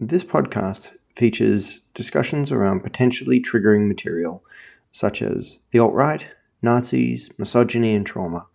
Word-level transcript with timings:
This 0.00 0.24
podcast 0.24 0.94
features 1.14 1.80
discussions 1.94 2.50
around 2.50 2.80
potentially 2.80 3.40
triggering 3.40 3.86
material, 3.86 4.42
such 4.90 5.22
as 5.22 5.60
the 5.70 5.78
alt 5.78 5.94
right, 5.94 6.26
Nazis, 6.60 7.30
misogyny, 7.38 7.94
and 7.94 8.06
trauma. 8.06 8.46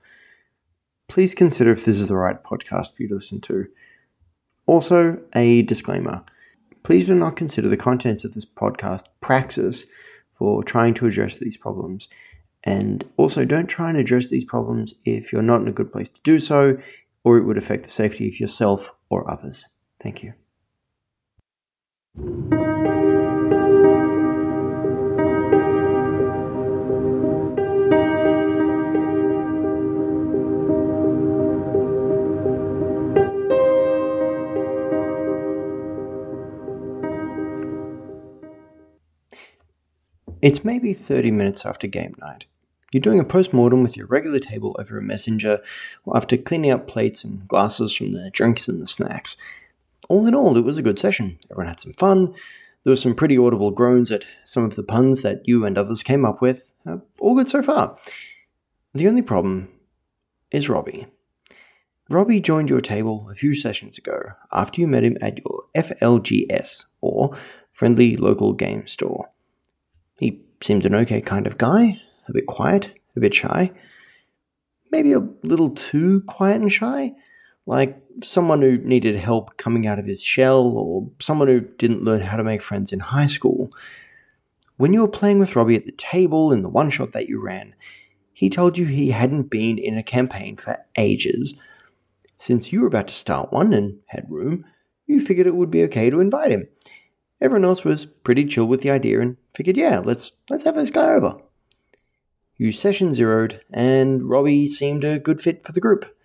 Please 1.07 1.35
consider 1.35 1.71
if 1.71 1.85
this 1.85 1.97
is 1.97 2.07
the 2.07 2.17
right 2.17 2.43
podcast 2.43 2.95
for 2.95 3.03
you 3.03 3.09
to 3.09 3.15
listen 3.15 3.39
to. 3.41 3.67
Also, 4.65 5.21
a 5.33 5.61
disclaimer 5.61 6.23
please 6.87 7.07
do 7.07 7.15
not 7.15 7.35
consider 7.35 7.67
the 7.67 7.75
contents 7.75 8.23
of 8.23 8.33
this 8.33 8.45
podcast 8.45 9.03
praxis 9.19 9.87
for 10.31 10.63
trying 10.63 10.93
to 10.93 11.05
address 11.05 11.37
these 11.37 11.57
problems. 11.57 12.07
And 12.63 13.03
also, 13.17 13.43
don't 13.43 13.67
try 13.67 13.89
and 13.89 13.97
address 13.97 14.29
these 14.29 14.45
problems 14.45 14.93
if 15.03 15.33
you're 15.33 15.41
not 15.41 15.59
in 15.59 15.67
a 15.67 15.73
good 15.73 15.91
place 15.91 16.07
to 16.07 16.21
do 16.21 16.39
so, 16.39 16.77
or 17.25 17.37
it 17.37 17.43
would 17.43 17.57
affect 17.57 17.83
the 17.83 17.89
safety 17.89 18.29
of 18.29 18.39
yourself 18.39 18.93
or 19.09 19.29
others. 19.29 19.67
Thank 20.01 20.23
you. 20.23 20.33
It's 40.41 40.63
maybe 40.63 40.93
30 40.93 41.31
minutes 41.31 41.65
after 41.65 41.87
game 41.87 42.15
night. 42.19 42.45
You're 42.93 43.01
doing 43.01 43.19
a 43.19 43.23
post 43.23 43.53
mortem 43.53 43.83
with 43.83 43.97
your 43.97 44.07
regular 44.07 44.39
table 44.39 44.75
over 44.79 44.97
a 44.97 45.01
messenger 45.01 45.61
after 46.13 46.37
cleaning 46.37 46.71
up 46.71 46.87
plates 46.87 47.23
and 47.23 47.47
glasses 47.47 47.95
from 47.95 48.13
the 48.13 48.29
drinks 48.31 48.67
and 48.67 48.81
the 48.81 48.87
snacks. 48.87 49.35
All 50.09 50.27
in 50.27 50.35
all, 50.35 50.57
it 50.57 50.63
was 50.63 50.77
a 50.77 50.83
good 50.83 50.99
session. 50.99 51.37
Everyone 51.51 51.67
had 51.67 51.79
some 51.79 51.93
fun. 51.93 52.33
There 52.83 52.91
were 52.91 52.95
some 52.95 53.15
pretty 53.15 53.37
audible 53.37 53.71
groans 53.71 54.11
at 54.11 54.23
some 54.45 54.63
of 54.63 54.75
the 54.75 54.83
puns 54.83 55.21
that 55.21 55.41
you 55.45 55.65
and 55.65 55.77
others 55.77 56.03
came 56.03 56.23
up 56.23 56.41
with. 56.41 56.71
Uh, 56.85 56.97
all 57.19 57.35
good 57.35 57.49
so 57.49 57.61
far. 57.61 57.97
The 58.93 59.07
only 59.07 59.21
problem 59.21 59.69
is 60.51 60.69
Robbie. 60.69 61.07
Robbie 62.09 62.39
joined 62.39 62.69
your 62.69 62.79
table 62.79 63.27
a 63.29 63.35
few 63.35 63.53
sessions 63.53 63.97
ago 63.97 64.17
after 64.53 64.79
you 64.79 64.87
met 64.87 65.03
him 65.03 65.17
at 65.21 65.39
your 65.39 65.65
FLGS, 65.75 66.85
or 67.01 67.35
Friendly 67.73 68.15
Local 68.15 68.53
Game 68.53 68.87
Store. 68.87 69.29
He 70.19 70.41
seemed 70.61 70.85
an 70.85 70.95
okay 70.95 71.19
kind 71.19 71.45
of 71.45 71.57
guy, 71.57 72.01
a 72.29 72.33
bit 72.33 72.47
quiet, 72.47 72.93
a 73.15 73.19
bit 73.19 73.33
shy. 73.33 73.71
Maybe 74.89 75.11
a 75.11 75.27
little 75.43 75.69
too 75.69 76.21
quiet 76.21 76.61
and 76.61 76.71
shy, 76.71 77.13
like 77.67 78.01
someone 78.23 78.61
who 78.61 78.77
needed 78.79 79.15
help 79.15 79.57
coming 79.57 79.85
out 79.85 79.99
of 79.99 80.05
his 80.05 80.23
shell, 80.23 80.75
or 80.75 81.07
someone 81.19 81.47
who 81.47 81.59
didn't 81.59 82.03
learn 82.03 82.21
how 82.21 82.37
to 82.37 82.43
make 82.43 82.61
friends 82.61 82.91
in 82.91 82.99
high 82.99 83.27
school. 83.27 83.71
When 84.77 84.93
you 84.93 85.01
were 85.01 85.07
playing 85.07 85.37
with 85.37 85.55
Robbie 85.55 85.75
at 85.75 85.85
the 85.85 85.91
table 85.91 86.51
in 86.51 86.63
the 86.63 86.69
one 86.69 86.89
shot 86.89 87.11
that 87.11 87.27
you 87.27 87.41
ran, 87.41 87.75
he 88.33 88.49
told 88.49 88.77
you 88.77 88.85
he 88.85 89.11
hadn't 89.11 89.49
been 89.49 89.77
in 89.77 89.97
a 89.97 90.03
campaign 90.03 90.55
for 90.55 90.77
ages. 90.95 91.55
Since 92.37 92.71
you 92.71 92.81
were 92.81 92.87
about 92.87 93.07
to 93.07 93.13
start 93.13 93.51
one 93.51 93.73
and 93.73 93.99
had 94.07 94.29
room, 94.29 94.65
you 95.05 95.19
figured 95.19 95.47
it 95.47 95.55
would 95.55 95.71
be 95.71 95.83
okay 95.83 96.09
to 96.09 96.19
invite 96.19 96.51
him. 96.51 96.67
Everyone 97.41 97.65
else 97.65 97.83
was 97.83 98.05
pretty 98.05 98.45
chill 98.45 98.65
with 98.65 98.81
the 98.81 98.91
idea 98.91 99.19
and 99.19 99.37
figured, 99.55 99.77
yeah, 99.77 99.99
let's 99.99 100.31
let's 100.49 100.63
have 100.63 100.75
this 100.75 100.91
guy 100.91 101.09
over. 101.09 101.37
You 102.55 102.71
session 102.71 103.13
zeroed, 103.13 103.61
and 103.71 104.27
Robbie 104.27 104.67
seemed 104.67 105.03
a 105.03 105.19
good 105.19 105.41
fit 105.41 105.63
for 105.63 105.71
the 105.71 105.81
group. 105.81 106.16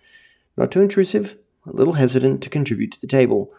Not 0.57 0.71
too 0.71 0.81
intrusive, 0.81 1.37
a 1.65 1.71
little 1.71 1.93
hesitant 1.93 2.41
to 2.43 2.49
contribute 2.49 2.91
to 2.93 3.01
the 3.01 3.07
table. 3.07 3.51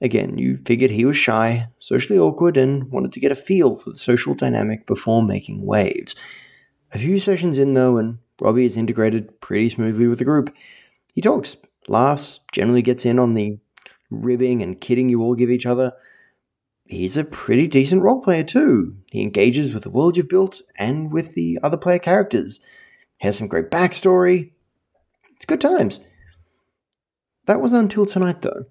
Again, 0.00 0.38
you 0.38 0.58
figured 0.58 0.90
he 0.90 1.04
was 1.04 1.16
shy, 1.16 1.68
socially 1.78 2.18
awkward, 2.18 2.56
and 2.56 2.90
wanted 2.90 3.12
to 3.12 3.20
get 3.20 3.32
a 3.32 3.36
feel 3.36 3.76
for 3.76 3.90
the 3.90 3.98
social 3.98 4.34
dynamic 4.34 4.86
before 4.86 5.22
making 5.22 5.64
waves. 5.64 6.14
A 6.92 6.98
few 6.98 7.18
sessions 7.18 7.58
in, 7.58 7.74
though, 7.74 7.96
and 7.96 8.18
Robbie 8.40 8.66
is 8.66 8.76
integrated 8.76 9.40
pretty 9.40 9.68
smoothly 9.68 10.06
with 10.06 10.18
the 10.18 10.24
group. 10.24 10.54
He 11.14 11.20
talks, 11.20 11.56
laughs, 11.88 12.40
generally 12.52 12.82
gets 12.82 13.06
in 13.06 13.18
on 13.18 13.34
the 13.34 13.58
ribbing 14.10 14.62
and 14.62 14.80
kidding 14.80 15.08
you 15.08 15.22
all 15.22 15.34
give 15.34 15.50
each 15.50 15.66
other 15.66 15.92
he's 16.86 17.16
a 17.16 17.24
pretty 17.24 17.66
decent 17.66 18.02
role 18.02 18.20
player 18.20 18.44
too. 18.44 18.96
He 19.10 19.22
engages 19.22 19.72
with 19.72 19.82
the 19.82 19.90
world 19.90 20.16
you've 20.16 20.28
built 20.28 20.62
and 20.76 21.12
with 21.12 21.34
the 21.34 21.58
other 21.62 21.76
player 21.76 21.98
characters. 21.98 22.60
Has 23.18 23.38
some 23.38 23.48
great 23.48 23.70
backstory. 23.70 24.52
It's 25.36 25.46
good 25.46 25.60
times. 25.60 26.00
That 27.46 27.60
was 27.60 27.72
until 27.72 28.06
tonight 28.06 28.42
though. 28.42 28.66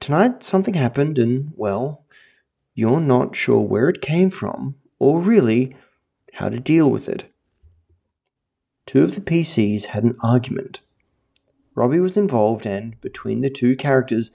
Tonight 0.00 0.42
something 0.42 0.74
happened 0.74 1.18
and, 1.18 1.52
well, 1.56 2.04
you're 2.74 3.00
not 3.00 3.36
sure 3.36 3.60
where 3.60 3.88
it 3.88 4.00
came 4.00 4.30
from 4.30 4.76
or 4.98 5.20
really 5.20 5.76
how 6.34 6.48
to 6.48 6.58
deal 6.58 6.90
with 6.90 7.08
it. 7.08 7.32
Two 8.86 9.02
of 9.02 9.14
the 9.14 9.20
PCs 9.20 9.86
had 9.86 10.04
an 10.04 10.16
argument. 10.22 10.80
Robbie 11.74 12.00
was 12.00 12.16
involved, 12.16 12.66
and 12.66 13.00
between 13.00 13.40
the 13.40 13.50
two 13.50 13.74
characters, 13.74 14.30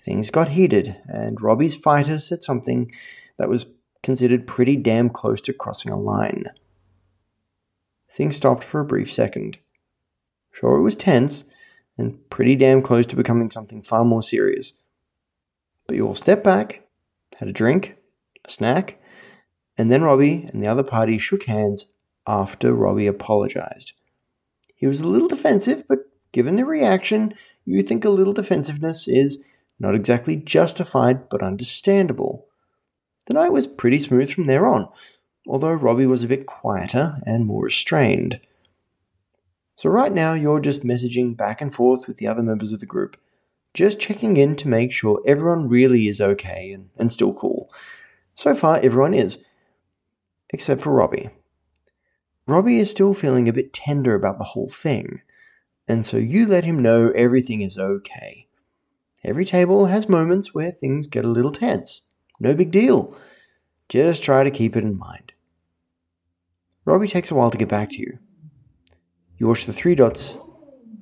Things 0.00 0.30
got 0.30 0.50
heated, 0.50 0.96
and 1.06 1.40
Robbie's 1.40 1.74
fighter 1.74 2.18
said 2.18 2.42
something 2.42 2.92
that 3.36 3.48
was 3.48 3.66
considered 4.02 4.46
pretty 4.46 4.76
damn 4.76 5.10
close 5.10 5.40
to 5.42 5.52
crossing 5.52 5.90
a 5.90 5.98
line. 5.98 6.44
Things 8.08 8.36
stopped 8.36 8.62
for 8.62 8.80
a 8.80 8.84
brief 8.84 9.12
second. 9.12 9.58
Sure, 10.52 10.78
it 10.78 10.82
was 10.82 10.94
tense, 10.94 11.44
and 11.98 12.30
pretty 12.30 12.56
damn 12.56 12.80
close 12.80 13.04
to 13.06 13.16
becoming 13.16 13.50
something 13.50 13.82
far 13.82 14.04
more 14.04 14.22
serious. 14.22 14.72
But 15.86 15.96
you 15.96 16.06
all 16.06 16.14
stepped 16.14 16.44
back, 16.44 16.86
had 17.36 17.48
a 17.48 17.52
drink, 17.52 17.96
a 18.46 18.50
snack, 18.50 19.00
and 19.76 19.92
then 19.92 20.02
Robbie 20.02 20.48
and 20.52 20.62
the 20.62 20.66
other 20.66 20.82
party 20.82 21.18
shook 21.18 21.44
hands 21.44 21.86
after 22.26 22.72
Robbie 22.72 23.06
apologized. 23.06 23.94
He 24.74 24.86
was 24.86 25.00
a 25.00 25.08
little 25.08 25.28
defensive, 25.28 25.84
but 25.88 25.98
given 26.32 26.56
the 26.56 26.64
reaction, 26.64 27.34
you 27.64 27.82
think 27.82 28.04
a 28.04 28.10
little 28.10 28.32
defensiveness 28.32 29.08
is 29.08 29.38
not 29.80 29.94
exactly 29.94 30.36
justified, 30.36 31.28
but 31.28 31.42
understandable. 31.42 32.46
The 33.26 33.34
night 33.34 33.52
was 33.52 33.66
pretty 33.66 33.98
smooth 33.98 34.30
from 34.30 34.46
there 34.46 34.66
on, 34.66 34.88
although 35.46 35.72
Robbie 35.72 36.06
was 36.06 36.24
a 36.24 36.28
bit 36.28 36.46
quieter 36.46 37.18
and 37.26 37.46
more 37.46 37.64
restrained. 37.64 38.40
So, 39.78 39.88
right 39.88 40.12
now, 40.12 40.34
you're 40.34 40.58
just 40.58 40.82
messaging 40.82 41.36
back 41.36 41.60
and 41.60 41.72
forth 41.72 42.08
with 42.08 42.16
the 42.16 42.26
other 42.26 42.42
members 42.42 42.72
of 42.72 42.80
the 42.80 42.84
group, 42.84 43.16
just 43.74 44.00
checking 44.00 44.36
in 44.36 44.56
to 44.56 44.66
make 44.66 44.90
sure 44.90 45.22
everyone 45.24 45.68
really 45.68 46.08
is 46.08 46.20
okay 46.20 46.72
and, 46.72 46.90
and 46.98 47.12
still 47.12 47.32
cool. 47.32 47.72
So 48.34 48.56
far, 48.56 48.78
everyone 48.78 49.14
is, 49.14 49.38
except 50.50 50.80
for 50.80 50.90
Robbie. 50.90 51.30
Robbie 52.44 52.80
is 52.80 52.90
still 52.90 53.14
feeling 53.14 53.48
a 53.48 53.52
bit 53.52 53.72
tender 53.72 54.16
about 54.16 54.38
the 54.38 54.50
whole 54.50 54.68
thing, 54.68 55.20
and 55.86 56.04
so 56.04 56.16
you 56.16 56.44
let 56.44 56.64
him 56.64 56.80
know 56.80 57.12
everything 57.14 57.60
is 57.60 57.78
okay. 57.78 58.48
Every 59.22 59.44
table 59.44 59.86
has 59.86 60.08
moments 60.08 60.52
where 60.52 60.72
things 60.72 61.06
get 61.06 61.24
a 61.24 61.28
little 61.28 61.52
tense. 61.52 62.02
No 62.40 62.52
big 62.52 62.72
deal. 62.72 63.16
Just 63.88 64.24
try 64.24 64.42
to 64.42 64.50
keep 64.50 64.74
it 64.74 64.82
in 64.82 64.98
mind. 64.98 65.34
Robbie 66.84 67.06
takes 67.06 67.30
a 67.30 67.36
while 67.36 67.52
to 67.52 67.58
get 67.58 67.68
back 67.68 67.90
to 67.90 68.00
you. 68.00 68.18
You 69.38 69.46
watch 69.46 69.66
the 69.66 69.72
three 69.72 69.94
dots 69.94 70.36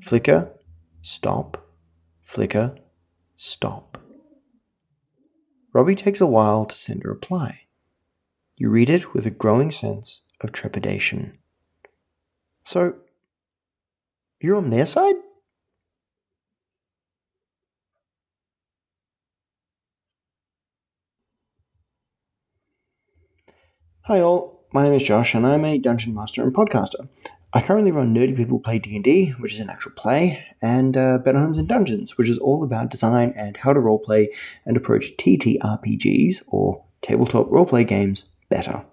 flicker, 0.03 0.53
stop, 1.01 1.73
flicker, 2.23 2.77
stop. 3.35 3.97
Robbie 5.73 5.95
takes 5.95 6.21
a 6.21 6.27
while 6.27 6.67
to 6.67 6.77
send 6.77 7.03
a 7.05 7.09
reply. 7.09 7.63
You 8.57 8.69
read 8.69 8.91
it 8.91 9.15
with 9.15 9.27
a 9.27 9.31
growing 9.31 9.71
sense 9.71 10.23
of 10.43 10.53
trepidation. 10.53 11.39
So, 12.65 12.97
you're 14.41 14.57
on 14.57 14.69
their 14.69 14.87
side? 14.87 15.17
Hi 24.03 24.21
all, 24.21 24.67
my 24.73 24.85
name 24.85 24.93
is 24.93 25.03
Josh 25.03 25.35
and 25.35 25.47
I'm 25.47 25.65
a 25.65 25.79
dungeon 25.79 26.15
master 26.15 26.43
and 26.43 26.55
podcaster. 26.55 27.09
I 27.57 27.63
currently 27.63 27.91
run 27.91 28.15
Nerdy 28.15 28.37
People 28.37 28.61
Play 28.61 28.79
D&D, 28.79 29.31
which 29.39 29.55
is 29.55 29.61
an 29.61 29.71
actual 29.71 29.93
play, 29.93 30.45
and 30.61 30.95
uh, 30.95 31.17
Better 31.17 31.39
Homes 31.39 31.57
and 31.57 31.67
Dungeons, 31.67 32.19
which 32.19 32.29
is 32.29 32.37
all 32.37 32.63
about 32.63 32.91
design 32.91 33.33
and 33.35 33.57
how 33.57 33.73
to 33.73 33.81
roleplay 33.81 34.27
and 34.67 34.77
approach 34.77 35.17
TTRPGs, 35.17 36.43
or 36.49 36.85
tabletop 37.01 37.49
roleplay 37.49 37.87
games, 37.87 38.27
better. 38.51 38.85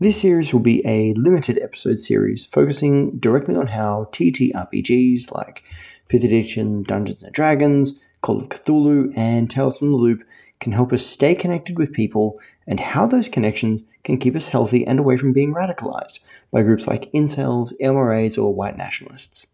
This 0.00 0.18
series 0.18 0.54
will 0.54 0.60
be 0.60 0.80
a 0.86 1.12
limited 1.18 1.58
episode 1.60 2.00
series 2.00 2.46
focusing 2.46 3.18
directly 3.18 3.56
on 3.56 3.66
how 3.66 4.08
TTRPGs 4.10 5.30
like 5.32 5.62
5th 6.10 6.24
edition 6.24 6.82
Dungeons 6.82 7.22
and 7.22 7.34
Dragons, 7.34 8.00
Call 8.22 8.40
of 8.40 8.48
Cthulhu, 8.48 9.12
and 9.14 9.50
Tales 9.50 9.76
from 9.76 9.90
the 9.90 9.98
Loop 9.98 10.24
can 10.60 10.72
help 10.72 10.94
us 10.94 11.04
stay 11.04 11.34
connected 11.34 11.76
with 11.76 11.92
people 11.92 12.40
and 12.66 12.80
how 12.80 13.06
those 13.06 13.28
connections 13.28 13.84
can 14.06 14.18
keep 14.18 14.36
us 14.36 14.48
healthy 14.48 14.86
and 14.86 14.98
away 14.98 15.16
from 15.16 15.32
being 15.32 15.52
radicalized 15.52 16.20
by 16.52 16.62
groups 16.62 16.86
like 16.86 17.12
incels, 17.12 17.72
MRAs, 17.82 18.40
or 18.42 18.54
white 18.54 18.78
nationalists. 18.78 19.48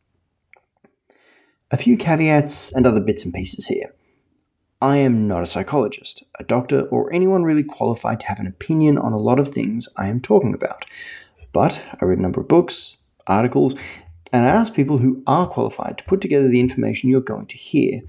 A 1.71 1.79
few 1.79 1.97
caveats 1.97 2.71
and 2.71 2.87
other 2.87 3.01
bits 3.01 3.25
and 3.25 3.33
pieces 3.33 3.67
here. 3.67 3.95
I 4.83 4.99
am 4.99 5.27
not 5.27 5.43
a 5.43 5.47
psychologist, 5.47 6.23
a 6.39 6.45
doctor, 6.45 6.83
or 6.89 7.13
anyone 7.13 7.45
really 7.45 7.65
qualified 7.65 8.21
to 8.21 8.27
have 8.27 8.41
an 8.41 8.47
opinion 8.47 8.99
on 8.99 9.13
a 9.13 9.19
lot 9.19 9.39
of 9.39 9.49
things 9.49 9.89
I 9.97 10.09
am 10.09 10.21
talking 10.21 10.53
about. 10.53 10.85
But 11.53 11.85
I 12.01 12.05
read 12.05 12.19
a 12.19 12.23
number 12.23 12.41
of 12.41 12.49
books, 12.49 12.99
articles, 13.27 13.75
and 14.35 14.45
I 14.45 14.49
asked 14.49 14.75
people 14.75 14.99
who 14.99 15.23
are 15.27 15.49
qualified 15.49 15.97
to 15.99 16.05
put 16.05 16.21
together 16.21 16.49
the 16.49 16.61
information 16.61 17.09
you're 17.09 17.21
going 17.21 17.47
to 17.47 17.57
hear. 17.57 18.03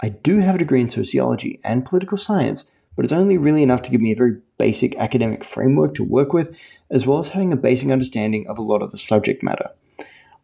I 0.00 0.10
do 0.10 0.38
have 0.38 0.54
a 0.54 0.58
degree 0.58 0.80
in 0.80 0.88
sociology 0.88 1.58
and 1.64 1.84
political 1.84 2.16
science, 2.16 2.64
but 2.96 3.04
it's 3.04 3.12
only 3.12 3.38
really 3.38 3.62
enough 3.62 3.82
to 3.82 3.90
give 3.90 4.00
me 4.00 4.12
a 4.12 4.16
very 4.16 4.38
basic 4.58 4.96
academic 4.96 5.44
framework 5.44 5.94
to 5.94 6.04
work 6.04 6.32
with, 6.32 6.58
as 6.90 7.06
well 7.06 7.18
as 7.18 7.28
having 7.28 7.52
a 7.52 7.56
basic 7.56 7.90
understanding 7.90 8.46
of 8.48 8.58
a 8.58 8.62
lot 8.62 8.82
of 8.82 8.90
the 8.90 8.98
subject 8.98 9.42
matter. 9.42 9.70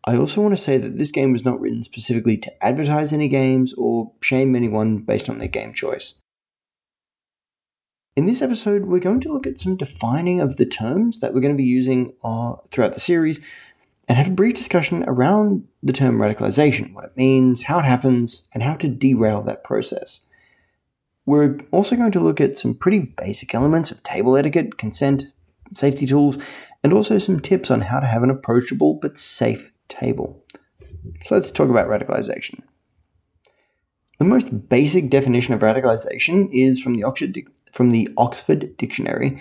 I 0.05 0.17
also 0.17 0.41
want 0.41 0.57
to 0.57 0.63
say 0.63 0.79
that 0.79 0.99
this 0.99 1.11
game 1.11 1.33
was 1.33 1.45
not 1.45 1.61
written 1.61 1.83
specifically 1.83 2.37
to 2.39 2.65
advertise 2.65 3.13
any 3.13 3.29
games 3.29 3.75
or 3.75 4.13
shame 4.21 4.55
anyone 4.55 4.99
based 4.99 5.29
on 5.29 5.39
their 5.39 5.49
game 5.49 5.75
choice. 5.75 6.21
In 8.15 8.27
this 8.27 8.41
episode, 8.41 8.87
we're 8.87 9.01
going 9.01 9.21
to 9.21 9.33
look 9.33 9.47
at 9.47 9.59
some 9.59 9.77
defining 9.77 10.41
of 10.41 10.57
the 10.57 10.65
terms 10.65 11.19
that 11.19 11.35
we're 11.35 11.41
going 11.41 11.53
to 11.53 11.63
be 11.63 11.69
using 11.69 12.15
uh, 12.25 12.55
throughout 12.71 12.95
the 12.95 13.01
series 13.01 13.41
and 14.09 14.17
have 14.17 14.29
a 14.29 14.31
brief 14.31 14.55
discussion 14.55 15.05
around 15.07 15.67
the 15.83 15.93
term 15.93 16.19
radicalization, 16.19 16.95
what 16.95 17.05
it 17.05 17.17
means, 17.17 17.65
how 17.65 17.81
it 17.81 17.85
happens, 17.85 18.45
and 18.55 18.63
how 18.63 18.75
to 18.75 18.89
derail 18.89 19.43
that 19.43 19.65
process. 19.65 20.21
We're 21.27 21.59
also 21.73 21.97
going 21.97 22.13
to 22.13 22.21
look 22.21 22.41
at 22.41 22.57
some 22.57 22.75
pretty 22.75 23.01
basic 23.01 23.55
elements 23.55 23.91
of 23.91 24.03
table 24.03 24.37
etiquette, 24.37 24.79
consent, 24.79 25.25
safety 25.73 26.07
tools, 26.07 26.39
and 26.83 26.93
also 26.93 27.19
some 27.19 27.41
tips 27.41 27.71
on 27.71 27.81
how 27.83 28.01
to 28.01 28.07
have 28.07 28.23
an 28.23 28.31
approachable 28.31 28.95
but 28.95 29.19
safe 29.19 29.73
table. 29.89 30.43
So 31.27 31.35
let's 31.35 31.51
talk 31.51 31.69
about 31.69 31.89
radicalization. 31.89 32.61
The 34.19 34.25
most 34.25 34.69
basic 34.69 35.11
definition 35.11 35.53
of 35.53 35.61
radicalization 35.61 36.49
is 36.53 36.81
from 36.81 36.95
the 36.95 37.05
Oxford, 37.05 37.39
from 37.73 37.91
the 37.91 38.09
Oxford 38.17 38.77
Dictionary 38.77 39.39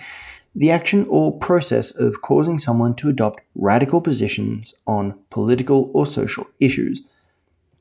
the 0.56 0.70
action 0.70 1.06
or 1.10 1.38
process 1.38 1.90
of 1.90 2.22
causing 2.22 2.58
someone 2.58 2.94
to 2.94 3.10
adopt 3.10 3.42
radical 3.54 4.00
positions 4.00 4.74
on 4.86 5.18
political 5.28 5.90
or 5.92 6.06
social 6.06 6.46
issues. 6.58 7.02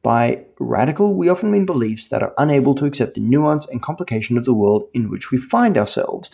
By 0.05 0.45
radical, 0.59 1.15
we 1.15 1.29
often 1.29 1.49
mean 1.49 1.65
beliefs 1.65 2.07
that 2.09 2.21
are 2.21 2.33
unable 2.37 2.75
to 2.75 2.85
accept 2.85 3.15
the 3.15 3.21
nuance 3.21 3.65
and 3.67 3.81
complication 3.81 4.37
of 4.37 4.45
the 4.45 4.53
world 4.53 4.87
in 4.93 5.09
which 5.09 5.31
we 5.31 5.39
find 5.39 5.79
ourselves. 5.79 6.29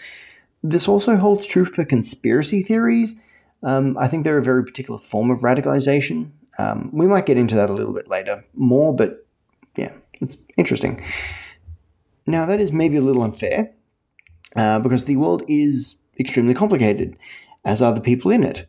This 0.62 0.90
also 0.90 1.16
holds 1.16 1.48
true 1.48 1.64
for 1.64 1.86
conspiracy 1.86 2.62
theories 2.62 3.16
um, 3.64 3.98
I 3.98 4.08
think 4.08 4.24
they're 4.24 4.38
a 4.38 4.44
very 4.44 4.64
particular 4.64 5.00
form 5.00 5.30
of 5.30 5.40
radicalization. 5.40 6.32
Um, 6.58 6.90
we 6.92 7.08
might 7.08 7.26
get 7.26 7.38
into 7.38 7.56
that 7.56 7.70
a 7.70 7.74
little 7.74 7.94
bit 7.94 8.08
later 8.08 8.44
more, 8.54 8.96
but 8.96 9.26
yeah, 9.76 9.94
it's 10.20 10.38
interesting. 10.58 11.04
Now, 12.26 12.46
that 12.46 12.60
is 12.60 12.72
maybe 12.72 12.98
a 12.98 13.02
little 13.02 13.24
unfair 13.24 13.74
uh, 14.56 14.80
because 14.80 15.06
the 15.06 15.16
world 15.16 15.44
is 15.48 15.96
extremely 16.20 16.54
complicated, 16.54 17.18
as 17.64 17.82
are 17.82 17.94
the 17.94 18.02
people 18.02 18.32
in 18.32 18.44
it. 18.44 18.68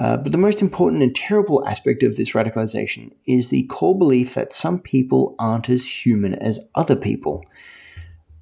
Uh, 0.00 0.16
but 0.16 0.32
the 0.32 0.38
most 0.38 0.62
important 0.62 1.02
and 1.02 1.14
terrible 1.14 1.62
aspect 1.68 2.02
of 2.02 2.16
this 2.16 2.30
radicalization 2.30 3.12
is 3.26 3.50
the 3.50 3.64
core 3.64 3.96
belief 3.96 4.32
that 4.32 4.50
some 4.50 4.78
people 4.80 5.34
aren't 5.38 5.68
as 5.68 6.06
human 6.06 6.34
as 6.36 6.58
other 6.74 6.96
people. 6.96 7.44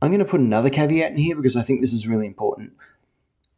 I'm 0.00 0.12
going 0.12 0.20
to 0.20 0.24
put 0.24 0.38
another 0.40 0.70
caveat 0.70 1.10
in 1.10 1.16
here 1.16 1.34
because 1.34 1.56
I 1.56 1.62
think 1.62 1.80
this 1.80 1.92
is 1.92 2.06
really 2.06 2.28
important. 2.28 2.74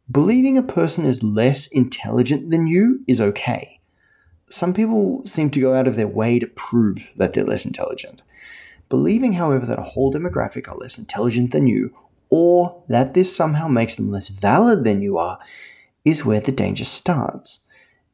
Believing 0.09 0.57
a 0.57 0.63
person 0.63 1.05
is 1.05 1.21
less 1.21 1.67
intelligent 1.67 2.49
than 2.49 2.65
you 2.65 3.03
is 3.07 3.21
okay. 3.21 3.79
Some 4.49 4.73
people 4.73 5.23
seem 5.23 5.51
to 5.51 5.61
go 5.61 5.75
out 5.75 5.87
of 5.87 5.95
their 5.95 6.07
way 6.07 6.39
to 6.39 6.47
prove 6.47 7.11
that 7.17 7.33
they're 7.33 7.43
less 7.43 7.67
intelligent. 7.67 8.23
Believing, 8.89 9.33
however, 9.33 9.67
that 9.67 9.77
a 9.77 9.83
whole 9.83 10.11
demographic 10.11 10.67
are 10.67 10.75
less 10.75 10.97
intelligent 10.97 11.51
than 11.51 11.67
you, 11.67 11.93
or 12.31 12.83
that 12.87 13.13
this 13.13 13.33
somehow 13.33 13.67
makes 13.67 13.93
them 13.93 14.09
less 14.09 14.29
valid 14.29 14.85
than 14.85 15.03
you 15.03 15.19
are, 15.19 15.37
is 16.03 16.25
where 16.25 16.41
the 16.41 16.51
danger 16.51 16.83
starts. 16.83 17.59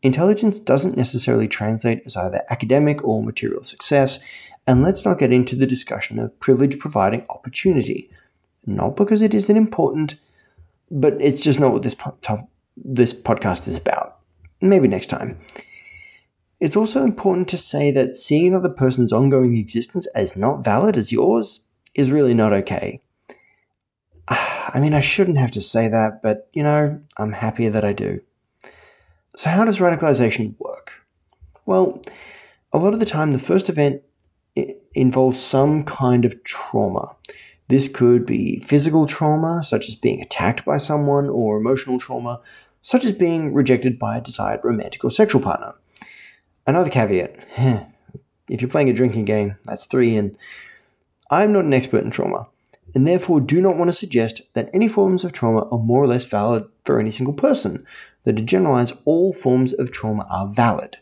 Intelligence 0.04 0.60
doesn't 0.60 0.96
necessarily 0.96 1.48
translate 1.48 2.04
as 2.06 2.16
either 2.16 2.44
academic 2.50 3.04
or 3.04 3.24
material 3.24 3.64
success, 3.64 4.20
and 4.68 4.84
let's 4.84 5.06
not 5.06 5.20
get 5.20 5.34
into 5.34 5.56
the 5.56 5.66
discussion 5.66 6.20
of 6.20 6.40
privilege 6.40 6.78
providing 6.78 7.26
opportunity. 7.30 8.10
Not 8.66 8.96
because 8.96 9.22
it 9.22 9.34
isn't 9.34 9.56
important, 9.56 10.16
but 10.92 11.20
it's 11.20 11.42
just 11.42 11.60
not 11.60 11.72
what 11.72 11.84
this 11.84 11.96
po- 11.96 12.18
top, 12.22 12.50
this 12.76 13.14
podcast 13.14 13.68
is 13.68 13.78
about. 13.78 14.20
Maybe 14.62 14.88
next 14.88 15.08
time. 15.08 15.40
It's 16.60 16.76
also 16.76 17.04
important 17.04 17.48
to 17.50 17.58
say 17.58 17.92
that 17.92 18.18
seeing 18.18 18.48
another 18.48 18.70
person's 18.70 19.14
ongoing 19.14 19.56
existence 19.56 20.08
as 20.08 20.36
not 20.36 20.64
valid 20.64 20.98
as 20.98 21.12
yours 21.12 21.62
is 21.94 22.12
really 22.12 22.34
not 22.34 22.54
okay. 22.54 23.02
I 24.28 24.80
mean, 24.80 24.94
I 24.94 25.00
shouldn't 25.00 25.38
have 25.38 25.52
to 25.52 25.62
say 25.62 25.88
that, 25.88 26.22
but 26.22 26.50
you 26.54 26.64
know, 26.64 27.00
I'm 27.18 27.32
happier 27.32 27.70
that 27.70 27.86
I 27.86 27.94
do. 27.94 28.22
So, 29.38 29.52
how 29.52 29.66
does 29.66 29.78
radicalization 29.78 30.56
work? 30.58 31.06
Well, 31.68 32.02
a 32.74 32.80
lot 32.80 32.94
of 32.94 33.00
the 33.00 33.06
time, 33.06 33.34
the 33.34 33.40
first 33.40 33.70
event 33.70 34.02
involves 34.96 35.40
some 35.40 35.84
kind 35.84 36.26
of 36.26 36.44
trauma. 36.44 37.16
This 37.68 37.88
could 37.88 38.26
be 38.26 38.58
physical 38.62 39.06
trauma, 39.06 39.64
such 39.64 39.90
as 39.90 39.96
being 39.96 40.24
attacked 40.24 40.66
by 40.66 40.78
someone, 40.78 41.30
or 41.30 41.58
emotional 41.58 42.00
trauma, 42.00 42.42
such 42.82 43.06
as 43.06 43.14
being 43.14 43.54
rejected 43.54 44.00
by 44.00 44.18
a 44.18 44.22
desired 44.22 44.62
romantic 44.64 45.04
or 45.04 45.12
sexual 45.12 45.40
partner. 45.40 45.76
Another 46.66 46.90
caveat 46.90 47.36
if 48.50 48.60
you're 48.60 48.72
playing 48.72 48.90
a 48.90 48.94
drinking 48.94 49.26
game, 49.26 49.56
that's 49.66 49.86
three 49.86 50.16
in. 50.16 50.36
I'm 51.30 51.54
not 51.54 51.66
an 51.66 51.76
expert 51.76 52.04
in 52.04 52.10
trauma, 52.10 52.48
and 52.96 53.06
therefore 53.06 53.40
do 53.42 53.62
not 53.62 53.78
want 53.78 53.90
to 53.90 53.94
suggest 53.94 54.42
that 54.54 54.72
any 54.74 54.88
forms 54.88 55.24
of 55.24 55.32
trauma 55.32 55.68
are 55.70 55.78
more 55.78 56.02
or 56.02 56.08
less 56.08 56.26
valid 56.26 56.66
for 56.86 57.00
any 57.00 57.12
single 57.12 57.36
person. 57.36 57.86
That 58.24 58.38
to 58.38 58.42
generalize, 58.42 58.94
all 59.06 59.34
forms 59.34 59.74
of 59.74 59.92
trauma 59.92 60.28
are 60.30 60.48
valid. 60.48 60.98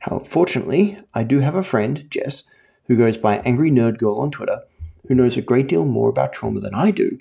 However, 0.00 0.24
fortunately, 0.24 0.98
I 1.14 1.22
do 1.22 1.40
have 1.40 1.54
a 1.54 1.62
friend, 1.62 2.06
Jess, 2.10 2.44
who 2.86 2.96
goes 2.96 3.16
by 3.16 3.38
Angry 3.38 3.70
Nerd 3.70 3.98
Girl 3.98 4.18
on 4.18 4.30
Twitter, 4.30 4.62
who 5.06 5.14
knows 5.14 5.36
a 5.36 5.42
great 5.42 5.68
deal 5.68 5.84
more 5.84 6.08
about 6.08 6.32
trauma 6.32 6.60
than 6.60 6.74
I 6.74 6.90
do, 6.90 7.18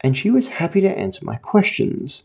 and 0.00 0.16
she 0.16 0.30
was 0.30 0.48
happy 0.48 0.80
to 0.80 0.98
answer 0.98 1.24
my 1.24 1.36
questions. 1.36 2.24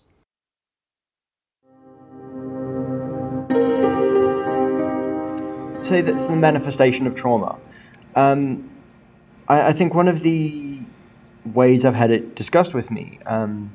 Say 5.77 6.01
that's 6.01 6.25
the 6.25 6.35
manifestation 6.35 7.07
of 7.07 7.15
trauma. 7.15 7.57
Um, 8.15 8.69
I, 9.47 9.69
I, 9.69 9.73
think 9.73 9.93
one 9.93 10.07
of 10.07 10.21
the 10.21 10.81
ways 11.45 11.85
I've 11.85 11.95
had 11.95 12.11
it 12.11 12.35
discussed 12.35 12.73
with 12.73 12.91
me 12.91 13.19
um, 13.25 13.71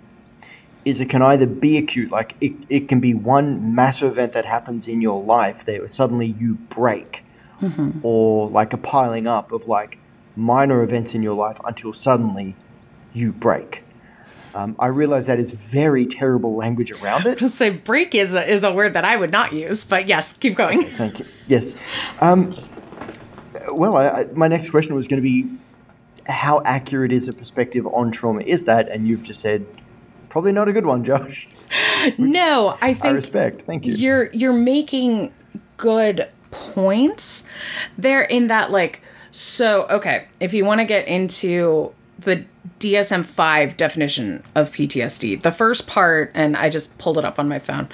is 0.84 1.00
it 1.00 1.08
can 1.08 1.22
either 1.22 1.46
be 1.46 1.78
acute, 1.78 2.10
like 2.10 2.36
it, 2.40 2.52
it 2.68 2.88
can 2.88 3.00
be 3.00 3.14
one 3.14 3.74
massive 3.74 4.12
event 4.12 4.32
that 4.32 4.44
happens 4.44 4.86
in 4.86 5.00
your 5.00 5.22
life 5.22 5.64
that 5.64 5.90
suddenly 5.90 6.26
you 6.38 6.54
break, 6.54 7.24
mm-hmm. 7.60 7.98
or 8.02 8.48
like 8.50 8.72
a 8.72 8.76
piling 8.76 9.26
up 9.26 9.52
of 9.52 9.66
like 9.66 9.98
minor 10.36 10.82
events 10.82 11.14
in 11.14 11.22
your 11.22 11.34
life 11.34 11.58
until 11.64 11.92
suddenly 11.92 12.54
you 13.12 13.32
break. 13.32 13.82
Um, 14.54 14.76
I 14.78 14.86
realize 14.86 15.26
that 15.26 15.40
is 15.40 15.50
very 15.50 16.06
terrible 16.06 16.54
language 16.54 16.92
around 16.92 17.26
it. 17.26 17.38
Just 17.38 17.56
say 17.56 17.70
break 17.70 18.14
is 18.14 18.34
a, 18.34 18.48
is 18.48 18.62
a 18.62 18.72
word 18.72 18.94
that 18.94 19.04
I 19.04 19.16
would 19.16 19.32
not 19.32 19.52
use, 19.52 19.84
but 19.84 20.06
yes, 20.06 20.32
keep 20.34 20.54
going. 20.54 20.80
Okay, 20.80 20.90
thank 20.90 21.18
you. 21.18 21.26
Yes. 21.48 21.74
Um, 22.20 22.54
well, 23.72 23.96
I, 23.96 24.08
I, 24.08 24.24
my 24.34 24.48
next 24.48 24.70
question 24.70 24.94
was 24.94 25.08
going 25.08 25.20
to 25.20 25.28
be 25.28 25.48
how 26.26 26.62
accurate 26.64 27.12
is 27.12 27.28
a 27.28 27.32
perspective 27.32 27.86
on 27.86 28.12
trauma 28.12 28.42
is 28.42 28.64
that? 28.64 28.88
And 28.88 29.08
you've 29.08 29.22
just 29.22 29.40
said 29.40 29.66
probably 30.34 30.50
not 30.50 30.68
a 30.68 30.72
good 30.72 30.84
one, 30.84 31.04
Josh. 31.04 31.46
no, 32.18 32.76
I 32.82 32.92
think 32.92 33.04
I 33.04 33.10
respect. 33.10 33.62
Thank 33.62 33.86
you. 33.86 33.94
You're 33.94 34.32
you're 34.32 34.52
making 34.52 35.32
good 35.76 36.28
points 36.50 37.48
there 37.96 38.22
in 38.22 38.48
that 38.48 38.72
like 38.72 39.00
so, 39.30 39.86
okay, 39.86 40.26
if 40.40 40.52
you 40.52 40.64
want 40.64 40.80
to 40.80 40.84
get 40.86 41.06
into 41.06 41.92
the 42.18 42.44
DSM 42.80 43.24
5 43.24 43.76
definition 43.76 44.42
of 44.54 44.70
PTSD, 44.72 45.40
the 45.42 45.50
first 45.50 45.86
part, 45.86 46.30
and 46.34 46.56
I 46.56 46.68
just 46.68 46.96
pulled 46.98 47.18
it 47.18 47.24
up 47.24 47.38
on 47.38 47.48
my 47.48 47.58
phone 47.58 47.88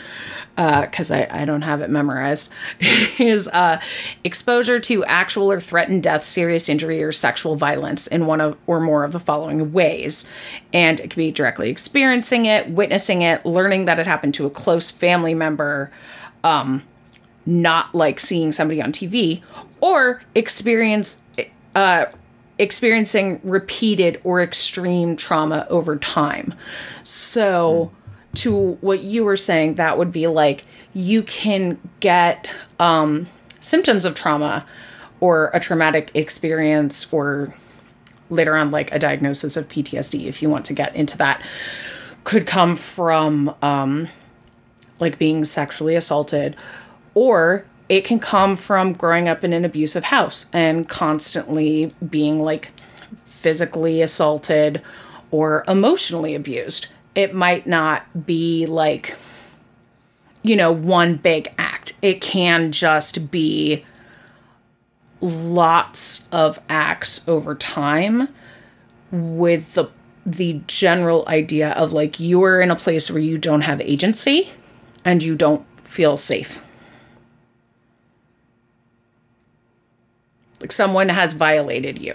because 0.56 1.10
uh, 1.10 1.26
I, 1.30 1.42
I 1.42 1.44
don't 1.44 1.62
have 1.62 1.80
it 1.80 1.90
memorized, 1.90 2.50
is 3.18 3.48
uh, 3.48 3.80
exposure 4.24 4.80
to 4.80 5.04
actual 5.04 5.50
or 5.50 5.60
threatened 5.60 6.02
death, 6.02 6.24
serious 6.24 6.68
injury, 6.68 7.02
or 7.02 7.12
sexual 7.12 7.56
violence 7.56 8.06
in 8.06 8.26
one 8.26 8.40
of 8.40 8.58
or 8.66 8.80
more 8.80 9.04
of 9.04 9.12
the 9.12 9.20
following 9.20 9.72
ways. 9.72 10.28
And 10.72 10.98
it 11.00 11.10
could 11.10 11.16
be 11.16 11.30
directly 11.30 11.70
experiencing 11.70 12.46
it, 12.46 12.68
witnessing 12.68 13.22
it, 13.22 13.46
learning 13.46 13.84
that 13.84 13.98
it 13.98 14.06
happened 14.06 14.34
to 14.34 14.46
a 14.46 14.50
close 14.50 14.90
family 14.90 15.34
member. 15.34 15.90
Um, 16.42 16.82
not 17.46 17.94
like 17.94 18.20
seeing 18.20 18.52
somebody 18.52 18.82
on 18.82 18.92
TV, 18.92 19.42
or 19.80 20.22
experience 20.34 21.22
uh, 21.74 22.06
experiencing 22.60 23.40
repeated 23.42 24.20
or 24.22 24.42
extreme 24.42 25.16
trauma 25.16 25.66
over 25.70 25.96
time. 25.96 26.54
So, 27.02 27.90
to 28.36 28.72
what 28.80 29.02
you 29.02 29.24
were 29.24 29.36
saying, 29.36 29.74
that 29.74 29.98
would 29.98 30.12
be 30.12 30.28
like 30.28 30.64
you 30.94 31.22
can 31.22 31.78
get 31.98 32.48
um, 32.78 33.26
symptoms 33.58 34.04
of 34.04 34.14
trauma 34.14 34.64
or 35.18 35.50
a 35.52 35.60
traumatic 35.60 36.10
experience 36.14 37.12
or 37.12 37.54
later 38.28 38.54
on 38.56 38.70
like 38.70 38.92
a 38.94 38.98
diagnosis 38.98 39.56
of 39.56 39.66
PTSD 39.68 40.26
if 40.26 40.40
you 40.40 40.48
want 40.48 40.64
to 40.66 40.72
get 40.72 40.94
into 40.94 41.18
that 41.18 41.44
could 42.22 42.46
come 42.46 42.76
from 42.76 43.54
um, 43.62 44.06
like 45.00 45.18
being 45.18 45.42
sexually 45.44 45.96
assaulted 45.96 46.54
or 47.14 47.64
it 47.90 48.04
can 48.04 48.20
come 48.20 48.54
from 48.54 48.92
growing 48.92 49.28
up 49.28 49.42
in 49.42 49.52
an 49.52 49.64
abusive 49.64 50.04
house 50.04 50.48
and 50.52 50.88
constantly 50.88 51.90
being 52.08 52.40
like 52.40 52.70
physically 53.24 54.00
assaulted 54.00 54.80
or 55.32 55.64
emotionally 55.66 56.36
abused. 56.36 56.86
It 57.16 57.34
might 57.34 57.66
not 57.66 58.24
be 58.24 58.64
like, 58.64 59.16
you 60.44 60.54
know, 60.54 60.70
one 60.70 61.16
big 61.16 61.52
act. 61.58 61.94
It 62.00 62.20
can 62.20 62.70
just 62.70 63.28
be 63.32 63.84
lots 65.20 66.28
of 66.30 66.60
acts 66.68 67.26
over 67.28 67.56
time 67.56 68.28
with 69.10 69.74
the 69.74 69.90
the 70.24 70.60
general 70.68 71.24
idea 71.26 71.72
of 71.72 71.92
like 71.92 72.20
you're 72.20 72.60
in 72.60 72.70
a 72.70 72.76
place 72.76 73.10
where 73.10 73.22
you 73.22 73.36
don't 73.36 73.62
have 73.62 73.80
agency 73.80 74.50
and 75.04 75.24
you 75.24 75.34
don't 75.34 75.66
feel 75.82 76.16
safe. 76.16 76.62
Like 80.60 80.72
someone 80.72 81.08
has 81.08 81.32
violated 81.32 82.00
you. 82.00 82.14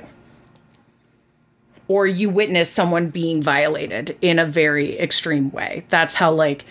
Or 1.88 2.08
you 2.08 2.30
witness 2.30 2.70
someone 2.70 3.10
being 3.10 3.42
violated 3.42 4.18
in 4.22 4.40
a 4.40 4.46
very 4.46 4.98
extreme 4.98 5.52
way. 5.52 5.86
That's 5.90 6.16
how, 6.16 6.32
like, 6.32 6.66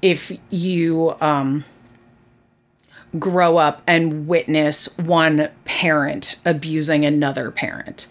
if 0.00 0.32
you 0.50 1.14
um, 1.20 1.64
grow 3.18 3.58
up 3.58 3.82
and 3.86 4.26
witness 4.26 4.86
one 4.98 5.50
parent 5.64 6.36
abusing 6.44 7.04
another 7.04 7.50
parent, 7.50 8.06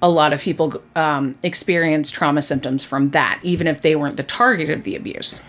a 0.00 0.08
lot 0.08 0.32
of 0.32 0.40
people 0.40 0.80
um, 0.94 1.36
experience 1.42 2.10
trauma 2.10 2.42
symptoms 2.42 2.84
from 2.84 3.10
that, 3.10 3.40
even 3.42 3.66
if 3.66 3.82
they 3.82 3.96
weren't 3.96 4.16
the 4.16 4.22
target 4.22 4.70
of 4.70 4.84
the 4.84 4.94
abuse. 4.94 5.42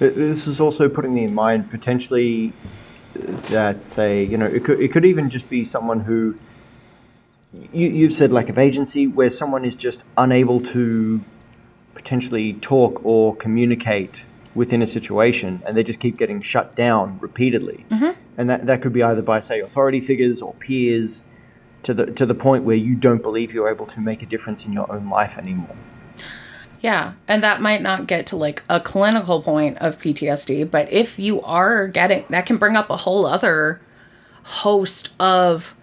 This 0.00 0.46
is 0.46 0.60
also 0.60 0.88
putting 0.88 1.14
me 1.14 1.24
in 1.24 1.34
mind 1.34 1.70
potentially 1.70 2.52
that 3.14 3.88
say 3.88 4.22
you 4.22 4.36
know 4.36 4.46
it 4.46 4.64
could 4.64 4.80
it 4.80 4.92
could 4.92 5.04
even 5.04 5.30
just 5.30 5.48
be 5.48 5.64
someone 5.64 6.00
who 6.00 6.36
you, 7.72 7.88
you've 7.88 8.12
said 8.12 8.30
lack 8.30 8.48
of 8.48 8.58
agency 8.58 9.06
where 9.06 9.30
someone 9.30 9.64
is 9.64 9.74
just 9.74 10.04
unable 10.16 10.60
to 10.60 11.22
potentially 11.94 12.52
talk 12.54 13.04
or 13.04 13.34
communicate 13.36 14.24
within 14.54 14.82
a 14.82 14.86
situation 14.86 15.62
and 15.66 15.76
they 15.76 15.82
just 15.82 16.00
keep 16.00 16.16
getting 16.16 16.40
shut 16.40 16.74
down 16.74 17.18
repeatedly 17.20 17.84
mm-hmm. 17.90 18.18
and 18.36 18.50
that, 18.50 18.66
that 18.66 18.82
could 18.82 18.92
be 18.92 19.02
either 19.02 19.22
by 19.22 19.40
say 19.40 19.60
authority 19.60 20.00
figures 20.00 20.42
or 20.42 20.54
peers 20.54 21.22
to 21.82 21.94
the 21.94 22.06
to 22.06 22.26
the 22.26 22.34
point 22.34 22.64
where 22.64 22.76
you 22.76 22.94
don't 22.94 23.22
believe 23.22 23.52
you're 23.52 23.70
able 23.70 23.86
to 23.86 24.00
make 24.00 24.22
a 24.22 24.26
difference 24.26 24.64
in 24.64 24.72
your 24.72 24.90
own 24.92 25.08
life 25.08 25.38
anymore 25.38 25.76
yeah, 26.80 27.14
and 27.26 27.42
that 27.42 27.60
might 27.60 27.82
not 27.82 28.06
get 28.06 28.26
to 28.28 28.36
like 28.36 28.62
a 28.68 28.80
clinical 28.80 29.42
point 29.42 29.78
of 29.78 29.98
PTSD, 29.98 30.70
but 30.70 30.92
if 30.92 31.18
you 31.18 31.42
are 31.42 31.88
getting 31.88 32.24
that 32.30 32.46
can 32.46 32.56
bring 32.56 32.76
up 32.76 32.88
a 32.90 32.96
whole 32.96 33.26
other 33.26 33.80
host 34.48 35.14
of 35.20 35.74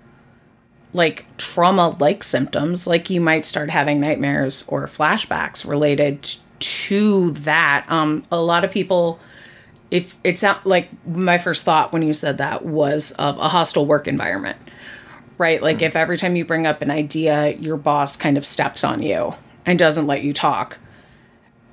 like 0.94 1.26
trauma 1.38 1.90
like 2.00 2.24
symptoms. 2.24 2.88
Like 2.88 3.10
you 3.10 3.22
might 3.22 3.46
start 3.46 3.70
having 3.70 4.00
nightmares 4.00 4.66
or 4.68 4.86
flashbacks 4.86 5.68
related 5.68 6.36
to 6.60 7.32
that. 7.32 7.86
Um 7.90 8.24
a 8.32 8.42
lot 8.42 8.64
of 8.64 8.72
people 8.72 9.20
if 9.92 10.18
it's 10.24 10.42
not 10.42 10.66
like 10.66 10.90
my 11.06 11.38
first 11.38 11.64
thought 11.64 11.94
when 11.94 12.02
you 12.02 12.14
said 12.14 12.40
that 12.40 12.66
was 12.66 13.12
of 13.12 13.38
a 13.38 13.50
hostile 13.50 13.86
work 13.86 14.08
environment 14.08 14.58
right? 15.38 15.62
Like 15.62 15.78
mm-hmm. 15.78 15.86
if 15.86 15.96
every 15.98 16.18
time 16.18 16.38
you 16.38 16.46
bring 16.46 16.66
up 16.66 16.82
an 16.82 16.90
idea 16.90 17.50
your 17.52 17.78
boss 17.78 18.16
kind 18.16 18.38
of 18.38 18.46
steps 18.46 18.84
on 18.84 19.02
you 19.02 19.36
and 19.66 19.78
doesn't 19.78 20.08
let 20.08 20.24
you 20.24 20.34
talk 20.34 20.80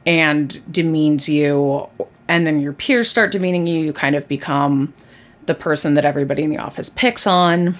and 0.06 0.62
demeans 0.72 1.28
you 1.28 1.88
and 2.28 2.46
then 2.46 2.60
your 2.60 2.72
peers 2.72 3.08
start 3.08 3.30
demeaning 3.30 3.66
you 3.66 3.80
you 3.80 3.92
kind 3.92 4.16
of 4.16 4.26
become 4.28 4.92
the 5.46 5.54
person 5.54 5.94
that 5.94 6.04
everybody 6.04 6.42
in 6.42 6.50
the 6.50 6.58
office 6.58 6.88
picks 6.88 7.26
on. 7.26 7.76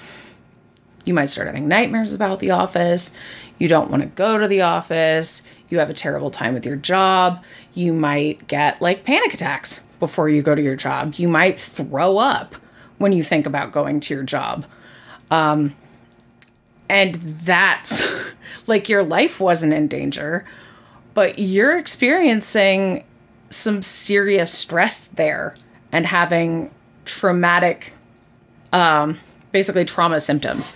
You 1.05 1.15
might 1.15 1.27
start 1.27 1.47
having 1.47 1.69
nightmares 1.69 2.13
about 2.13 2.41
the 2.41 2.51
office. 2.51 3.15
You 3.59 3.69
don't 3.69 3.91
want 3.91 4.03
to 4.03 4.09
go 4.09 4.39
to 4.39 4.49
the 4.49 4.63
office. 4.63 5.43
You 5.69 5.79
have 5.79 5.91
a 5.91 5.95
terrible 5.95 6.31
time 6.31 6.55
with 6.55 6.67
your 6.67 6.77
job. 6.77 7.43
You 7.75 7.93
might 7.93 8.47
get 8.47 8.81
like 8.81 9.05
panic 9.05 9.35
attacks 9.35 9.81
before 10.01 10.29
you 10.29 10.43
go 10.43 10.55
to 10.55 10.63
your 10.63 10.77
job. 10.77 11.15
You 11.15 11.29
might 11.29 11.59
throw 11.59 12.19
up 12.19 12.57
when 12.99 13.13
you 13.13 13.23
think 13.23 13.47
about 13.47 13.73
going 13.73 14.01
to 14.01 14.15
your 14.15 14.23
job. 14.23 14.67
Um, 15.31 15.75
and 16.89 17.15
that's 17.15 18.05
like 18.67 18.89
your 18.89 19.03
life 19.03 19.41
wasn't 19.41 19.73
in 19.73 19.89
danger 19.89 20.45
but 21.15 21.39
you're 21.39 21.79
experiencing 21.79 23.05
some 23.51 23.83
serious 23.83 24.53
stress 24.53 25.09
there 25.09 25.55
and 25.91 26.07
having 26.07 26.71
traumatic 27.05 27.93
um, 28.73 29.19
basically 29.51 29.85
trauma 29.85 30.21
symptoms. 30.21 30.73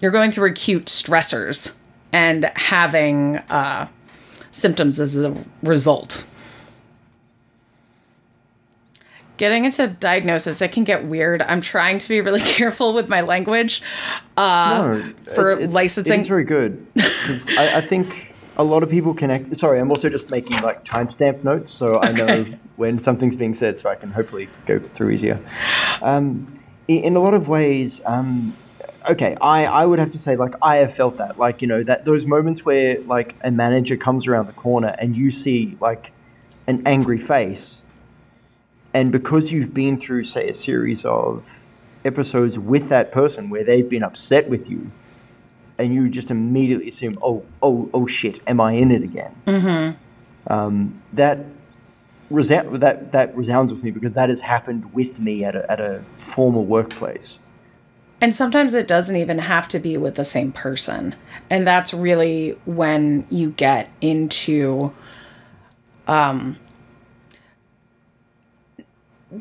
You're 0.00 0.10
going 0.10 0.32
through 0.32 0.50
acute 0.50 0.86
stressors 0.86 1.76
and 2.12 2.50
having 2.56 3.36
uh, 3.36 3.88
symptoms 4.50 4.98
as 4.98 5.22
a 5.22 5.34
result. 5.62 6.26
Getting 9.36 9.64
into 9.64 9.88
diagnosis 9.88 10.62
it 10.62 10.72
can 10.72 10.84
get 10.84 11.04
weird. 11.04 11.42
I'm 11.42 11.60
trying 11.60 11.98
to 11.98 12.08
be 12.08 12.20
really 12.20 12.40
careful 12.44 12.94
with 12.94 13.08
my 13.08 13.20
language 13.20 13.82
uh, 14.36 15.00
no, 15.02 15.12
for 15.34 15.56
licensing 15.66 16.20
it's 16.20 16.28
very 16.28 16.44
good. 16.44 16.86
I, 16.96 17.72
I 17.76 17.80
think 17.80 18.31
a 18.56 18.64
lot 18.64 18.82
of 18.82 18.90
people 18.90 19.14
connect. 19.14 19.56
Sorry, 19.56 19.80
I'm 19.80 19.90
also 19.90 20.08
just 20.08 20.30
making 20.30 20.60
like 20.62 20.84
timestamp 20.84 21.44
notes 21.44 21.70
so 21.70 22.00
I 22.00 22.12
know 22.12 22.46
when 22.76 22.98
something's 22.98 23.36
being 23.36 23.54
said, 23.54 23.78
so 23.78 23.88
I 23.88 23.94
can 23.94 24.10
hopefully 24.10 24.48
go 24.66 24.78
through 24.78 25.10
easier. 25.10 25.40
Um, 26.02 26.60
in 26.88 27.16
a 27.16 27.20
lot 27.20 27.34
of 27.34 27.48
ways, 27.48 28.02
um, 28.04 28.54
okay, 29.08 29.36
I, 29.40 29.64
I 29.64 29.86
would 29.86 29.98
have 29.98 30.10
to 30.12 30.18
say 30.18 30.36
like 30.36 30.54
I 30.60 30.76
have 30.76 30.94
felt 30.94 31.16
that 31.16 31.38
like 31.38 31.62
you 31.62 31.68
know 31.68 31.82
that 31.82 32.04
those 32.04 32.26
moments 32.26 32.64
where 32.64 33.00
like 33.02 33.36
a 33.42 33.50
manager 33.50 33.96
comes 33.96 34.26
around 34.26 34.46
the 34.46 34.52
corner 34.52 34.94
and 34.98 35.16
you 35.16 35.30
see 35.30 35.76
like 35.80 36.12
an 36.66 36.82
angry 36.86 37.18
face, 37.18 37.82
and 38.92 39.10
because 39.10 39.52
you've 39.52 39.72
been 39.72 39.98
through 39.98 40.24
say 40.24 40.48
a 40.48 40.54
series 40.54 41.04
of 41.04 41.66
episodes 42.04 42.58
with 42.58 42.88
that 42.88 43.12
person 43.12 43.48
where 43.48 43.64
they've 43.64 43.88
been 43.88 44.02
upset 44.02 44.48
with 44.48 44.68
you 44.68 44.90
and 45.78 45.94
you 45.94 46.08
just 46.08 46.30
immediately 46.30 46.88
assume, 46.88 47.18
oh, 47.22 47.44
oh, 47.62 47.88
oh, 47.92 48.06
shit, 48.06 48.40
am 48.46 48.60
I 48.60 48.72
in 48.72 48.90
it 48.90 49.02
again? 49.02 49.34
Mm-hmm. 49.46 50.52
Um, 50.52 51.02
that 51.12 51.38
resound 52.30 52.76
that 52.76 53.12
that 53.12 53.36
resounds 53.36 53.72
with 53.72 53.84
me 53.84 53.90
because 53.90 54.14
that 54.14 54.28
has 54.28 54.40
happened 54.40 54.92
with 54.94 55.18
me 55.18 55.44
at 55.44 55.54
a, 55.54 55.70
at 55.70 55.80
a 55.80 56.02
former 56.16 56.60
workplace. 56.60 57.38
And 58.20 58.34
sometimes 58.34 58.74
it 58.74 58.86
doesn't 58.86 59.16
even 59.16 59.40
have 59.40 59.66
to 59.68 59.78
be 59.78 59.96
with 59.96 60.14
the 60.14 60.24
same 60.24 60.52
person, 60.52 61.14
and 61.50 61.66
that's 61.66 61.92
really 61.92 62.58
when 62.64 63.26
you 63.30 63.50
get 63.50 63.90
into, 64.00 64.92
um, 66.06 66.58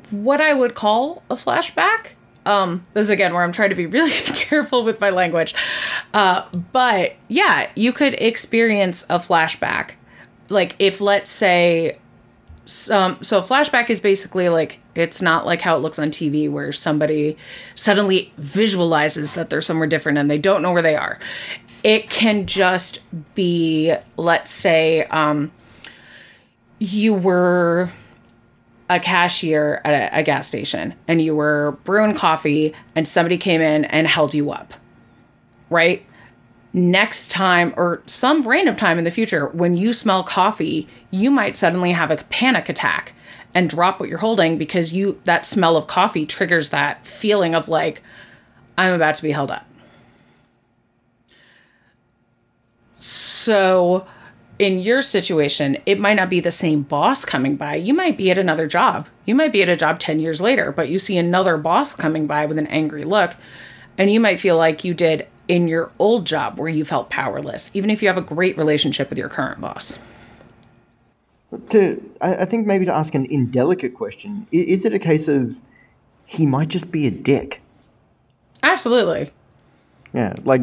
what 0.09 0.39
I 0.41 0.53
would 0.53 0.73
call 0.73 1.21
a 1.29 1.35
flashback 1.35 2.11
um, 2.45 2.83
this 2.93 3.03
is 3.03 3.09
again 3.09 3.33
where 3.33 3.43
I'm 3.43 3.51
trying 3.51 3.69
to 3.69 3.75
be 3.75 3.85
really 3.85 4.11
careful 4.11 4.83
with 4.83 4.99
my 4.99 5.09
language. 5.09 5.53
Uh, 6.13 6.47
but 6.71 7.15
yeah, 7.27 7.69
you 7.75 7.93
could 7.93 8.15
experience 8.15 9.03
a 9.03 9.17
flashback. 9.17 9.91
Like 10.49 10.75
if 10.79 10.99
let's 10.99 11.29
say 11.29 11.97
some 12.65 13.21
so 13.23 13.41
flashback 13.41 13.89
is 13.89 13.99
basically 13.99 14.49
like 14.49 14.79
it's 14.95 15.21
not 15.21 15.45
like 15.45 15.61
how 15.61 15.75
it 15.75 15.79
looks 15.79 15.99
on 15.99 16.09
TV 16.09 16.49
where 16.49 16.71
somebody 16.71 17.37
suddenly 17.75 18.33
visualizes 18.37 19.33
that 19.33 19.49
they're 19.49 19.61
somewhere 19.61 19.87
different 19.87 20.17
and 20.17 20.29
they 20.29 20.37
don't 20.37 20.61
know 20.61 20.71
where 20.71 20.81
they 20.81 20.95
are. 20.95 21.19
It 21.83 22.09
can 22.09 22.45
just 22.45 22.99
be 23.35 23.95
let's 24.17 24.51
say 24.51 25.03
um, 25.05 25.51
you 26.79 27.13
were 27.13 27.91
a 28.91 28.99
cashier 28.99 29.81
at 29.85 29.93
a, 29.93 30.19
a, 30.19 30.23
gas 30.23 30.47
station 30.47 30.93
and 31.07 31.21
you 31.21 31.33
were 31.33 31.77
brewing 31.85 32.13
coffee 32.13 32.73
and 32.93 33.07
somebody 33.07 33.37
came 33.37 33.61
in 33.61 33.85
and 33.85 34.05
held 34.05 34.33
you 34.33 34.51
up, 34.51 34.73
right? 35.69 36.05
Next 36.73 37.31
time 37.31 37.73
or 37.77 38.03
some 38.05 38.45
random 38.45 38.75
time 38.75 38.97
in 38.97 39.05
the 39.05 39.11
future, 39.11 39.47
when 39.47 39.77
you 39.77 39.93
smell 39.93 40.25
coffee, 40.25 40.89
you 41.09 41.31
might 41.31 41.55
suddenly 41.55 41.93
have 41.93 42.11
a 42.11 42.17
panic 42.17 42.67
attack 42.67 43.13
and 43.53 43.69
drop 43.69 43.97
what 43.99 44.09
you're 44.09 44.17
holding 44.17 44.57
because 44.57 44.91
you 44.91 45.21
that 45.23 45.45
smell 45.45 45.77
of 45.77 45.87
coffee 45.87 46.25
triggers 46.25 46.69
that 46.71 47.05
feeling 47.05 47.55
of 47.55 47.69
like 47.69 48.03
I'm 48.77 48.93
about 48.93 49.15
to 49.15 49.23
be 49.23 49.31
held 49.31 49.51
up. 49.51 49.65
So 52.99 54.05
in 54.61 54.77
your 54.77 55.01
situation, 55.01 55.75
it 55.87 55.99
might 55.99 56.13
not 56.13 56.29
be 56.29 56.39
the 56.39 56.51
same 56.51 56.83
boss 56.83 57.25
coming 57.25 57.55
by. 57.55 57.73
You 57.73 57.95
might 57.95 58.15
be 58.15 58.29
at 58.29 58.37
another 58.37 58.67
job. 58.67 59.07
You 59.25 59.33
might 59.33 59.51
be 59.51 59.63
at 59.63 59.69
a 59.69 59.75
job 59.75 59.99
10 59.99 60.19
years 60.19 60.39
later, 60.39 60.71
but 60.71 60.87
you 60.87 60.99
see 60.99 61.17
another 61.17 61.57
boss 61.57 61.95
coming 61.95 62.27
by 62.27 62.45
with 62.45 62.59
an 62.59 62.67
angry 62.67 63.03
look 63.03 63.33
And 63.97 64.11
you 64.11 64.19
might 64.19 64.39
feel 64.39 64.57
like 64.57 64.83
you 64.83 64.93
did 64.93 65.27
in 65.47 65.67
your 65.67 65.91
old 65.97 66.25
job 66.27 66.59
where 66.59 66.69
you 66.69 66.85
felt 66.85 67.09
powerless, 67.09 67.71
even 67.73 67.89
if 67.89 68.03
you 68.03 68.07
have 68.07 68.19
a 68.19 68.21
great 68.21 68.55
relationship 68.55 69.09
with 69.09 69.17
your 69.17 69.29
current 69.29 69.59
boss. 69.59 69.99
To, 71.69 71.99
I 72.21 72.35
I 72.35 72.45
think 72.45 72.67
maybe 72.67 72.85
to 72.85 72.93
ask 72.93 73.15
an 73.15 73.25
indelicate 73.25 73.95
question, 73.95 74.45
is 74.51 74.85
it 74.85 74.93
a 74.93 74.99
case 74.99 75.27
of 75.27 75.59
he 76.25 76.45
might 76.45 76.69
just 76.69 76.91
be 76.91 77.07
a 77.07 77.11
dick? 77.11 77.61
Absolutely. 78.61 79.31
Yeah, 80.13 80.35
like. 80.45 80.61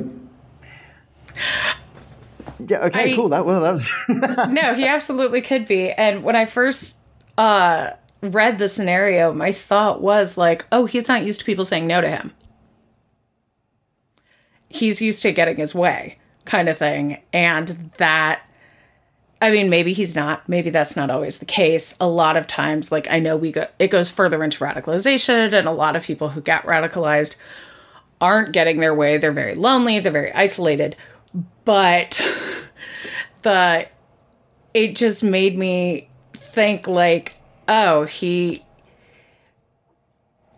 Yeah. 2.66 2.86
Okay. 2.86 3.12
I- 3.12 3.16
cool. 3.16 3.28
That 3.28 3.46
well. 3.46 3.60
That 3.60 3.72
was. 3.72 3.92
no, 4.08 4.74
he 4.74 4.86
absolutely 4.86 5.40
could 5.40 5.66
be. 5.66 5.90
And 5.90 6.22
when 6.22 6.36
I 6.36 6.44
first 6.44 6.98
uh 7.36 7.90
read 8.20 8.58
the 8.58 8.68
scenario, 8.68 9.32
my 9.32 9.52
thought 9.52 10.00
was 10.00 10.36
like, 10.36 10.66
oh, 10.72 10.86
he's 10.86 11.08
not 11.08 11.24
used 11.24 11.40
to 11.40 11.46
people 11.46 11.64
saying 11.64 11.86
no 11.86 12.00
to 12.00 12.08
him. 12.08 12.32
He's 14.68 15.00
used 15.00 15.22
to 15.22 15.32
getting 15.32 15.56
his 15.56 15.74
way, 15.74 16.18
kind 16.44 16.68
of 16.68 16.76
thing. 16.76 17.22
And 17.32 17.90
that 17.98 18.42
I 19.40 19.50
mean, 19.50 19.70
maybe 19.70 19.92
he's 19.92 20.16
not. 20.16 20.48
Maybe 20.48 20.70
that's 20.70 20.96
not 20.96 21.10
always 21.10 21.38
the 21.38 21.44
case. 21.44 21.96
A 22.00 22.08
lot 22.08 22.36
of 22.36 22.46
times, 22.46 22.90
like 22.90 23.06
I 23.10 23.20
know 23.20 23.36
we 23.36 23.52
go 23.52 23.66
it 23.78 23.88
goes 23.88 24.10
further 24.10 24.42
into 24.42 24.58
radicalization, 24.64 25.52
and 25.52 25.68
a 25.68 25.72
lot 25.72 25.96
of 25.96 26.02
people 26.02 26.30
who 26.30 26.40
get 26.40 26.66
radicalized 26.66 27.36
aren't 28.20 28.52
getting 28.52 28.80
their 28.80 28.94
way. 28.94 29.16
They're 29.16 29.30
very 29.32 29.54
lonely, 29.54 30.00
they're 30.00 30.10
very 30.12 30.32
isolated. 30.32 30.96
But 31.68 32.26
the 33.42 33.86
it 34.72 34.96
just 34.96 35.22
made 35.22 35.58
me 35.58 36.08
think 36.32 36.88
like, 36.88 37.36
oh, 37.68 38.04
he 38.04 38.64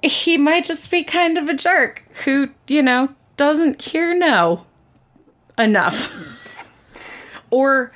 he 0.05 0.37
might 0.37 0.65
just 0.65 0.89
be 0.89 1.03
kind 1.03 1.37
of 1.37 1.49
a 1.49 1.55
jerk 1.55 2.05
who, 2.25 2.51
you 2.69 2.81
know, 2.81 3.09
doesn't 3.37 3.83
hear 3.83 4.17
no 4.17 4.67
enough. 5.59 6.17
or 7.51 7.91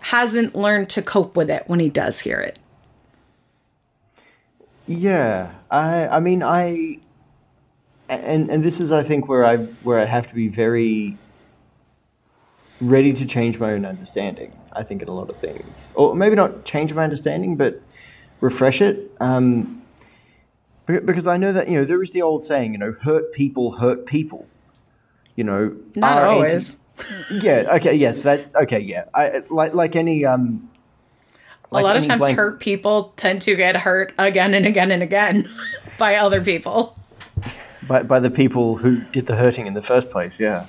hasn't 0.00 0.56
learned 0.56 0.90
to 0.90 1.02
cope 1.02 1.36
with 1.36 1.48
it 1.48 1.62
when 1.68 1.78
he 1.78 1.88
does 1.88 2.18
hear 2.18 2.40
it. 2.40 2.58
Yeah, 4.88 5.52
I 5.70 6.08
I 6.08 6.18
mean 6.18 6.42
I 6.42 6.98
and 8.08 8.50
and 8.50 8.64
this 8.64 8.80
is 8.80 8.90
I 8.90 9.04
think 9.04 9.28
where 9.28 9.44
I 9.44 9.58
where 9.84 10.00
I 10.00 10.04
have 10.04 10.26
to 10.26 10.34
be 10.34 10.48
very 10.48 11.16
ready 12.80 13.12
to 13.12 13.24
change 13.24 13.58
my 13.58 13.72
own 13.72 13.84
understanding. 13.84 14.52
I 14.72 14.82
think 14.82 15.02
in 15.02 15.08
a 15.08 15.12
lot 15.12 15.30
of 15.30 15.36
things, 15.38 15.88
or 15.94 16.14
maybe 16.14 16.36
not 16.36 16.64
change 16.64 16.92
my 16.92 17.04
understanding, 17.04 17.56
but 17.56 17.80
refresh 18.40 18.82
it. 18.82 19.10
Um, 19.20 19.82
because 20.86 21.26
I 21.26 21.36
know 21.36 21.52
that 21.52 21.68
you 21.68 21.78
know 21.78 21.84
there 21.84 22.02
is 22.02 22.10
the 22.10 22.22
old 22.22 22.44
saying, 22.44 22.72
you 22.72 22.78
know, 22.78 22.94
hurt 23.00 23.32
people 23.32 23.72
hurt 23.72 24.06
people. 24.06 24.46
You 25.34 25.44
know, 25.44 25.76
Not 25.94 26.18
our 26.18 26.28
anti- 26.28 26.34
always. 26.34 26.80
yeah. 27.30 27.76
Okay. 27.76 27.94
Yes. 27.94 28.22
That. 28.22 28.54
Okay. 28.54 28.80
Yeah. 28.80 29.04
I 29.14 29.42
like 29.50 29.74
like 29.74 29.96
any 29.96 30.24
um. 30.24 30.70
a 31.72 31.80
lot 31.80 31.96
of 31.96 32.06
times 32.06 32.20
blank- 32.20 32.36
hurt 32.36 32.60
people 32.60 33.12
tend 33.16 33.42
to 33.42 33.54
get 33.56 33.76
hurt 33.76 34.12
again 34.18 34.54
and 34.54 34.64
again 34.66 34.90
and 34.90 35.02
again 35.02 35.48
by 35.98 36.16
other 36.16 36.40
people. 36.40 36.96
by, 37.86 38.02
by 38.02 38.20
the 38.20 38.30
people 38.30 38.78
who 38.78 39.00
did 39.12 39.26
the 39.26 39.36
hurting 39.36 39.66
in 39.66 39.74
the 39.74 39.82
first 39.82 40.10
place. 40.10 40.38
Yeah. 40.40 40.66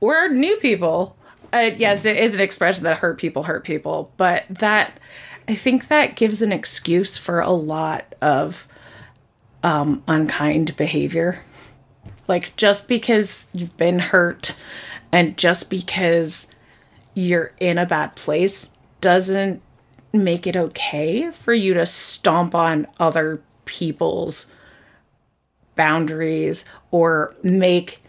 We're 0.00 0.28
new 0.28 0.56
people. 0.56 1.16
Uh, 1.52 1.70
yes, 1.76 2.04
it 2.04 2.16
is 2.16 2.34
an 2.34 2.40
expression 2.40 2.84
that 2.84 2.98
hurt 2.98 3.18
people 3.18 3.44
hurt 3.44 3.64
people, 3.64 4.12
but 4.16 4.44
that 4.48 4.98
I 5.46 5.54
think 5.54 5.88
that 5.88 6.16
gives 6.16 6.42
an 6.42 6.52
excuse 6.52 7.18
for 7.18 7.40
a 7.40 7.50
lot 7.50 8.14
of 8.22 8.66
um, 9.62 10.02
unkind 10.08 10.76
behavior. 10.76 11.44
Like 12.28 12.56
just 12.56 12.88
because 12.88 13.48
you've 13.52 13.76
been 13.76 13.98
hurt 13.98 14.58
and 15.12 15.36
just 15.36 15.68
because 15.68 16.46
you're 17.14 17.52
in 17.58 17.76
a 17.76 17.86
bad 17.86 18.14
place 18.14 18.78
doesn't 19.00 19.60
make 20.12 20.46
it 20.46 20.56
okay 20.56 21.30
for 21.30 21.52
you 21.52 21.74
to 21.74 21.86
stomp 21.86 22.54
on 22.54 22.86
other 22.98 23.42
people's 23.64 24.52
boundaries 25.74 26.64
or 26.90 27.34
make 27.42 28.02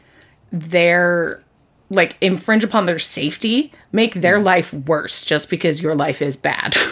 their 0.52 1.44
like 1.92 2.18
infringe 2.22 2.64
upon 2.64 2.86
their 2.86 2.98
safety, 2.98 3.72
make 3.92 4.16
their 4.16 4.40
mm. 4.40 4.46
life 4.46 4.74
worse 4.74 5.24
just 5.24 5.50
because 5.50 5.82
your 5.82 5.94
life 5.94 6.22
is 6.22 6.38
bad. 6.38 6.76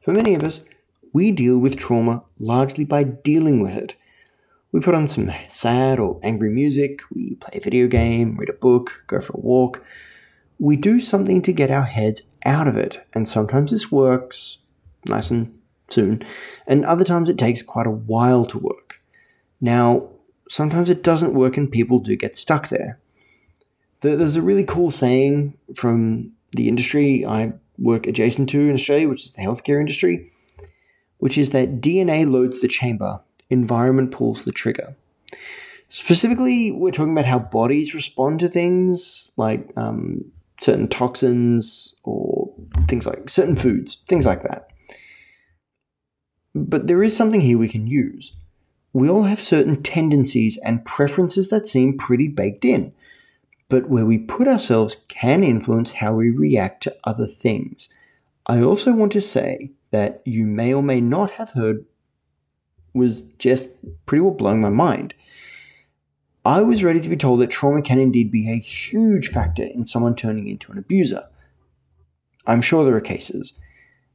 For 0.00 0.12
many 0.12 0.36
of 0.36 0.44
us, 0.44 0.62
we 1.12 1.32
deal 1.32 1.58
with 1.58 1.76
trauma 1.76 2.22
largely 2.38 2.84
by 2.84 3.02
dealing 3.02 3.60
with 3.60 3.74
it. 3.74 3.96
We 4.70 4.78
put 4.78 4.94
on 4.94 5.08
some 5.08 5.32
sad 5.48 5.98
or 5.98 6.20
angry 6.22 6.48
music, 6.48 7.00
we 7.12 7.34
play 7.34 7.58
a 7.58 7.60
video 7.60 7.88
game, 7.88 8.36
read 8.36 8.48
a 8.48 8.52
book, 8.52 9.02
go 9.08 9.20
for 9.20 9.32
a 9.32 9.40
walk. 9.40 9.84
We 10.58 10.76
do 10.76 11.00
something 11.00 11.42
to 11.42 11.52
get 11.52 11.70
our 11.70 11.84
heads 11.84 12.22
out 12.44 12.66
of 12.68 12.76
it, 12.76 13.04
and 13.14 13.28
sometimes 13.28 13.70
this 13.70 13.90
works 13.92 14.58
nice 15.08 15.30
and 15.30 15.56
soon, 15.88 16.22
and 16.66 16.84
other 16.84 17.04
times 17.04 17.28
it 17.28 17.38
takes 17.38 17.62
quite 17.62 17.86
a 17.86 17.90
while 17.90 18.44
to 18.46 18.58
work. 18.58 19.00
Now, 19.60 20.08
sometimes 20.48 20.90
it 20.90 21.02
doesn't 21.02 21.34
work 21.34 21.56
and 21.56 21.70
people 21.70 21.98
do 21.98 22.16
get 22.16 22.36
stuck 22.36 22.68
there. 22.68 22.98
There- 24.00 24.16
There's 24.16 24.36
a 24.36 24.42
really 24.42 24.64
cool 24.64 24.90
saying 24.90 25.54
from 25.74 26.32
the 26.52 26.68
industry 26.68 27.24
I 27.26 27.52
work 27.78 28.06
adjacent 28.06 28.48
to 28.50 28.60
in 28.60 28.74
Australia, 28.74 29.08
which 29.08 29.24
is 29.24 29.32
the 29.32 29.42
healthcare 29.42 29.80
industry, 29.80 30.30
which 31.18 31.36
is 31.36 31.50
that 31.50 31.80
DNA 31.80 32.24
loads 32.30 32.60
the 32.60 32.68
chamber, 32.68 33.20
environment 33.50 34.10
pulls 34.10 34.44
the 34.44 34.52
trigger. 34.52 34.96
Specifically, 35.88 36.70
we're 36.72 36.90
talking 36.90 37.12
about 37.12 37.26
how 37.26 37.38
bodies 37.38 37.94
respond 37.94 38.40
to 38.40 38.48
things 38.48 39.30
like 39.36 39.68
um, 39.76 40.24
certain 40.60 40.88
toxins 40.88 41.94
or 42.04 42.52
things 42.88 43.06
like 43.06 43.28
certain 43.28 43.56
foods, 43.56 43.96
things 44.08 44.26
like 44.26 44.42
that. 44.42 44.68
But 46.54 46.86
there 46.86 47.02
is 47.02 47.14
something 47.14 47.42
here 47.42 47.58
we 47.58 47.68
can 47.68 47.86
use. 47.86 48.32
We 48.92 49.10
all 49.10 49.24
have 49.24 49.40
certain 49.40 49.82
tendencies 49.82 50.58
and 50.58 50.84
preferences 50.84 51.48
that 51.50 51.66
seem 51.66 51.98
pretty 51.98 52.28
baked 52.28 52.64
in 52.64 52.94
but 53.68 53.88
where 53.88 54.06
we 54.06 54.18
put 54.18 54.48
ourselves 54.48 54.98
can 55.08 55.42
influence 55.42 55.94
how 55.94 56.14
we 56.14 56.30
react 56.30 56.82
to 56.84 56.96
other 57.04 57.26
things. 57.26 57.88
I 58.46 58.60
also 58.62 58.92
want 58.94 59.12
to 59.12 59.20
say 59.20 59.72
that 59.90 60.22
you 60.24 60.46
may 60.46 60.72
or 60.72 60.82
may 60.82 61.00
not 61.00 61.32
have 61.32 61.50
heard 61.50 61.84
was 62.94 63.22
just 63.38 63.68
pretty 64.06 64.22
well 64.22 64.32
blowing 64.32 64.60
my 64.60 64.70
mind. 64.70 65.14
I 66.46 66.60
was 66.60 66.84
ready 66.84 67.00
to 67.00 67.08
be 67.08 67.16
told 67.16 67.40
that 67.40 67.50
trauma 67.50 67.82
can 67.82 67.98
indeed 67.98 68.30
be 68.30 68.48
a 68.48 68.54
huge 68.54 69.30
factor 69.30 69.64
in 69.64 69.84
someone 69.84 70.14
turning 70.14 70.46
into 70.46 70.70
an 70.70 70.78
abuser. 70.78 71.24
I'm 72.46 72.60
sure 72.60 72.84
there 72.84 72.94
are 72.94 73.00
cases. 73.00 73.58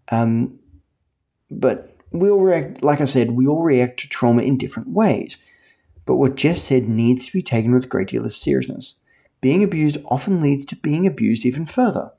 Um, 0.10 0.58
but 1.50 1.94
we 2.12 2.30
all 2.30 2.39
react, 2.39 2.84
like 2.84 3.02
I 3.02 3.06
said, 3.06 3.32
we 3.32 3.48
all 3.48 3.63
react 3.63 4.00
to 4.00 4.08
trauma 4.08 4.44
in 4.44 4.58
different 4.58 4.88
ways. 4.88 5.38
But 6.06 6.15
what 6.15 6.36
Jess 6.36 6.63
said 6.63 6.88
needs 6.88 7.26
to 7.26 7.34
be 7.34 7.41
taken 7.41 7.74
with 7.74 7.84
a 7.84 7.89
great 7.89 8.08
deal 8.08 8.26
of 8.26 8.34
seriousness 8.34 8.96
being 9.41 9.62
abused 9.62 9.98
often 10.06 10.41
leads 10.41 10.63
to 10.65 10.78
being 10.78 11.06
abused 11.06 11.46
even 11.46 11.65
further. 11.65 12.12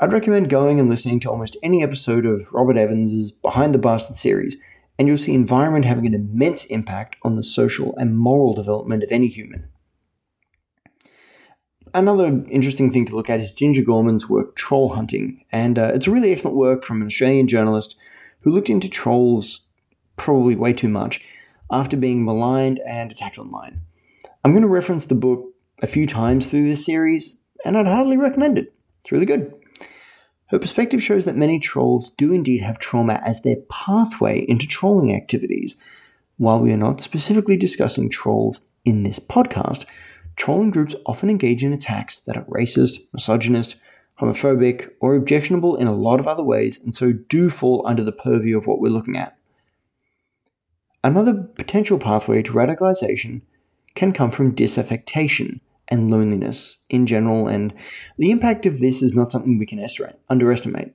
I'd 0.00 0.12
recommend 0.12 0.48
going 0.50 0.80
and 0.80 0.88
listening 0.88 1.20
to 1.20 1.30
almost 1.30 1.56
any 1.62 1.84
episode 1.84 2.26
of 2.26 2.52
Robert 2.52 2.76
Evans's 2.76 3.30
Behind 3.30 3.72
the 3.72 3.78
Bastard 3.78 4.16
series, 4.16 4.56
and 5.00 5.08
you'll 5.08 5.16
see 5.16 5.32
environment 5.32 5.86
having 5.86 6.04
an 6.04 6.12
immense 6.12 6.66
impact 6.66 7.16
on 7.22 7.34
the 7.34 7.42
social 7.42 7.96
and 7.96 8.18
moral 8.18 8.52
development 8.52 9.02
of 9.02 9.10
any 9.10 9.28
human. 9.28 9.66
Another 11.94 12.44
interesting 12.50 12.90
thing 12.90 13.06
to 13.06 13.16
look 13.16 13.30
at 13.30 13.40
is 13.40 13.50
Ginger 13.50 13.80
Gorman's 13.82 14.28
work 14.28 14.56
Troll 14.56 14.90
Hunting, 14.90 15.42
and 15.50 15.78
uh, 15.78 15.92
it's 15.94 16.06
a 16.06 16.10
really 16.10 16.30
excellent 16.30 16.58
work 16.58 16.84
from 16.84 17.00
an 17.00 17.06
Australian 17.06 17.48
journalist 17.48 17.96
who 18.40 18.52
looked 18.52 18.68
into 18.68 18.90
trolls 18.90 19.62
probably 20.16 20.54
way 20.54 20.74
too 20.74 20.90
much 20.90 21.22
after 21.72 21.96
being 21.96 22.22
maligned 22.22 22.78
and 22.86 23.10
attacked 23.10 23.38
online. 23.38 23.80
I'm 24.44 24.52
going 24.52 24.60
to 24.60 24.68
reference 24.68 25.06
the 25.06 25.14
book 25.14 25.46
a 25.80 25.86
few 25.86 26.06
times 26.06 26.46
through 26.50 26.64
this 26.64 26.84
series, 26.84 27.38
and 27.64 27.78
I'd 27.78 27.86
heartily 27.86 28.18
recommend 28.18 28.58
it. 28.58 28.74
It's 29.00 29.12
really 29.12 29.24
good. 29.24 29.59
Her 30.50 30.58
perspective 30.58 31.00
shows 31.00 31.26
that 31.26 31.36
many 31.36 31.60
trolls 31.60 32.10
do 32.10 32.32
indeed 32.32 32.60
have 32.62 32.78
trauma 32.80 33.22
as 33.24 33.42
their 33.42 33.56
pathway 33.70 34.44
into 34.48 34.66
trolling 34.66 35.14
activities. 35.14 35.76
While 36.38 36.58
we 36.58 36.72
are 36.72 36.76
not 36.76 37.00
specifically 37.00 37.56
discussing 37.56 38.10
trolls 38.10 38.62
in 38.84 39.04
this 39.04 39.20
podcast, 39.20 39.86
trolling 40.34 40.70
groups 40.70 40.96
often 41.06 41.30
engage 41.30 41.62
in 41.62 41.72
attacks 41.72 42.18
that 42.20 42.36
are 42.36 42.44
racist, 42.44 42.98
misogynist, 43.12 43.76
homophobic, 44.20 44.90
or 45.00 45.14
objectionable 45.14 45.76
in 45.76 45.86
a 45.86 45.94
lot 45.94 46.18
of 46.18 46.26
other 46.26 46.42
ways, 46.42 46.80
and 46.82 46.94
so 46.96 47.12
do 47.12 47.48
fall 47.48 47.86
under 47.86 48.02
the 48.02 48.10
purview 48.10 48.56
of 48.56 48.66
what 48.66 48.80
we're 48.80 48.88
looking 48.88 49.16
at. 49.16 49.36
Another 51.04 51.34
potential 51.34 51.98
pathway 51.98 52.42
to 52.42 52.52
radicalization 52.52 53.42
can 53.94 54.12
come 54.12 54.32
from 54.32 54.54
disaffectation, 54.54 55.60
and 55.90 56.10
loneliness 56.10 56.78
in 56.88 57.06
general, 57.06 57.48
and 57.48 57.72
the 58.18 58.30
impact 58.30 58.66
of 58.66 58.78
this 58.78 59.02
is 59.02 59.14
not 59.14 59.32
something 59.32 59.58
we 59.58 59.66
can 59.66 59.84
underestimate. 60.28 60.92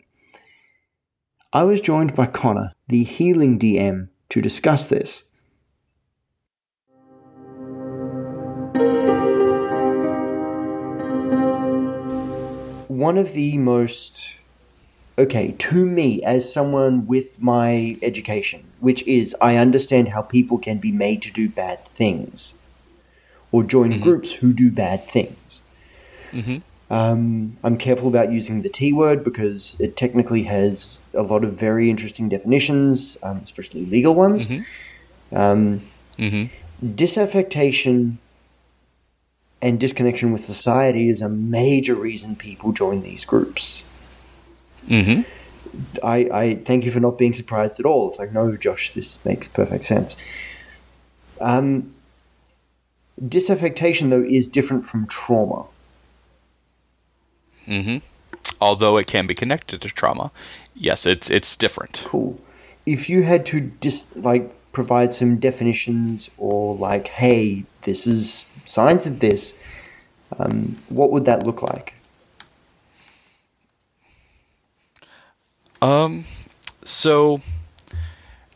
I 1.53 1.63
was 1.63 1.81
joined 1.81 2.15
by 2.15 2.27
Connor, 2.27 2.73
the 2.87 3.03
healing 3.03 3.57
DM, 3.59 4.09
to 4.29 4.41
discuss 4.41 4.85
this. 4.87 5.25
One 12.87 13.17
of 13.17 13.33
the 13.33 13.57
most 13.57 14.39
okay, 15.17 15.55
to 15.57 15.85
me, 15.85 16.21
as 16.23 16.51
someone 16.51 17.07
with 17.07 17.41
my 17.41 17.97
education, 18.01 18.65
which 18.79 19.01
is 19.07 19.35
I 19.39 19.55
understand 19.55 20.09
how 20.09 20.21
people 20.21 20.57
can 20.57 20.77
be 20.77 20.91
made 20.91 21.21
to 21.23 21.31
do 21.31 21.47
bad 21.47 21.85
things 21.85 22.53
or 23.55 23.63
join 23.63 23.89
mm-hmm. 23.89 24.03
groups 24.03 24.33
who 24.33 24.51
do 24.51 24.69
bad 24.69 25.07
things. 25.07 25.61
Mm-hmm. 26.33 26.57
Um, 26.93 27.55
I'm 27.63 27.77
careful 27.77 28.09
about 28.09 28.33
using 28.33 28.63
the 28.63 28.69
T 28.69 28.91
word 28.91 29.23
because 29.23 29.77
it 29.79 29.95
technically 29.95 30.43
has 30.43 30.99
a 31.13 31.21
lot 31.21 31.45
of 31.45 31.53
very 31.53 31.89
interesting 31.89 32.27
definitions, 32.27 33.17
um, 33.23 33.37
especially 33.45 33.85
legal 33.85 34.13
ones. 34.13 34.45
Mm-hmm. 34.45 35.37
Um, 35.37 35.81
mm-hmm. 36.17 36.45
disaffectation 36.85 38.17
and 39.61 39.79
disconnection 39.79 40.33
with 40.33 40.43
society 40.43 41.07
is 41.09 41.21
a 41.21 41.29
major 41.29 41.95
reason 41.95 42.35
people 42.35 42.73
join 42.73 43.01
these 43.03 43.23
groups. 43.23 43.85
Mm-hmm. 44.87 45.21
I, 46.03 46.17
I 46.43 46.55
thank 46.55 46.83
you 46.83 46.91
for 46.91 46.99
not 46.99 47.17
being 47.17 47.33
surprised 47.33 47.79
at 47.79 47.85
all. 47.85 48.09
It's 48.09 48.19
like, 48.19 48.33
no, 48.33 48.55
Josh, 48.57 48.93
this 48.93 49.17
makes 49.23 49.47
perfect 49.47 49.85
sense. 49.85 50.17
Um, 51.39 51.94
disaffectation, 53.21 54.09
though, 54.09 54.23
is 54.23 54.47
different 54.47 54.85
from 54.85 55.07
trauma. 55.07 55.65
Mm-hmm. 57.67 57.97
Although 58.61 58.97
it 58.97 59.07
can 59.07 59.27
be 59.27 59.35
connected 59.35 59.81
to 59.81 59.89
trauma, 59.89 60.31
yes, 60.75 61.05
it's 61.05 61.29
it's 61.29 61.55
different. 61.55 62.03
Cool. 62.05 62.39
If 62.85 63.09
you 63.09 63.23
had 63.23 63.45
to 63.47 63.71
just 63.81 64.15
like 64.15 64.51
provide 64.71 65.13
some 65.13 65.37
definitions 65.37 66.29
or 66.37 66.75
like, 66.75 67.07
hey, 67.07 67.65
this 67.83 68.05
is 68.05 68.45
signs 68.65 69.07
of 69.07 69.19
this, 69.19 69.55
um, 70.37 70.77
what 70.89 71.11
would 71.11 71.25
that 71.25 71.45
look 71.45 71.61
like? 71.61 71.95
Um, 75.81 76.25
so 76.83 77.41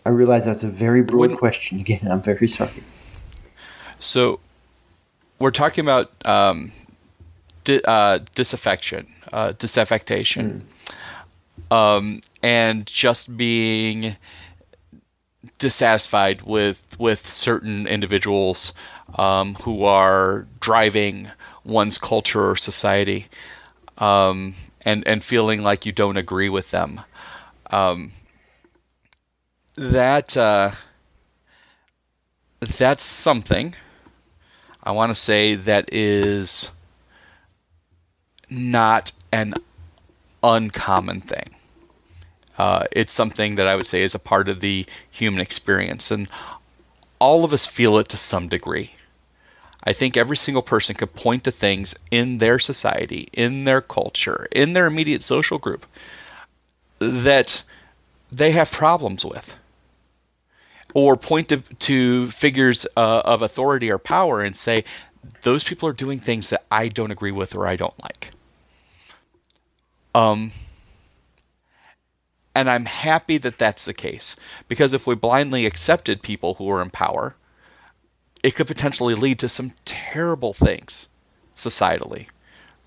I 0.06 0.10
realize 0.10 0.46
that's 0.46 0.64
a 0.64 0.70
very 0.70 1.02
broad 1.02 1.38
question 1.38 1.80
again. 1.80 2.08
I'm 2.10 2.22
very 2.22 2.48
sorry. 2.48 2.84
So 4.00 4.40
we're 5.40 5.52
talking 5.52 5.84
about 5.84 6.12
um, 6.28 6.72
di- 7.64 7.82
uh, 7.86 8.20
disaffection, 8.36 9.08
uh, 9.32 9.54
disaffectation, 9.54 10.64
mm. 11.72 11.76
um, 11.76 12.22
and 12.44 12.86
just 12.86 13.36
being 13.36 14.18
dissatisfied 15.58 16.42
with 16.44 16.98
with 17.00 17.28
certain 17.28 17.88
individuals 17.88 18.74
um, 19.18 19.56
who 19.56 19.84
are 19.84 20.48
driving 20.60 21.30
one's 21.64 21.98
culture 21.98 22.50
or 22.50 22.56
society, 22.56 23.28
um, 23.98 24.54
and 24.82 25.08
and 25.08 25.24
feeling 25.24 25.62
like 25.62 25.86
you 25.86 25.92
don't 25.92 26.18
agree 26.18 26.50
with 26.50 26.72
them. 26.72 27.02
Um, 27.72 28.12
that 29.76 30.36
uh, 30.36 30.72
that's 32.60 33.06
something 33.06 33.76
I 34.84 34.92
want 34.92 35.10
to 35.10 35.16
say 35.16 35.56
that 35.56 35.90
is 35.94 36.72
not 38.50 39.12
an 39.32 39.54
uncommon 40.44 41.22
thing. 41.22 41.56
Uh, 42.58 42.86
it's 42.92 43.14
something 43.14 43.56
that 43.56 43.68
I 43.68 43.76
would 43.76 43.88
say 43.88 44.02
is 44.02 44.16
a 44.16 44.20
part 44.20 44.50
of 44.50 44.60
the 44.60 44.86
human 45.10 45.40
experience, 45.40 46.12
and 46.12 46.28
all 47.20 47.46
of 47.46 47.54
us 47.54 47.66
feel 47.66 47.98
it 47.98 48.10
to 48.10 48.18
some 48.18 48.48
degree. 48.48 48.92
I 49.84 49.94
think 49.94 50.18
every 50.18 50.36
single 50.38 50.62
person 50.62 50.96
could 50.96 51.16
point 51.16 51.44
to 51.46 51.52
things 51.52 51.96
in 52.12 52.40
their 52.40 52.60
society, 52.60 53.30
in 53.32 53.64
their 53.64 53.82
culture, 53.82 54.48
in 54.52 54.74
their 54.74 54.88
immediate 54.88 55.24
social 55.24 55.58
group 55.58 55.86
that 57.00 57.64
they 58.32 58.52
have 58.52 58.72
problems 58.72 59.24
with. 59.24 59.56
Or 60.94 61.16
point 61.16 61.50
to, 61.50 61.58
to 61.58 62.32
figures 62.32 62.88
uh, 62.98 63.22
of 63.26 63.42
authority 63.42 63.92
or 63.92 63.98
power 63.98 64.42
and 64.42 64.58
say, 64.58 64.84
those 65.44 65.64
people 65.64 65.88
are 65.88 65.94
doing 65.94 66.20
things 66.20 66.50
that 66.50 66.66
I 66.72 66.88
don't 66.88 67.12
agree 67.12 67.32
with 67.32 67.54
or 67.54 67.68
I 67.68 67.76
don't 67.76 67.98
like. 68.02 68.32
Um, 70.16 70.52
and 72.56 72.70
I'm 72.70 72.86
happy 72.86 73.38
that 73.38 73.60
that's 73.60 73.86
the 73.86 73.94
case 73.94 74.36
because 74.68 74.94
if 74.94 75.06
we 75.06 75.16
blindly 75.16 75.66
accepted 75.66 76.24
people 76.24 76.56
who 76.56 76.70
are 76.72 76.82
in 76.82 76.90
power, 76.90 77.36
it 78.42 78.56
could 78.56 78.68
potentially 78.68 79.14
lead 79.14 79.38
to 79.40 79.50
some 79.50 79.74
terrible 79.86 80.54
things 80.54 81.08
societally 81.56 82.28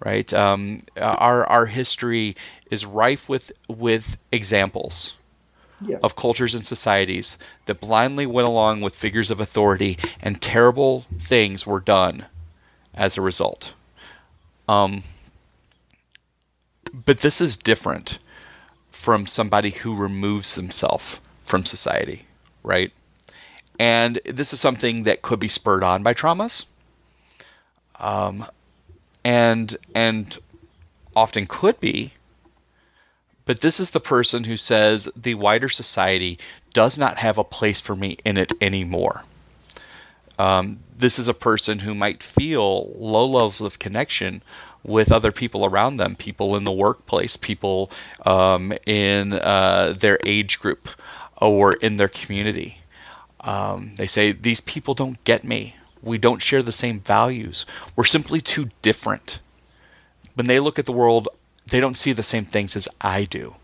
right? 0.05 0.33
Um, 0.33 0.81
our 0.97 1.47
our 1.47 1.67
history 1.67 2.37
is 2.71 2.85
rife 2.85 3.29
with 3.29 3.53
with 3.69 4.19
examples 4.31 5.15
yeah. 5.87 5.99
of 6.03 6.17
cultures 6.17 6.55
and 6.55 6.67
societies 6.67 7.39
that 7.67 7.81
blindly 7.81 8.27
went 8.27 8.49
along 8.49 8.81
with 8.81 8.95
figures 8.95 9.31
of 9.31 9.41
authority, 9.41 9.99
and 10.21 10.41
terrible 10.41 11.07
things 11.19 11.67
were 11.67 11.81
done 11.81 12.27
as 12.95 13.17
a 13.17 13.21
result. 13.21 13.75
Um, 14.69 15.03
but 16.93 17.19
this 17.19 17.41
is 17.41 17.57
different 17.57 18.19
from 18.91 19.27
somebody 19.27 19.71
who 19.71 19.97
removes 19.97 20.55
himself 20.55 21.21
from 21.45 21.65
society, 21.65 22.27
right? 22.63 22.93
And 23.79 24.21
this 24.25 24.53
is 24.53 24.61
something 24.61 25.05
that 25.05 25.23
could 25.23 25.41
be 25.41 25.49
spurred 25.49 25.83
on 25.83 26.03
by 26.03 26.15
traumas. 26.15 26.67
Um, 27.99 28.47
and 29.25 29.77
and 29.95 30.39
often 31.15 31.47
could 31.47 31.79
be 31.81 32.13
but 33.45 33.61
this 33.61 33.81
is 33.81 33.91
the 33.91 34.01
person 34.01 34.45
who 34.45 34.57
says 34.57 35.09
the 35.17 35.35
wider 35.35 35.69
society 35.69 36.39
does 36.73 36.97
not 36.97 37.19
have 37.19 37.39
a 37.39 37.45
place 37.45 37.81
for 37.81 37.97
me 37.97 38.17
in 38.25 38.37
it 38.37 38.53
anymore 38.61 39.25
um, 40.39 40.79
this 40.97 41.19
is 41.19 41.29
a 41.29 41.35
person 41.35 41.81
who 41.81 41.95
might 41.95 42.23
feel 42.23 42.93
low 42.97 43.27
levels 43.27 43.61
of 43.61 43.79
connection 43.79 44.43
with 44.83 45.13
other 45.13 45.33
people 45.33 45.65
around 45.65 45.97
them 45.97 46.17
people 46.17 46.57
in 46.57 46.65
the 46.65 46.73
workplace 46.73 47.37
people 47.37 47.91
um, 48.25 48.73
in 48.87 49.33
uh, 49.35 49.95
their 49.99 50.19
age 50.25 50.59
group 50.59 50.89
or 51.39 51.75
in 51.75 51.97
their 51.97 52.09
community 52.09 52.79
um, 53.41 53.95
they 53.97 54.07
say 54.07 54.33
these 54.33 54.61
people 54.61 54.95
don't 54.95 55.23
get 55.25 55.45
me 55.45 55.75
we 56.03 56.19
don't 56.19 56.43
share 56.43 56.63
the 56.63 56.73
same 56.73 57.01
values. 57.01 57.65
We're 57.95 58.05
simply 58.05 58.41
too 58.41 58.71
different. 58.83 59.39
When 60.35 60.49
they 60.49 60.59
look 60.59 60.79
at 60.79 60.87
the 60.87 60.93
world, 60.93 61.29
they 61.67 61.81
don't 61.81 61.97
see 61.97 62.13
the 62.13 62.23
same 62.23 62.45
things 62.45 62.77
as 62.77 62.89
I 63.01 63.25
do. 63.25 63.57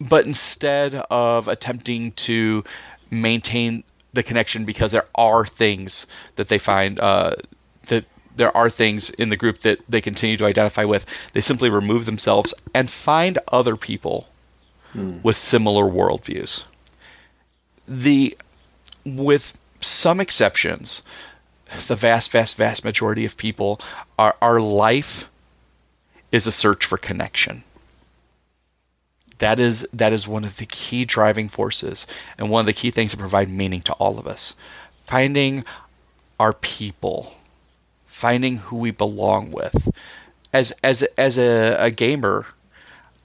But 0.00 0.26
instead 0.26 0.94
of 1.10 1.48
attempting 1.48 2.12
to 2.12 2.64
maintain 3.10 3.84
the 4.12 4.22
connection 4.22 4.64
because 4.64 4.92
there 4.92 5.06
are 5.14 5.44
things 5.46 6.06
that 6.36 6.48
they 6.48 6.58
find 6.58 7.00
uh, 7.00 7.34
that 7.88 8.04
there 8.36 8.56
are 8.56 8.70
things 8.70 9.10
in 9.10 9.28
the 9.28 9.36
group 9.36 9.60
that 9.60 9.80
they 9.88 10.00
continue 10.00 10.36
to 10.36 10.46
identify 10.46 10.84
with, 10.84 11.06
they 11.32 11.40
simply 11.40 11.70
remove 11.70 12.06
themselves 12.06 12.52
and 12.72 12.90
find 12.90 13.38
other 13.52 13.76
people 13.76 14.28
hmm. 14.92 15.18
with 15.22 15.36
similar 15.36 15.84
worldviews. 15.84 16.64
The 17.86 18.36
with 19.04 19.56
some 19.80 20.20
exceptions, 20.20 21.02
the 21.86 21.96
vast, 21.96 22.30
vast, 22.30 22.56
vast 22.56 22.84
majority 22.84 23.24
of 23.24 23.36
people, 23.36 23.80
our, 24.18 24.34
our 24.40 24.60
life 24.60 25.28
is 26.32 26.46
a 26.46 26.52
search 26.52 26.84
for 26.84 26.98
connection. 26.98 27.64
That 29.38 29.58
is 29.58 29.86
that 29.92 30.12
is 30.12 30.28
one 30.28 30.44
of 30.44 30.56
the 30.56 30.66
key 30.66 31.04
driving 31.04 31.48
forces 31.48 32.06
and 32.38 32.50
one 32.50 32.60
of 32.60 32.66
the 32.66 32.72
key 32.72 32.90
things 32.90 33.10
that 33.10 33.18
provide 33.18 33.50
meaning 33.50 33.82
to 33.82 33.92
all 33.94 34.18
of 34.18 34.26
us. 34.26 34.54
Finding 35.06 35.64
our 36.38 36.52
people, 36.52 37.34
finding 38.06 38.58
who 38.58 38.76
we 38.76 38.90
belong 38.90 39.50
with. 39.50 39.90
As 40.52 40.72
as 40.84 41.02
as 41.18 41.36
a, 41.36 41.76
a 41.78 41.90
gamer, 41.90 42.46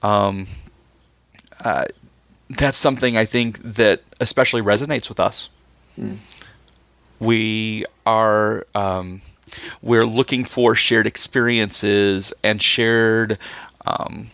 um, 0.02 0.48
uh, 1.64 1.84
that's 2.50 2.78
something 2.78 3.16
I 3.16 3.24
think 3.24 3.60
that 3.62 4.02
especially 4.20 4.62
resonates 4.62 5.08
with 5.08 5.20
us 5.20 5.48
Mm. 6.00 6.18
We 7.20 7.84
are 8.06 8.66
um, 8.74 9.20
we're 9.82 10.06
looking 10.06 10.44
for 10.44 10.74
shared 10.74 11.06
experiences 11.06 12.32
and 12.42 12.62
shared 12.62 13.38
um, 13.86 14.30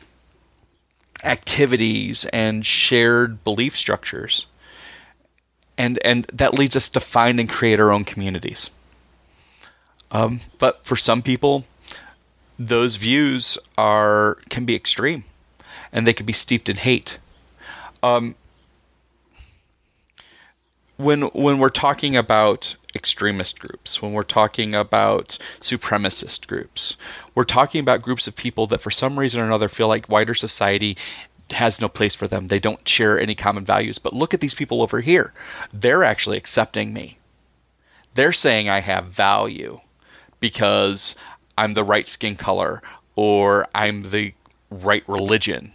activities 1.25 2.25
and 2.27 2.65
shared 2.65 3.43
belief 3.45 3.77
structures, 3.77 4.47
and 5.77 5.99
and 6.05 6.27
that 6.33 6.55
leads 6.55 6.77
us 6.77 6.89
to 6.91 7.01
find 7.01 7.41
and 7.41 7.49
create 7.49 7.81
our 7.81 7.91
own 7.91 8.05
communities. 8.05 8.71
Um, 10.13 10.41
but 10.59 10.85
for 10.85 10.97
some 10.97 11.23
people, 11.23 11.67
those 12.59 12.97
views 12.97 13.59
are 13.77 14.39
can 14.49 14.65
be 14.65 14.77
extreme, 14.77 15.25
and 15.93 16.07
they 16.07 16.13
can 16.13 16.27
be 16.27 16.33
steeped 16.33 16.69
in 16.69 16.77
hate. 16.77 17.19
Um, 18.03 18.37
when 20.97 21.23
when 21.23 21.59
we're 21.59 21.69
talking 21.69 22.17
about 22.17 22.77
extremist 22.95 23.61
groups, 23.61 24.01
when 24.01 24.13
we're 24.13 24.23
talking 24.23 24.75
about 24.75 25.39
supremacist 25.61 26.47
groups, 26.47 26.97
we're 27.35 27.45
talking 27.45 27.81
about 27.81 28.03
groups 28.03 28.27
of 28.27 28.37
people 28.37 28.67
that 28.69 28.81
for 28.81 28.91
some 28.91 29.19
reason 29.19 29.41
or 29.41 29.45
another 29.45 29.69
feel 29.69 29.89
like 29.89 30.09
wider 30.09 30.35
society 30.35 30.97
has 31.53 31.81
no 31.81 31.89
place 31.89 32.15
for 32.15 32.27
them. 32.27 32.49
They 32.49 32.59
don't 32.59 32.87
share 32.89 33.19
any 33.19 33.35
common 33.35 33.65
values. 33.65 33.99
But 33.99 34.13
look 34.15 34.35
at 34.35 34.41
these 34.41 34.55
people 34.55 34.83
over 34.83 35.01
here. 35.01 35.33
They're 35.73 36.05
actually 36.05 36.37
accepting 36.37 36.93
me. 36.93 37.19
They're 38.15 38.33
saying 38.33 38.69
I 38.69 38.81
have 38.81 39.07
value 39.07 39.81
because 40.41 41.15
I'm 41.57 41.75
the 41.75 41.85
right 41.85 42.09
skin 42.09 42.37
color 42.37 42.83
or 43.15 43.69
I'm 43.75 44.05
the 44.05 44.35
right 44.71 45.05
religion 45.07 45.73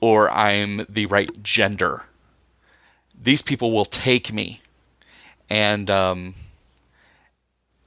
or 0.00 0.30
I'm 0.30 0.86
the 0.88 1.06
right 1.06 1.30
gender. 1.42 2.04
These 3.24 3.42
people 3.42 3.72
will 3.72 3.86
take 3.86 4.32
me. 4.32 4.60
And 5.50 5.90
um, 5.90 6.34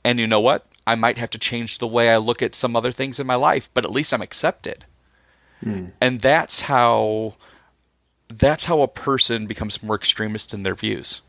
and 0.03 0.19
you 0.19 0.27
know 0.27 0.41
what? 0.41 0.65
I 0.85 0.95
might 0.95 1.17
have 1.17 1.29
to 1.31 1.39
change 1.39 1.77
the 1.77 1.87
way 1.87 2.09
I 2.09 2.17
look 2.17 2.41
at 2.41 2.55
some 2.55 2.75
other 2.75 2.91
things 2.91 3.19
in 3.19 3.27
my 3.27 3.35
life, 3.35 3.69
but 3.73 3.83
at 3.83 3.91
least 3.91 4.13
I'm 4.13 4.21
accepted. 4.21 4.85
Hmm. 5.61 5.87
And 5.99 6.21
that's 6.21 6.61
how 6.61 7.35
that's 8.29 8.65
how 8.65 8.81
a 8.81 8.87
person 8.87 9.47
becomes 9.47 9.83
more 9.83 9.95
extremist 9.95 10.53
in 10.53 10.63
their 10.63 10.75
views. 10.75 11.21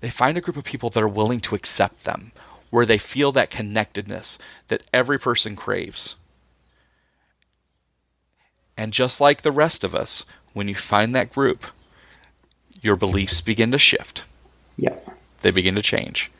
They 0.00 0.10
find 0.10 0.36
a 0.36 0.40
group 0.40 0.56
of 0.56 0.64
people 0.64 0.90
that 0.90 1.02
are 1.02 1.08
willing 1.08 1.40
to 1.40 1.54
accept 1.54 2.04
them, 2.04 2.32
where 2.70 2.86
they 2.86 2.98
feel 2.98 3.32
that 3.32 3.50
connectedness 3.50 4.38
that 4.68 4.82
every 4.92 5.18
person 5.18 5.56
craves. 5.56 6.16
And 8.76 8.92
just 8.92 9.20
like 9.20 9.42
the 9.42 9.52
rest 9.52 9.84
of 9.84 9.94
us, 9.94 10.24
when 10.54 10.68
you 10.68 10.74
find 10.74 11.14
that 11.14 11.32
group, 11.32 11.66
your 12.82 12.96
beliefs 12.96 13.40
begin 13.40 13.70
to 13.72 13.78
shift. 13.78 14.24
Yeah. 14.76 14.96
They 15.40 15.50
begin 15.50 15.76
to 15.76 15.82
change. 15.82 16.30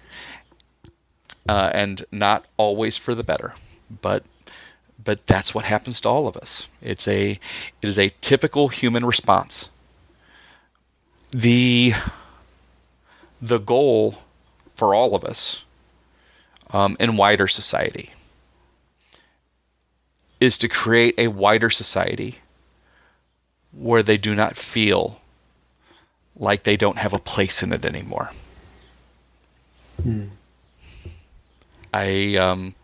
Uh, 1.48 1.70
and 1.72 2.04
not 2.12 2.44
always 2.56 2.98
for 2.98 3.14
the 3.14 3.24
better, 3.24 3.54
but 4.02 4.24
but 5.04 5.26
that's 5.26 5.52
what 5.52 5.64
happens 5.64 6.00
to 6.00 6.08
all 6.08 6.28
of 6.28 6.36
us. 6.36 6.68
It's 6.80 7.08
a 7.08 7.32
it 7.32 7.88
is 7.88 7.98
a 7.98 8.10
typical 8.20 8.68
human 8.68 9.04
response. 9.04 9.68
The 11.32 11.94
the 13.40 13.58
goal 13.58 14.18
for 14.76 14.94
all 14.94 15.16
of 15.16 15.24
us 15.24 15.64
um, 16.70 16.96
in 17.00 17.16
wider 17.16 17.48
society 17.48 18.10
is 20.38 20.56
to 20.58 20.68
create 20.68 21.14
a 21.18 21.28
wider 21.28 21.70
society 21.70 22.38
where 23.72 24.02
they 24.02 24.16
do 24.16 24.34
not 24.34 24.56
feel 24.56 25.21
like 26.36 26.62
they 26.62 26.76
don't 26.76 26.98
have 26.98 27.12
a 27.12 27.18
place 27.18 27.62
in 27.62 27.72
it 27.72 27.84
anymore. 27.84 28.30
Hmm. 30.02 30.26
I 31.92 32.36
um, 32.36 32.74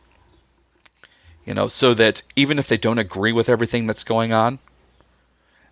you 1.48 1.54
know, 1.54 1.68
so 1.68 1.94
that 1.94 2.20
even 2.36 2.58
if 2.58 2.68
they 2.68 2.76
don't 2.76 2.98
agree 2.98 3.32
with 3.32 3.48
everything 3.48 3.86
that's 3.86 4.04
going 4.04 4.34
on, 4.34 4.58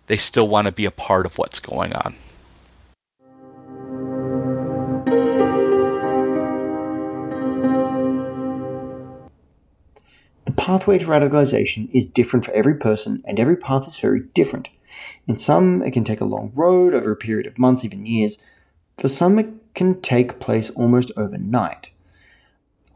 they 0.07 0.17
still 0.17 0.47
want 0.47 0.65
to 0.65 0.71
be 0.71 0.85
a 0.85 0.91
part 0.91 1.25
of 1.25 1.37
what's 1.37 1.59
going 1.59 1.93
on. 1.93 2.15
The 10.45 10.53
pathway 10.53 10.97
to 10.97 11.05
radicalization 11.05 11.89
is 11.93 12.07
different 12.07 12.45
for 12.45 12.53
every 12.53 12.75
person, 12.75 13.23
and 13.27 13.39
every 13.39 13.55
path 13.55 13.85
is 13.85 13.99
very 13.99 14.21
different. 14.33 14.69
In 15.27 15.37
some, 15.37 15.81
it 15.81 15.91
can 15.91 16.03
take 16.03 16.21
a 16.21 16.25
long 16.25 16.51
road 16.55 16.93
over 16.93 17.11
a 17.11 17.15
period 17.15 17.47
of 17.47 17.59
months, 17.59 17.83
even 17.83 18.05
years. 18.05 18.37
For 18.97 19.07
some, 19.07 19.37
it 19.39 19.49
can 19.75 20.01
take 20.01 20.39
place 20.39 20.69
almost 20.71 21.11
overnight 21.17 21.91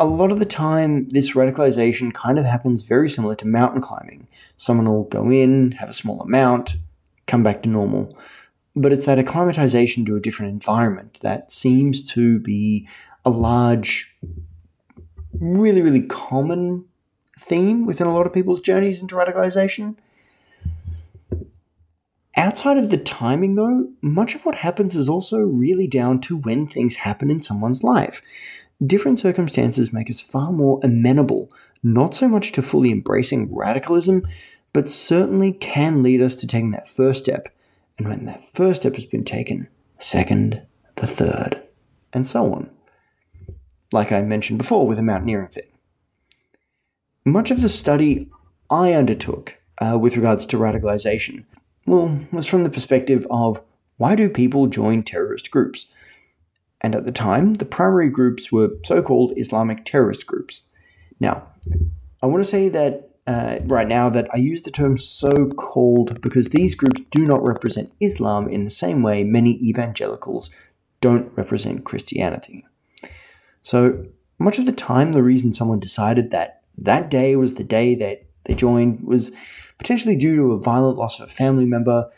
a 0.01 0.05
lot 0.05 0.31
of 0.31 0.39
the 0.39 0.45
time, 0.45 1.07
this 1.09 1.33
radicalization 1.33 2.11
kind 2.11 2.39
of 2.39 2.45
happens 2.45 2.81
very 2.81 3.07
similar 3.07 3.35
to 3.35 3.47
mountain 3.47 3.81
climbing. 3.81 4.27
Someone 4.57 4.89
will 4.89 5.03
go 5.03 5.29
in, 5.29 5.73
have 5.73 5.89
a 5.89 5.93
small 5.93 6.19
amount, 6.21 6.77
come 7.27 7.43
back 7.43 7.61
to 7.61 7.69
normal. 7.69 8.17
But 8.75 8.91
it's 8.91 9.05
that 9.05 9.19
acclimatization 9.19 10.03
to 10.05 10.15
a 10.15 10.19
different 10.19 10.53
environment 10.53 11.19
that 11.21 11.51
seems 11.51 12.03
to 12.13 12.39
be 12.39 12.87
a 13.23 13.29
large, 13.29 14.11
really, 15.39 15.83
really 15.83 16.01
common 16.01 16.85
theme 17.39 17.85
within 17.85 18.07
a 18.07 18.13
lot 18.13 18.25
of 18.25 18.33
people's 18.33 18.59
journeys 18.59 19.03
into 19.03 19.13
radicalization. 19.13 19.97
Outside 22.37 22.77
of 22.77 22.89
the 22.89 22.97
timing, 22.97 23.55
though, 23.55 23.89
much 24.01 24.35
of 24.35 24.45
what 24.45 24.55
happens 24.55 24.95
is 24.95 25.09
also 25.09 25.37
really 25.37 25.87
down 25.87 26.21
to 26.21 26.37
when 26.37 26.65
things 26.65 26.97
happen 26.97 27.29
in 27.29 27.41
someone's 27.41 27.83
life. 27.83 28.21
Different 28.85 29.19
circumstances 29.19 29.91
make 29.91 30.09
us 30.09 30.21
far 30.21 30.51
more 30.51 30.79
amenable, 30.81 31.51
not 31.83 32.13
so 32.13 32.27
much 32.27 32.51
to 32.53 32.61
fully 32.61 32.91
embracing 32.91 33.53
radicalism, 33.53 34.25
but 34.73 34.87
certainly 34.87 35.51
can 35.51 36.01
lead 36.01 36.21
us 36.21 36.35
to 36.35 36.47
taking 36.47 36.71
that 36.71 36.87
first 36.87 37.25
step. 37.25 37.53
And 37.97 38.07
when 38.07 38.25
that 38.25 38.45
first 38.45 38.81
step 38.81 38.95
has 38.95 39.05
been 39.05 39.25
taken, 39.25 39.67
second, 39.97 40.61
the 40.95 41.07
third, 41.07 41.61
and 42.13 42.25
so 42.25 42.53
on. 42.53 42.69
Like 43.91 44.11
I 44.11 44.21
mentioned 44.21 44.57
before 44.57 44.87
with 44.87 44.97
the 44.97 45.03
mountaineering 45.03 45.49
thing. 45.49 45.67
Much 47.25 47.51
of 47.51 47.61
the 47.61 47.69
study 47.69 48.29
I 48.69 48.93
undertook 48.93 49.57
uh, 49.79 49.97
with 49.99 50.15
regards 50.15 50.45
to 50.47 50.57
radicalization, 50.57 51.43
well, 51.85 52.19
was 52.31 52.47
from 52.47 52.63
the 52.63 52.69
perspective 52.69 53.25
of 53.29 53.61
why 53.97 54.15
do 54.15 54.29
people 54.29 54.67
join 54.67 55.03
terrorist 55.03 55.51
groups? 55.51 55.87
and 56.81 56.95
at 56.95 57.05
the 57.05 57.11
time, 57.11 57.53
the 57.55 57.65
primary 57.65 58.09
groups 58.09 58.51
were 58.51 58.71
so 58.83 59.01
called 59.01 59.33
Islamic 59.37 59.85
terrorist 59.85 60.25
groups. 60.25 60.63
Now, 61.19 61.47
I 62.21 62.25
want 62.25 62.41
to 62.41 62.49
say 62.49 62.69
that 62.69 63.09
uh, 63.27 63.59
right 63.65 63.87
now 63.87 64.09
that 64.09 64.27
I 64.33 64.37
use 64.37 64.63
the 64.63 64.71
term 64.71 64.97
so 64.97 65.47
called 65.49 66.19
because 66.21 66.49
these 66.49 66.73
groups 66.73 67.01
do 67.11 67.23
not 67.23 67.45
represent 67.45 67.93
Islam 67.99 68.49
in 68.49 68.65
the 68.65 68.71
same 68.71 69.03
way 69.03 69.23
many 69.23 69.51
evangelicals 69.57 70.49
don't 71.01 71.31
represent 71.37 71.85
Christianity. 71.85 72.65
So, 73.61 74.05
much 74.39 74.57
of 74.57 74.65
the 74.65 74.71
time, 74.71 75.11
the 75.11 75.21
reason 75.21 75.53
someone 75.53 75.79
decided 75.79 76.31
that 76.31 76.63
that 76.79 77.11
day 77.11 77.35
was 77.35 77.53
the 77.53 77.63
day 77.63 77.93
that 77.93 78.23
they 78.45 78.55
joined 78.55 79.01
was 79.03 79.31
potentially 79.81 80.15
due 80.15 80.35
to 80.35 80.51
a 80.51 80.59
violent 80.59 80.97
loss 80.97 81.19
of 81.19 81.25
a 81.25 81.29
family 81.29 81.65
member 81.65 82.09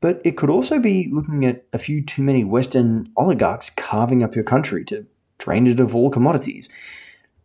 but 0.00 0.20
it 0.24 0.36
could 0.36 0.50
also 0.50 0.78
be 0.78 1.08
looking 1.12 1.44
at 1.44 1.64
a 1.72 1.78
few 1.78 2.02
too 2.02 2.22
many 2.22 2.42
Western 2.42 3.10
oligarchs 3.16 3.70
carving 3.70 4.22
up 4.22 4.34
your 4.34 4.44
country 4.44 4.84
to 4.86 5.06
drain 5.38 5.66
it 5.66 5.78
of 5.78 5.94
all 5.94 6.10
commodities. 6.10 6.68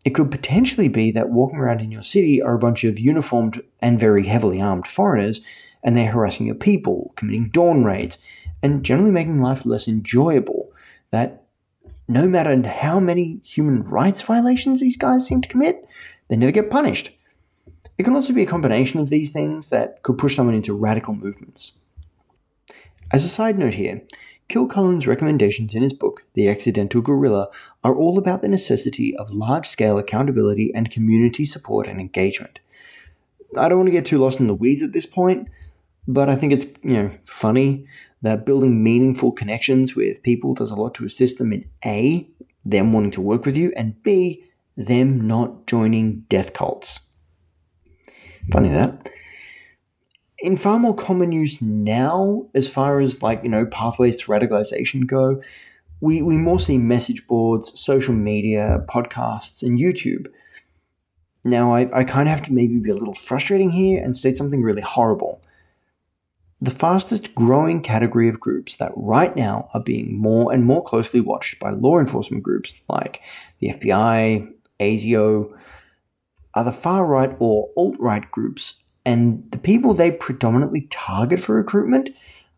It 0.05 0.11
could 0.11 0.31
potentially 0.31 0.87
be 0.87 1.11
that 1.11 1.29
walking 1.29 1.59
around 1.59 1.81
in 1.81 1.91
your 1.91 2.03
city 2.03 2.41
are 2.41 2.55
a 2.55 2.59
bunch 2.59 2.83
of 2.83 2.99
uniformed 2.99 3.61
and 3.81 3.99
very 3.99 4.27
heavily 4.27 4.61
armed 4.61 4.87
foreigners, 4.87 5.41
and 5.83 5.97
they're 5.97 6.11
harassing 6.11 6.45
your 6.45 6.55
people, 6.55 7.13
committing 7.15 7.49
dawn 7.49 7.83
raids, 7.83 8.17
and 8.63 8.85
generally 8.85 9.11
making 9.11 9.41
life 9.41 9.65
less 9.65 9.87
enjoyable. 9.87 10.71
That 11.11 11.43
no 12.07 12.27
matter 12.27 12.67
how 12.67 12.99
many 12.99 13.41
human 13.43 13.83
rights 13.83 14.21
violations 14.21 14.79
these 14.79 14.97
guys 14.97 15.25
seem 15.25 15.41
to 15.41 15.49
commit, 15.49 15.89
they 16.29 16.35
never 16.35 16.51
get 16.51 16.69
punished. 16.69 17.11
It 17.97 18.03
can 18.03 18.13
also 18.13 18.33
be 18.33 18.43
a 18.43 18.47
combination 18.47 18.99
of 18.99 19.09
these 19.09 19.31
things 19.31 19.69
that 19.69 20.03
could 20.03 20.17
push 20.17 20.35
someone 20.35 20.55
into 20.55 20.75
radical 20.75 21.15
movements. 21.15 21.73
As 23.11 23.23
a 23.23 23.29
side 23.29 23.57
note 23.57 23.75
here, 23.75 24.01
Kilcullen's 24.47 25.07
recommendations 25.07 25.73
in 25.73 25.81
his 25.81 25.93
book, 25.93 26.23
The 26.33 26.49
Accidental 26.49 27.01
Guerrilla, 27.01 27.49
are 27.83 27.95
all 27.95 28.17
about 28.17 28.41
the 28.41 28.47
necessity 28.47 29.15
of 29.15 29.31
large 29.31 29.65
scale 29.65 29.97
accountability 29.97 30.71
and 30.73 30.91
community 30.91 31.45
support 31.45 31.87
and 31.87 31.99
engagement. 31.99 32.59
I 33.57 33.69
don't 33.69 33.79
want 33.79 33.87
to 33.87 33.93
get 33.93 34.05
too 34.05 34.17
lost 34.17 34.39
in 34.39 34.47
the 34.47 34.53
weeds 34.53 34.83
at 34.83 34.91
this 34.91 35.05
point, 35.05 35.47
but 36.07 36.29
I 36.29 36.35
think 36.35 36.53
it's 36.53 36.65
you 36.83 36.93
know 36.93 37.11
funny 37.25 37.87
that 38.21 38.45
building 38.45 38.83
meaningful 38.83 39.31
connections 39.31 39.95
with 39.95 40.23
people 40.23 40.53
does 40.53 40.71
a 40.71 40.75
lot 40.75 40.93
to 40.95 41.05
assist 41.05 41.37
them 41.37 41.53
in 41.53 41.65
A, 41.85 42.27
them 42.63 42.91
wanting 42.91 43.11
to 43.11 43.21
work 43.21 43.45
with 43.45 43.55
you, 43.55 43.71
and 43.75 44.01
B, 44.03 44.43
them 44.75 45.25
not 45.27 45.67
joining 45.67 46.21
death 46.27 46.53
cults. 46.53 47.01
Funny 48.51 48.69
that 48.69 49.09
in 50.39 50.57
far 50.57 50.79
more 50.79 50.95
common 50.95 51.31
use 51.31 51.61
now, 51.61 52.47
as 52.53 52.69
far 52.69 52.99
as 52.99 53.21
like, 53.21 53.43
you 53.43 53.49
know, 53.49 53.65
pathways 53.65 54.17
to 54.17 54.27
radicalization 54.27 55.07
go, 55.07 55.41
we, 56.01 56.21
we 56.21 56.37
more 56.37 56.59
see 56.59 56.77
message 56.77 57.25
boards, 57.25 57.79
social 57.79 58.13
media, 58.13 58.83
podcasts, 58.87 59.63
and 59.63 59.79
YouTube. 59.79 60.27
Now, 61.43 61.73
I, 61.73 61.89
I 61.93 62.03
kind 62.03 62.27
of 62.27 62.35
have 62.35 62.45
to 62.47 62.53
maybe 62.53 62.77
be 62.77 62.89
a 62.89 62.95
little 62.95 63.13
frustrating 63.13 63.71
here 63.71 64.03
and 64.03 64.17
state 64.17 64.35
something 64.35 64.61
really 64.61 64.81
horrible. 64.81 65.41
The 66.61 66.71
fastest 66.71 67.35
growing 67.35 67.81
category 67.81 68.27
of 68.27 68.39
groups 68.39 68.75
that 68.77 68.91
right 68.95 69.35
now 69.35 69.69
are 69.73 69.81
being 69.81 70.17
more 70.17 70.51
and 70.51 70.63
more 70.63 70.83
closely 70.83 71.21
watched 71.21 71.59
by 71.59 71.69
law 71.69 71.99
enforcement 71.99 72.43
groups 72.43 72.81
like 72.89 73.21
the 73.59 73.69
FBI, 73.69 74.51
ASIO, 74.79 75.57
are 76.55 76.63
the 76.63 76.71
far 76.71 77.05
right 77.05 77.35
or 77.39 77.69
alt 77.77 77.95
right 77.99 78.29
groups, 78.31 78.75
and 79.05 79.49
the 79.51 79.57
people 79.57 79.93
they 79.93 80.11
predominantly 80.11 80.87
target 80.89 81.39
for 81.39 81.55
recruitment 81.55 82.09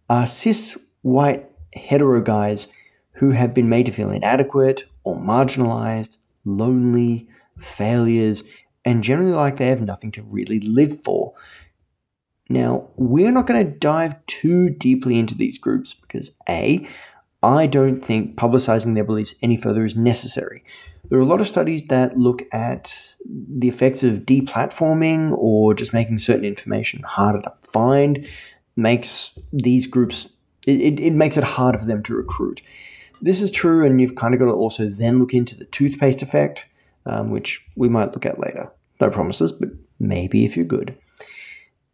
are 0.10 0.28
cis 0.28 0.78
white 1.02 1.50
hetero 1.74 2.22
guys 2.22 2.68
who 3.14 3.32
have 3.32 3.54
been 3.54 3.68
made 3.68 3.86
to 3.88 3.92
feel 3.92 4.12
inadequate 4.12 4.86
or 5.04 5.18
marginalized, 5.18 6.18
lonely, 6.46 7.28
failures, 7.58 8.44
and 8.86 9.04
generally 9.04 9.32
like 9.34 9.58
they 9.58 9.68
have 9.68 9.82
nothing 9.82 10.12
to 10.12 10.24
really 10.24 10.60
live 10.60 11.02
for. 11.02 11.34
Now, 12.50 12.90
we're 12.96 13.32
not 13.32 13.48
going 13.48 13.66
to 13.66 13.78
dive 13.78 14.26
too 14.28 14.70
deeply 14.70 15.20
into 15.20 15.36
these 15.36 15.58
groups 15.58 15.94
because 15.94 16.32
A, 16.48 16.88
I 17.44 17.68
don't 17.68 18.00
think 18.00 18.36
publicizing 18.36 18.96
their 18.96 19.04
beliefs 19.04 19.36
any 19.42 19.58
further 19.58 19.84
is 19.84 19.96
necessary. 19.96 20.64
There 21.10 21.18
are 21.18 21.22
a 21.22 21.26
lot 21.26 21.42
of 21.42 21.48
studies 21.48 21.86
that 21.86 22.18
look 22.18 22.44
at 22.52 23.16
the 23.26 23.68
effects 23.68 24.04
of 24.04 24.20
deplatforming 24.20 25.36
or 25.38 25.74
just 25.74 25.94
making 25.94 26.18
certain 26.18 26.46
information 26.46 27.04
harder 27.04 27.42
to 27.42 27.52
find, 27.52 28.28
makes 28.76 29.38
these 29.54 29.88
groups, 29.88 30.30
it, 30.66 31.00
it, 31.00 31.14
makes 31.14 31.38
it 31.38 31.44
harder 31.44 31.78
for 31.78 31.86
them 31.86 32.04
to 32.04 32.14
recruit. 32.14 32.62
This 33.22 33.42
is 33.42 33.52
true, 33.52 33.86
and 33.86 34.00
you've 34.02 34.16
kind 34.16 34.34
of 34.34 34.40
got 34.40 34.48
to 34.48 34.52
also 34.52 34.88
then 34.88 35.18
look 35.18 35.34
into 35.34 35.56
the 35.56 35.66
toothpaste 35.66 36.22
effect, 36.22 36.68
um, 37.06 37.32
which 37.32 37.66
we 37.76 37.90
might 37.90 38.12
look 38.12 38.26
at 38.26 38.40
later. 38.40 38.70
No 39.00 39.10
promises, 39.10 39.52
but 39.52 39.70
maybe 40.00 40.46
if 40.46 40.56
you're 40.56 40.66
good. 40.66 40.98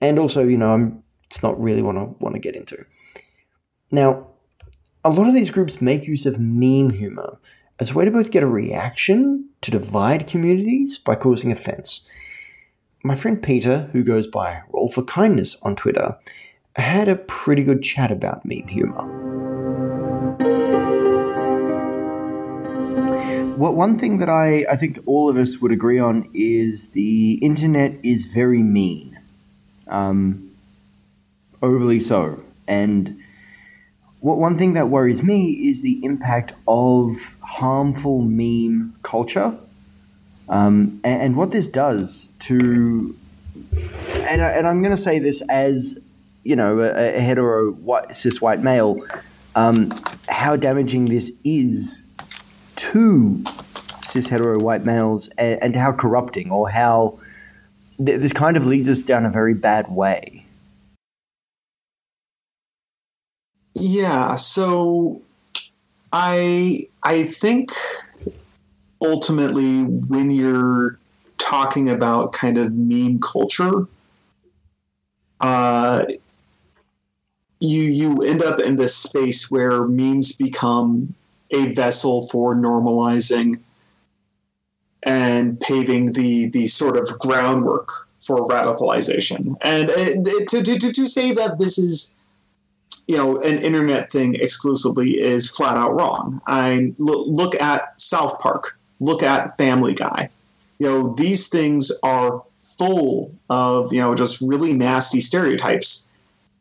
And 0.01 0.19
also, 0.19 0.43
you 0.43 0.57
know, 0.57 0.73
I'm, 0.73 1.03
it's 1.25 1.43
not 1.43 1.61
really 1.61 1.81
what 1.81 1.97
I 1.97 2.03
want 2.19 2.33
to 2.33 2.39
get 2.39 2.55
into. 2.55 2.83
Now, 3.91 4.27
a 5.03 5.09
lot 5.09 5.27
of 5.27 5.33
these 5.33 5.51
groups 5.51 5.81
make 5.81 6.07
use 6.07 6.25
of 6.25 6.39
meme 6.39 6.89
humor 6.89 7.39
as 7.79 7.91
a 7.91 7.93
way 7.93 8.05
to 8.05 8.11
both 8.11 8.31
get 8.31 8.43
a 8.43 8.47
reaction 8.47 9.49
to 9.61 9.71
divide 9.71 10.27
communities 10.27 10.99
by 10.99 11.15
causing 11.15 11.51
offense. 11.51 12.01
My 13.03 13.15
friend 13.15 13.41
Peter, 13.41 13.89
who 13.91 14.03
goes 14.03 14.27
by 14.27 14.61
Roll 14.69 14.89
for 14.89 15.03
Kindness 15.03 15.57
on 15.63 15.75
Twitter, 15.75 16.17
had 16.75 17.07
a 17.07 17.15
pretty 17.15 17.63
good 17.63 17.83
chat 17.83 18.11
about 18.11 18.45
meme 18.45 18.67
humor. 18.67 19.33
Well, 23.57 23.75
one 23.75 23.99
thing 23.99 24.17
that 24.17 24.29
I, 24.29 24.65
I 24.69 24.75
think 24.77 24.99
all 25.05 25.29
of 25.29 25.37
us 25.37 25.59
would 25.59 25.71
agree 25.71 25.99
on 25.99 26.29
is 26.33 26.89
the 26.89 27.33
internet 27.35 27.93
is 28.03 28.25
very 28.25 28.63
mean. 28.63 29.19
Um, 29.87 30.51
overly 31.61 31.99
so. 31.99 32.43
And 32.67 33.19
one 34.23 34.57
thing 34.57 34.71
that 34.73 34.87
worries 34.87 35.21
me 35.21 35.51
is 35.51 35.81
the 35.81 36.03
impact 36.03 36.53
of 36.65 37.37
harmful 37.41 38.21
meme 38.21 38.95
culture, 39.03 39.57
um, 40.47 41.01
and, 41.03 41.21
and, 41.21 41.35
what 41.35 41.51
this 41.51 41.67
does 41.67 42.29
to. 42.39 43.15
And, 44.13 44.41
I, 44.41 44.49
and 44.51 44.65
I'm 44.65 44.81
going 44.81 44.95
to 44.95 45.01
say 45.01 45.19
this 45.19 45.41
as 45.49 45.99
you 46.43 46.55
know 46.55 46.79
a, 46.79 47.17
a 47.17 47.19
hetero 47.19 47.71
white, 47.71 48.15
cis 48.15 48.41
white 48.41 48.61
male, 48.61 49.05
um, 49.55 49.91
how 50.29 50.55
damaging 50.55 51.05
this 51.05 51.33
is 51.43 52.01
to 52.77 53.43
cis 54.03 54.29
hetero 54.29 54.57
white 54.57 54.85
males, 54.85 55.27
and, 55.37 55.61
and 55.61 55.75
how 55.75 55.91
corrupting 55.91 56.49
or 56.49 56.69
how 56.69 57.19
th- 57.97 58.21
this 58.21 58.31
kind 58.31 58.55
of 58.55 58.65
leads 58.65 58.89
us 58.89 59.01
down 59.01 59.25
a 59.25 59.29
very 59.29 59.53
bad 59.53 59.91
way. 59.91 60.42
Yeah, 63.75 64.35
so 64.35 65.21
I 66.11 66.87
I 67.01 67.23
think 67.23 67.71
ultimately 69.01 69.83
when 69.83 70.31
you're 70.31 70.99
talking 71.37 71.89
about 71.89 72.33
kind 72.33 72.57
of 72.57 72.73
meme 72.73 73.19
culture, 73.19 73.87
uh, 75.41 76.05
you 77.59 77.81
you 77.81 78.21
end 78.21 78.43
up 78.43 78.59
in 78.59 78.75
this 78.75 78.95
space 78.95 79.49
where 79.49 79.85
memes 79.87 80.33
become 80.37 81.13
a 81.51 81.73
vessel 81.73 82.27
for 82.27 82.55
normalizing 82.55 83.59
and 85.03 85.59
paving 85.59 86.13
the 86.13 86.49
the 86.49 86.67
sort 86.67 86.97
of 86.97 87.07
groundwork 87.19 88.07
for 88.19 88.47
radicalization. 88.47 89.55
And 89.61 89.89
uh, 89.89 90.45
to, 90.49 90.63
to, 90.63 90.91
to 90.93 91.07
say 91.07 91.33
that 91.33 91.59
this 91.59 91.77
is 91.77 92.13
you 93.07 93.17
know 93.17 93.37
an 93.41 93.59
internet 93.59 94.11
thing 94.11 94.35
exclusively 94.35 95.19
is 95.19 95.49
flat 95.49 95.77
out 95.77 95.93
wrong. 95.93 96.41
I 96.47 96.93
look, 96.97 97.59
at 97.61 97.99
South 98.01 98.39
Park, 98.39 98.77
look 98.99 99.23
at 99.23 99.55
Family 99.57 99.93
Guy. 99.93 100.29
You 100.79 100.87
know 100.87 101.13
these 101.15 101.47
things 101.47 101.91
are 102.03 102.43
full 102.57 103.33
of 103.49 103.91
you 103.93 103.99
know 103.99 104.15
just 104.15 104.41
really 104.41 104.73
nasty 104.73 105.21
stereotypes, 105.21 106.07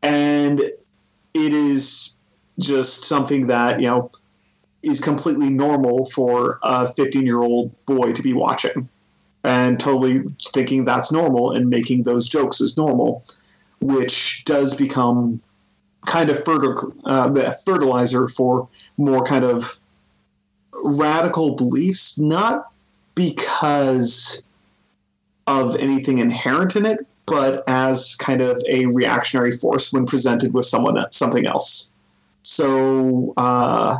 and 0.01 0.59
it 0.59 1.53
is 1.53 2.17
just 2.59 3.05
something 3.05 3.47
that 3.47 3.79
you 3.79 3.87
know 3.87 4.11
is 4.83 4.99
completely 4.99 5.49
normal 5.49 6.05
for 6.07 6.59
a 6.63 6.87
15 6.87 7.25
year 7.25 7.41
old 7.41 7.71
boy 7.85 8.11
to 8.11 8.21
be 8.21 8.33
watching 8.33 8.89
and 9.45 9.79
totally 9.79 10.19
thinking 10.53 10.85
that's 10.85 11.11
normal 11.11 11.51
and 11.51 11.69
making 11.69 12.03
those 12.03 12.29
jokes 12.29 12.61
as 12.61 12.77
normal, 12.77 13.25
which 13.81 14.43
does 14.45 14.75
become 14.75 15.41
kind 16.05 16.29
of 16.29 16.41
uh, 17.05 17.51
fertilizer 17.65 18.27
for 18.27 18.67
more 18.97 19.23
kind 19.23 19.43
of 19.43 19.79
radical 20.83 21.55
beliefs, 21.55 22.19
not 22.19 22.71
because 23.15 24.41
of 25.47 25.75
anything 25.77 26.17
inherent 26.19 26.75
in 26.75 26.85
it, 26.85 27.05
but 27.25 27.63
as 27.67 28.15
kind 28.15 28.41
of 28.41 28.61
a 28.69 28.85
reactionary 28.87 29.51
force 29.51 29.93
when 29.93 30.05
presented 30.05 30.53
with 30.53 30.65
someone 30.65 31.03
something 31.11 31.45
else. 31.45 31.91
So, 32.43 33.33
uh, 33.37 33.97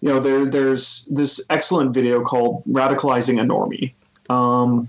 you 0.00 0.08
know, 0.08 0.20
there 0.20 0.46
there's 0.46 1.06
this 1.10 1.44
excellent 1.50 1.92
video 1.92 2.22
called 2.22 2.62
"Radicalizing 2.64 3.40
a 3.40 3.44
Normie," 3.44 3.92
um, 4.30 4.88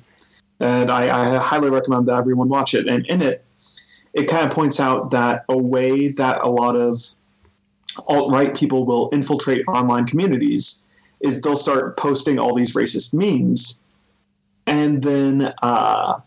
and 0.60 0.90
I, 0.90 1.36
I 1.36 1.38
highly 1.38 1.70
recommend 1.70 2.08
that 2.08 2.18
everyone 2.18 2.48
watch 2.48 2.74
it. 2.74 2.90
And 2.90 3.06
in 3.08 3.22
it, 3.22 3.44
it 4.18 4.28
kind 4.28 4.44
of 4.44 4.50
points 4.50 4.80
out 4.80 5.12
that 5.12 5.46
a 5.48 5.58
way 5.58 6.08
that 6.08 6.42
a 6.42 6.50
lot 6.50 6.76
of 6.76 7.04
alt 8.08 8.32
right 8.34 8.56
people 8.56 8.84
will 8.84 9.10
infiltrate 9.14 9.64
online 9.68 10.08
communities 10.08 10.88
is 11.20 11.40
they'll 11.42 11.56
start 11.56 11.98
posting 11.98 12.40
all 12.40 12.56
these 12.56 12.76
racist 12.76 13.14
memes, 13.14 13.80
and 14.66 15.04
then 15.04 15.54
uh, 15.62 16.20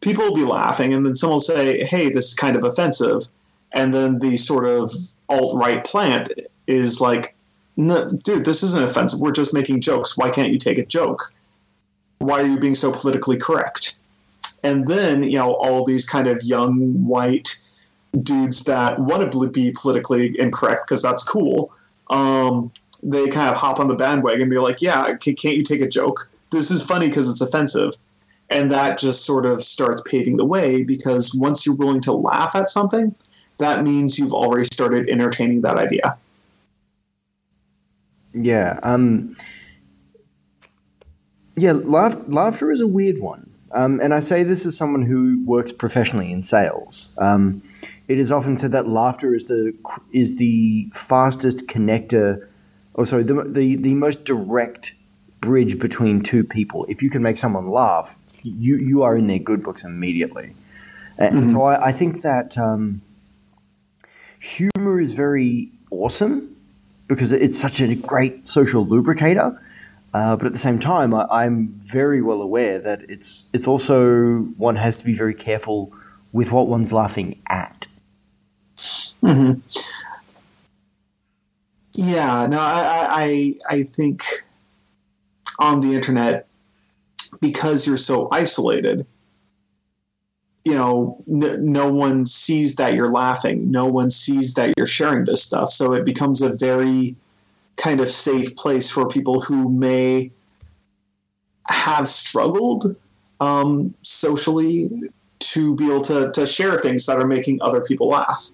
people 0.00 0.24
will 0.24 0.34
be 0.34 0.44
laughing, 0.44 0.92
and 0.92 1.06
then 1.06 1.14
someone 1.14 1.36
will 1.36 1.40
say, 1.40 1.84
"Hey, 1.84 2.10
this 2.10 2.28
is 2.28 2.34
kind 2.34 2.56
of 2.56 2.64
offensive," 2.64 3.28
and 3.72 3.94
then 3.94 4.18
the 4.18 4.36
sort 4.36 4.66
of 4.66 4.90
alt 5.28 5.60
right 5.60 5.84
plant 5.84 6.32
is 6.66 7.00
like, 7.00 7.36
no, 7.76 8.08
"Dude, 8.08 8.44
this 8.44 8.64
isn't 8.64 8.82
offensive. 8.82 9.20
We're 9.20 9.30
just 9.30 9.54
making 9.54 9.82
jokes. 9.82 10.18
Why 10.18 10.30
can't 10.30 10.52
you 10.52 10.58
take 10.58 10.78
a 10.78 10.86
joke? 10.86 11.32
Why 12.18 12.42
are 12.42 12.46
you 12.46 12.58
being 12.58 12.74
so 12.74 12.90
politically 12.90 13.36
correct?" 13.36 13.96
And 14.62 14.86
then, 14.86 15.22
you 15.22 15.38
know, 15.38 15.54
all 15.54 15.84
these 15.84 16.08
kind 16.08 16.28
of 16.28 16.42
young 16.42 17.04
white 17.04 17.56
dudes 18.22 18.64
that 18.64 18.98
want 18.98 19.30
to 19.30 19.48
be 19.48 19.72
politically 19.72 20.38
incorrect 20.38 20.86
because 20.86 21.02
that's 21.02 21.22
cool. 21.22 21.72
Um, 22.08 22.72
they 23.02 23.28
kind 23.28 23.50
of 23.50 23.56
hop 23.56 23.78
on 23.78 23.88
the 23.88 23.94
bandwagon 23.94 24.42
and 24.42 24.50
be 24.50 24.58
like, 24.58 24.80
yeah, 24.80 25.14
can't 25.16 25.44
you 25.44 25.62
take 25.62 25.80
a 25.80 25.88
joke? 25.88 26.30
This 26.50 26.70
is 26.70 26.82
funny 26.82 27.08
because 27.08 27.28
it's 27.28 27.40
offensive. 27.40 27.92
And 28.48 28.70
that 28.70 28.98
just 28.98 29.24
sort 29.24 29.44
of 29.44 29.62
starts 29.62 30.02
paving 30.06 30.36
the 30.36 30.44
way 30.44 30.84
because 30.84 31.34
once 31.34 31.66
you're 31.66 31.74
willing 31.74 32.00
to 32.02 32.12
laugh 32.12 32.54
at 32.54 32.68
something, 32.68 33.14
that 33.58 33.82
means 33.82 34.18
you've 34.18 34.32
already 34.32 34.66
started 34.66 35.08
entertaining 35.08 35.62
that 35.62 35.76
idea. 35.76 36.16
Yeah. 38.32 38.78
Um, 38.82 39.36
yeah, 41.56 41.72
laugh, 41.72 42.16
laughter 42.28 42.70
is 42.70 42.80
a 42.80 42.86
weird 42.86 43.18
one. 43.18 43.45
Um, 43.76 44.00
and 44.00 44.14
I 44.14 44.20
say 44.20 44.42
this 44.42 44.64
as 44.64 44.76
someone 44.76 45.02
who 45.02 45.44
works 45.44 45.70
professionally 45.70 46.32
in 46.32 46.42
sales. 46.42 47.10
Um, 47.18 47.62
it 48.08 48.18
is 48.18 48.32
often 48.32 48.56
said 48.56 48.72
that 48.72 48.88
laughter 48.88 49.34
is 49.34 49.44
the 49.44 49.74
is 50.12 50.36
the 50.36 50.88
fastest 50.94 51.66
connector, 51.66 52.48
or 52.94 53.04
sorry, 53.04 53.22
the, 53.22 53.44
the 53.44 53.76
the 53.76 53.94
most 53.94 54.24
direct 54.24 54.94
bridge 55.40 55.78
between 55.78 56.22
two 56.22 56.42
people. 56.42 56.86
If 56.88 57.02
you 57.02 57.10
can 57.10 57.22
make 57.22 57.36
someone 57.36 57.70
laugh, 57.70 58.18
you 58.42 58.76
you 58.76 59.02
are 59.02 59.16
in 59.16 59.26
their 59.26 59.38
good 59.38 59.62
books 59.62 59.84
immediately. 59.84 60.54
And 61.18 61.36
mm-hmm. 61.36 61.50
so 61.50 61.62
I, 61.62 61.86
I, 61.86 61.92
think 61.92 62.20
that 62.22 62.58
um, 62.58 63.00
humor 64.38 65.00
is 65.00 65.14
very 65.14 65.70
awesome 65.90 66.54
because 67.08 67.32
it's 67.32 67.58
such 67.58 67.80
a 67.80 67.94
great 67.94 68.46
social 68.46 68.86
lubricator. 68.86 69.58
Uh, 70.16 70.34
but 70.34 70.46
at 70.46 70.54
the 70.54 70.58
same 70.58 70.78
time, 70.78 71.12
I, 71.12 71.44
am 71.44 71.74
very 71.74 72.22
well 72.22 72.40
aware 72.40 72.78
that 72.78 73.02
it's 73.06 73.44
it's 73.52 73.68
also 73.68 74.44
one 74.56 74.76
has 74.76 74.96
to 74.96 75.04
be 75.04 75.12
very 75.12 75.34
careful 75.34 75.92
with 76.32 76.50
what 76.50 76.68
one's 76.68 76.90
laughing 76.90 77.38
at. 77.50 77.86
Mm-hmm. 79.22 79.60
Yeah, 81.92 82.46
no, 82.46 82.58
I, 82.58 83.08
I 83.10 83.54
I 83.68 83.82
think 83.82 84.24
on 85.58 85.80
the 85.80 85.94
internet 85.94 86.46
because 87.42 87.86
you're 87.86 87.98
so 87.98 88.28
isolated, 88.32 89.04
you 90.64 90.76
know, 90.76 91.22
n- 91.30 91.72
no 91.72 91.92
one 91.92 92.24
sees 92.24 92.76
that 92.76 92.94
you're 92.94 93.12
laughing. 93.12 93.70
No 93.70 93.86
one 93.86 94.08
sees 94.08 94.54
that 94.54 94.72
you're 94.78 94.86
sharing 94.86 95.24
this 95.24 95.42
stuff. 95.42 95.70
So 95.72 95.92
it 95.92 96.06
becomes 96.06 96.40
a 96.40 96.56
very 96.56 97.16
kind 97.76 98.00
of 98.00 98.08
safe 98.08 98.56
place 98.56 98.90
for 98.90 99.06
people 99.06 99.40
who 99.40 99.68
may 99.68 100.30
have 101.68 102.08
struggled 102.08 102.96
um, 103.40 103.94
socially 104.02 104.90
to 105.38 105.76
be 105.76 105.86
able 105.86 106.00
to, 106.00 106.30
to 106.32 106.46
share 106.46 106.80
things 106.80 107.06
that 107.06 107.18
are 107.18 107.26
making 107.26 107.60
other 107.60 107.80
people 107.80 108.08
laugh. 108.08 108.50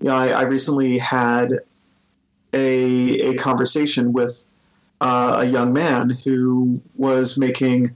You 0.00 0.08
know, 0.08 0.16
I, 0.16 0.28
I 0.28 0.42
recently 0.42 0.98
had 0.98 1.60
a, 2.52 3.20
a 3.20 3.34
conversation 3.34 4.12
with 4.12 4.44
uh, 5.00 5.38
a 5.40 5.44
young 5.44 5.72
man 5.72 6.16
who 6.24 6.80
was 6.96 7.38
making 7.38 7.94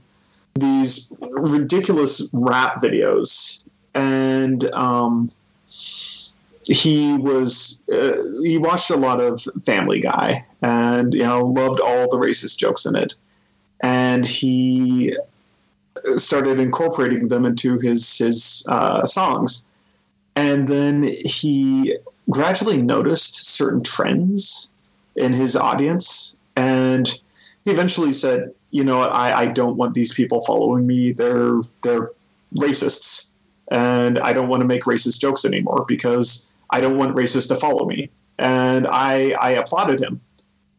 these 0.55 1.11
ridiculous 1.19 2.29
rap 2.33 2.81
videos, 2.81 3.63
and 3.93 4.69
um, 4.73 5.31
he 6.67 7.17
was 7.17 7.81
uh, 7.91 8.17
he 8.43 8.57
watched 8.57 8.89
a 8.89 8.97
lot 8.97 9.21
of 9.21 9.41
Family 9.65 9.99
Guy, 9.99 10.45
and 10.61 11.13
you 11.13 11.23
know 11.23 11.45
loved 11.45 11.79
all 11.79 12.09
the 12.09 12.17
racist 12.17 12.57
jokes 12.57 12.85
in 12.85 12.95
it, 12.95 13.15
and 13.81 14.25
he 14.25 15.15
started 16.17 16.59
incorporating 16.59 17.29
them 17.29 17.45
into 17.45 17.79
his 17.79 18.17
his 18.17 18.65
uh, 18.67 19.05
songs, 19.05 19.65
and 20.35 20.67
then 20.67 21.03
he 21.25 21.95
gradually 22.29 22.81
noticed 22.81 23.45
certain 23.45 23.81
trends 23.81 24.71
in 25.15 25.31
his 25.31 25.55
audience, 25.55 26.35
and 26.57 27.17
he 27.63 27.71
eventually 27.71 28.11
said, 28.11 28.53
"You 28.71 28.83
know, 28.83 29.01
I, 29.01 29.39
I 29.39 29.47
don't 29.47 29.77
want 29.77 29.93
these 29.93 30.13
people 30.13 30.41
following 30.41 30.85
me. 30.85 31.13
They're 31.13 31.61
they're 31.81 32.11
racists, 32.55 33.31
and 33.71 34.19
I 34.19 34.33
don't 34.33 34.49
want 34.49 34.61
to 34.61 34.67
make 34.67 34.83
racist 34.83 35.21
jokes 35.21 35.45
anymore 35.45 35.85
because 35.87 36.46
I 36.69 36.81
don't 36.81 36.97
want 36.97 37.15
racists 37.15 37.47
to 37.49 37.55
follow 37.55 37.85
me." 37.85 38.09
And 38.39 38.87
I 38.87 39.31
I 39.39 39.51
applauded 39.51 40.01
him 40.01 40.21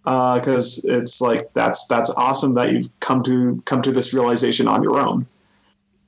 because 0.04 0.84
uh, 0.84 0.98
it's 0.98 1.20
like 1.20 1.52
that's 1.52 1.86
that's 1.86 2.10
awesome 2.10 2.54
that 2.54 2.72
you've 2.72 2.88
come 3.00 3.22
to 3.24 3.60
come 3.64 3.82
to 3.82 3.92
this 3.92 4.14
realization 4.14 4.66
on 4.68 4.82
your 4.82 4.98
own. 4.98 5.26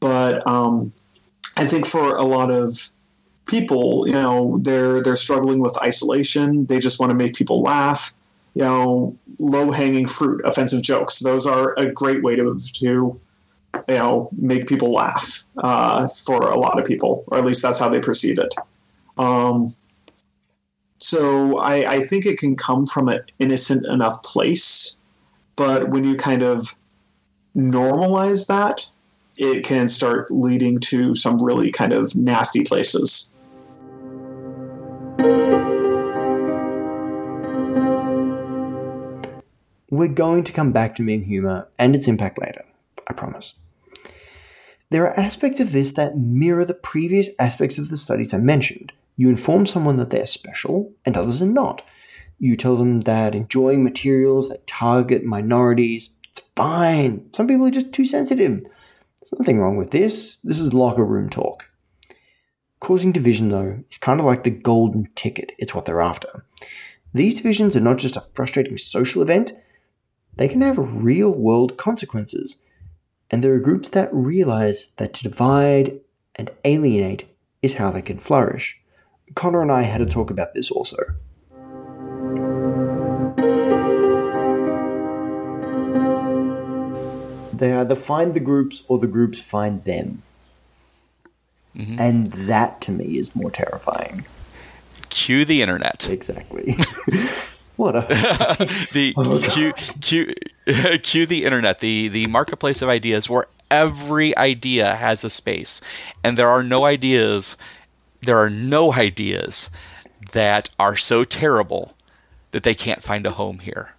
But 0.00 0.46
um, 0.46 0.92
I 1.56 1.66
think 1.66 1.86
for 1.86 2.16
a 2.16 2.22
lot 2.22 2.50
of 2.50 2.90
people, 3.46 4.06
you 4.06 4.14
know, 4.14 4.58
they're 4.62 5.02
they're 5.02 5.16
struggling 5.16 5.60
with 5.60 5.76
isolation. 5.82 6.64
They 6.66 6.78
just 6.78 6.98
want 6.98 7.10
to 7.10 7.16
make 7.16 7.34
people 7.34 7.60
laugh. 7.60 8.14
You 8.54 8.62
know, 8.62 9.16
low 9.38 9.70
hanging 9.70 10.06
fruit, 10.06 10.40
offensive 10.44 10.82
jokes. 10.82 11.20
Those 11.20 11.46
are 11.46 11.74
a 11.76 11.90
great 11.92 12.22
way 12.22 12.36
to 12.36 12.56
to 12.58 12.84
you 12.84 13.20
know 13.88 14.30
make 14.36 14.66
people 14.66 14.92
laugh 14.92 15.44
uh, 15.58 16.08
for 16.08 16.42
a 16.42 16.56
lot 16.56 16.78
of 16.78 16.86
people, 16.86 17.24
or 17.28 17.38
at 17.38 17.44
least 17.44 17.62
that's 17.62 17.78
how 17.78 17.88
they 17.88 18.00
perceive 18.00 18.38
it. 18.38 18.54
Um, 19.20 19.74
so 20.96 21.58
I, 21.58 21.96
I 21.96 22.02
think 22.02 22.24
it 22.24 22.38
can 22.38 22.56
come 22.56 22.86
from 22.86 23.08
an 23.08 23.20
innocent 23.38 23.86
enough 23.86 24.22
place, 24.22 24.98
but 25.56 25.90
when 25.90 26.04
you 26.04 26.16
kind 26.16 26.42
of 26.42 26.74
normalize 27.54 28.46
that, 28.46 28.86
it 29.36 29.62
can 29.62 29.90
start 29.90 30.30
leading 30.30 30.80
to 30.80 31.14
some 31.14 31.36
really 31.36 31.70
kind 31.70 31.92
of 31.92 32.16
nasty 32.16 32.62
places. 32.62 33.30
We're 39.90 40.08
going 40.08 40.44
to 40.44 40.52
come 40.52 40.72
back 40.72 40.94
to 40.94 41.02
meme 41.02 41.24
humor 41.24 41.68
and 41.78 41.94
its 41.94 42.08
impact 42.08 42.40
later, 42.40 42.64
I 43.06 43.12
promise. 43.12 43.54
There 44.88 45.04
are 45.04 45.20
aspects 45.20 45.60
of 45.60 45.72
this 45.72 45.92
that 45.92 46.16
mirror 46.16 46.64
the 46.64 46.72
previous 46.72 47.28
aspects 47.38 47.76
of 47.76 47.90
the 47.90 47.98
studies 47.98 48.32
I 48.32 48.38
mentioned. 48.38 48.92
You 49.20 49.28
inform 49.28 49.66
someone 49.66 49.98
that 49.98 50.08
they're 50.08 50.24
special, 50.24 50.94
and 51.04 51.14
others 51.14 51.42
are 51.42 51.46
not. 51.46 51.82
You 52.38 52.56
tell 52.56 52.74
them 52.76 53.02
that 53.02 53.34
enjoying 53.34 53.84
materials 53.84 54.48
that 54.48 54.66
target 54.66 55.24
minorities, 55.24 56.08
it's 56.30 56.40
fine. 56.56 57.30
Some 57.34 57.46
people 57.46 57.66
are 57.66 57.70
just 57.70 57.92
too 57.92 58.06
sensitive. 58.06 58.62
There's 58.62 59.38
nothing 59.38 59.60
wrong 59.60 59.76
with 59.76 59.90
this. 59.90 60.38
This 60.42 60.58
is 60.58 60.72
locker 60.72 61.04
room 61.04 61.28
talk. 61.28 61.68
Causing 62.80 63.12
division, 63.12 63.50
though, 63.50 63.84
is 63.90 63.98
kind 63.98 64.20
of 64.20 64.24
like 64.24 64.44
the 64.44 64.50
golden 64.50 65.10
ticket. 65.16 65.52
It's 65.58 65.74
what 65.74 65.84
they're 65.84 66.00
after. 66.00 66.46
These 67.12 67.34
divisions 67.34 67.76
are 67.76 67.80
not 67.80 67.98
just 67.98 68.16
a 68.16 68.24
frustrating 68.32 68.78
social 68.78 69.20
event, 69.20 69.52
they 70.34 70.48
can 70.48 70.62
have 70.62 70.78
real 70.78 71.38
world 71.38 71.76
consequences. 71.76 72.56
And 73.30 73.44
there 73.44 73.52
are 73.52 73.60
groups 73.60 73.90
that 73.90 74.08
realize 74.14 74.92
that 74.96 75.12
to 75.12 75.24
divide 75.24 76.00
and 76.36 76.50
alienate 76.64 77.26
is 77.60 77.74
how 77.74 77.90
they 77.90 78.00
can 78.00 78.18
flourish. 78.18 78.79
Connor 79.34 79.62
and 79.62 79.72
I 79.72 79.82
had 79.82 80.00
a 80.00 80.06
talk 80.06 80.30
about 80.30 80.54
this 80.54 80.70
also. 80.70 80.96
They 87.52 87.72
either 87.74 87.94
find 87.94 88.34
the 88.34 88.40
groups 88.40 88.82
or 88.88 88.98
the 88.98 89.06
groups 89.06 89.40
find 89.40 89.84
them. 89.84 90.22
Mm-hmm. 91.76 92.00
And 92.00 92.32
that 92.48 92.80
to 92.82 92.90
me 92.90 93.18
is 93.18 93.36
more 93.36 93.50
terrifying. 93.50 94.24
Cue 95.10 95.44
the 95.44 95.62
internet. 95.62 96.08
Exactly. 96.08 96.76
what 97.76 97.96
a 97.96 98.00
the 98.92 99.14
oh, 99.16 99.40
cue, 99.50 99.72
cue, 100.00 100.32
cue 101.02 101.26
the 101.26 101.44
internet, 101.44 101.80
the 101.80 102.08
the 102.08 102.26
marketplace 102.28 102.82
of 102.82 102.88
ideas 102.88 103.28
where 103.28 103.46
every 103.70 104.36
idea 104.36 104.94
has 104.96 105.24
a 105.24 105.30
space, 105.30 105.80
and 106.24 106.36
there 106.36 106.48
are 106.48 106.62
no 106.62 106.84
ideas, 106.84 107.56
there 108.22 108.38
are 108.38 108.50
no 108.50 108.92
ideas 108.92 109.70
that 110.32 110.70
are 110.78 110.96
so 110.96 111.24
terrible 111.24 111.94
that 112.50 112.62
they 112.62 112.74
can't 112.74 113.02
find 113.02 113.26
a 113.26 113.32
home 113.32 113.60
here 113.60 113.94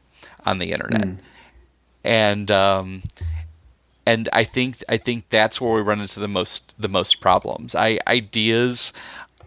on 0.45 0.59
the 0.59 0.71
internet, 0.71 1.01
mm. 1.01 1.17
and 2.03 2.51
um, 2.51 3.03
and 4.05 4.29
I 4.33 4.43
think 4.43 4.83
I 4.89 4.97
think 4.97 5.29
that's 5.29 5.61
where 5.61 5.73
we 5.73 5.81
run 5.81 6.01
into 6.01 6.19
the 6.19 6.27
most 6.27 6.73
the 6.77 6.89
most 6.89 7.21
problems. 7.21 7.75
I 7.75 7.99
ideas 8.07 8.93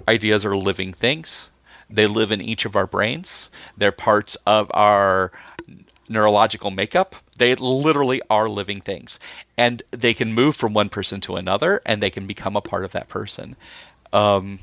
ideas 0.08 0.44
are 0.44 0.56
living 0.56 0.92
things. 0.92 1.48
They 1.90 2.06
live 2.06 2.32
in 2.32 2.40
each 2.40 2.64
of 2.64 2.76
our 2.76 2.86
brains. 2.86 3.50
They're 3.76 3.92
parts 3.92 4.36
of 4.46 4.70
our 4.74 5.30
neurological 6.08 6.70
makeup. 6.70 7.16
They 7.36 7.54
literally 7.54 8.20
are 8.30 8.48
living 8.48 8.80
things. 8.80 9.18
And 9.56 9.82
they 9.90 10.14
can 10.14 10.32
move 10.32 10.56
from 10.56 10.74
one 10.74 10.88
person 10.88 11.20
to 11.22 11.36
another 11.36 11.80
and 11.84 12.02
they 12.02 12.10
can 12.10 12.26
become 12.26 12.56
a 12.56 12.60
part 12.60 12.84
of 12.84 12.92
that 12.92 13.08
person. 13.08 13.56
Um, 14.14 14.60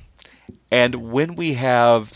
and 0.72 1.12
when 1.12 1.36
we 1.36 1.54
have 1.56 2.14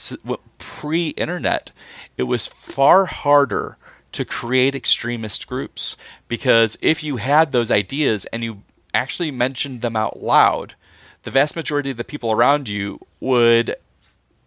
pre 0.57 1.09
internet, 1.09 1.71
it 2.17 2.23
was 2.23 2.47
far 2.47 3.05
harder 3.05 3.77
to 4.13 4.23
create 4.23 4.73
extremist 4.73 5.45
groups 5.45 5.97
because 6.29 6.77
if 6.81 7.03
you 7.03 7.17
had 7.17 7.51
those 7.51 7.69
ideas 7.69 8.23
and 8.25 8.43
you 8.45 8.61
actually 8.93 9.29
mentioned 9.29 9.81
them 9.81 9.97
out 9.97 10.23
loud, 10.23 10.75
the 11.23 11.31
vast 11.31 11.57
majority 11.57 11.91
of 11.91 11.97
the 11.97 12.05
people 12.05 12.31
around 12.31 12.69
you 12.69 12.99
would 13.19 13.75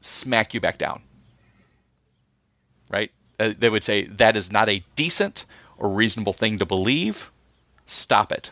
smack 0.00 0.54
you 0.54 0.60
back 0.60 0.78
down. 0.78 1.02
Right? 2.90 3.10
Uh, 3.38 3.52
they 3.58 3.68
would 3.68 3.84
say 3.84 4.06
that 4.06 4.36
is 4.36 4.50
not 4.50 4.70
a 4.70 4.82
decent 4.96 5.44
or 5.76 5.90
reasonable 5.90 6.32
thing 6.32 6.58
to 6.58 6.64
believe. 6.64 7.30
Stop 7.84 8.32
it. 8.32 8.50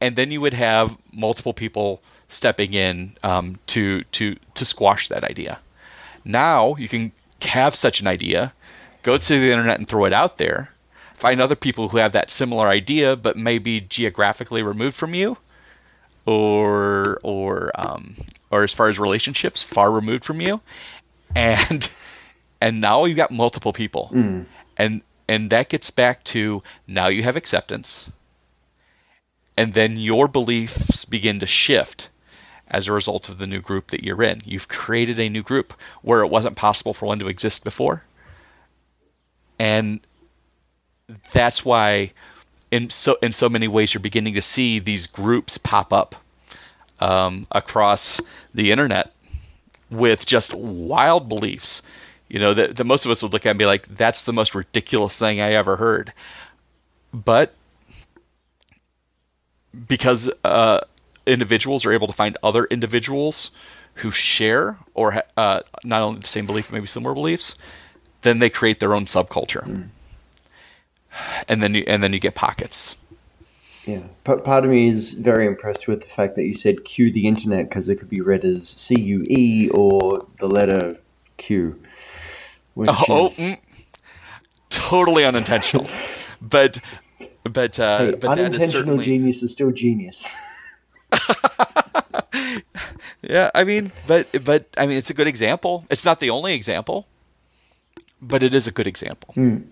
And 0.00 0.14
then 0.14 0.30
you 0.30 0.40
would 0.40 0.54
have 0.54 0.96
multiple 1.12 1.52
people 1.52 2.00
stepping 2.34 2.74
in 2.74 3.16
um, 3.22 3.58
to 3.68 4.02
to 4.04 4.36
to 4.54 4.64
squash 4.64 5.08
that 5.08 5.24
idea. 5.24 5.60
Now 6.24 6.74
you 6.76 6.88
can 6.88 7.12
have 7.42 7.76
such 7.76 8.00
an 8.00 8.06
idea, 8.06 8.52
go 9.02 9.16
to 9.16 9.38
the 9.38 9.50
internet 9.50 9.78
and 9.78 9.88
throw 9.88 10.04
it 10.04 10.12
out 10.12 10.38
there, 10.38 10.70
find 11.16 11.40
other 11.40 11.56
people 11.56 11.88
who 11.88 11.98
have 11.98 12.12
that 12.12 12.30
similar 12.30 12.68
idea 12.68 13.16
but 13.16 13.36
maybe 13.36 13.80
geographically 13.80 14.62
removed 14.62 14.96
from 14.96 15.14
you, 15.14 15.38
or 16.26 17.20
or 17.22 17.70
um, 17.74 18.16
or 18.50 18.64
as 18.64 18.74
far 18.74 18.88
as 18.88 18.98
relationships, 18.98 19.62
far 19.62 19.90
removed 19.92 20.24
from 20.24 20.40
you, 20.40 20.60
and 21.34 21.88
and 22.60 22.80
now 22.80 23.04
you've 23.04 23.16
got 23.16 23.30
multiple 23.30 23.72
people, 23.72 24.10
mm. 24.12 24.44
and 24.76 25.02
and 25.28 25.50
that 25.50 25.68
gets 25.68 25.90
back 25.90 26.24
to 26.24 26.62
now 26.86 27.08
you 27.08 27.22
have 27.22 27.36
acceptance, 27.36 28.10
and 29.56 29.74
then 29.74 29.98
your 29.98 30.28
beliefs 30.28 31.04
begin 31.04 31.38
to 31.38 31.46
shift 31.46 32.08
as 32.74 32.88
a 32.88 32.92
result 32.92 33.28
of 33.28 33.38
the 33.38 33.46
new 33.46 33.60
group 33.60 33.92
that 33.92 34.02
you're 34.02 34.22
in. 34.22 34.42
You've 34.44 34.66
created 34.66 35.20
a 35.20 35.28
new 35.28 35.44
group 35.44 35.74
where 36.02 36.22
it 36.22 36.26
wasn't 36.26 36.56
possible 36.56 36.92
for 36.92 37.06
one 37.06 37.20
to 37.20 37.28
exist 37.28 37.62
before, 37.62 38.02
and 39.60 40.00
that's 41.32 41.64
why 41.64 42.12
in 42.72 42.90
so 42.90 43.16
in 43.22 43.32
so 43.32 43.48
many 43.48 43.68
ways 43.68 43.94
you're 43.94 44.00
beginning 44.00 44.34
to 44.34 44.42
see 44.42 44.80
these 44.80 45.06
groups 45.06 45.56
pop 45.56 45.92
up 45.92 46.16
um, 46.98 47.46
across 47.52 48.20
the 48.52 48.72
internet 48.72 49.12
with 49.88 50.26
just 50.26 50.52
wild 50.52 51.28
beliefs. 51.28 51.80
You 52.28 52.40
know 52.40 52.54
that, 52.54 52.74
that 52.74 52.84
most 52.84 53.04
of 53.04 53.12
us 53.12 53.22
would 53.22 53.32
look 53.32 53.46
at 53.46 53.50
and 53.50 53.58
be 53.58 53.66
like, 53.66 53.86
"That's 53.96 54.24
the 54.24 54.32
most 54.32 54.52
ridiculous 54.52 55.16
thing 55.16 55.40
I 55.40 55.52
ever 55.52 55.76
heard," 55.76 56.12
but 57.12 57.54
because 59.86 60.28
uh, 60.42 60.80
individuals 61.26 61.84
are 61.84 61.92
able 61.92 62.06
to 62.06 62.12
find 62.12 62.36
other 62.42 62.64
individuals 62.66 63.50
who 63.96 64.10
share 64.10 64.78
or 64.94 65.12
ha- 65.12 65.22
uh, 65.36 65.60
not 65.82 66.02
only 66.02 66.20
the 66.20 66.26
same 66.26 66.46
belief, 66.46 66.68
but 66.68 66.74
maybe 66.74 66.86
similar 66.86 67.14
beliefs, 67.14 67.54
then 68.22 68.38
they 68.38 68.50
create 68.50 68.80
their 68.80 68.94
own 68.94 69.04
subculture, 69.06 69.64
mm. 69.64 69.88
and 71.48 71.62
then 71.62 71.74
you 71.74 71.84
and 71.86 72.02
then 72.02 72.12
you 72.12 72.18
get 72.18 72.34
pockets. 72.34 72.96
Yeah, 73.84 74.00
P- 74.24 74.36
part 74.36 74.64
of 74.64 74.70
me 74.70 74.88
is 74.88 75.12
very 75.12 75.46
impressed 75.46 75.86
with 75.86 76.00
the 76.00 76.08
fact 76.08 76.36
that 76.36 76.44
you 76.44 76.54
said 76.54 76.84
"cue 76.84 77.12
the 77.12 77.28
internet" 77.28 77.68
because 77.68 77.88
it 77.88 77.96
could 77.96 78.08
be 78.08 78.20
read 78.20 78.44
as 78.44 78.68
C 78.68 78.98
U 78.98 79.24
E 79.28 79.68
or 79.72 80.26
the 80.40 80.48
letter 80.48 80.98
Q. 81.36 81.80
Which 82.74 82.90
oh, 83.08 83.26
is... 83.26 83.38
mm, 83.38 83.60
totally 84.70 85.24
unintentional, 85.24 85.86
but 86.40 86.80
but 87.44 87.78
uh, 87.78 87.98
hey, 87.98 88.10
but 88.12 88.30
unintentional 88.30 88.72
certainly... 88.72 89.04
genius 89.04 89.42
is 89.42 89.52
still 89.52 89.70
genius. 89.70 90.34
yeah, 93.22 93.50
I 93.54 93.64
mean, 93.64 93.92
but 94.06 94.44
but 94.44 94.66
I 94.76 94.86
mean, 94.86 94.98
it's 94.98 95.10
a 95.10 95.14
good 95.14 95.26
example. 95.26 95.86
It's 95.90 96.04
not 96.04 96.20
the 96.20 96.30
only 96.30 96.54
example, 96.54 97.06
but 98.20 98.42
it 98.42 98.54
is 98.54 98.66
a 98.66 98.72
good 98.72 98.86
example 98.86 99.34
mm. 99.36 99.64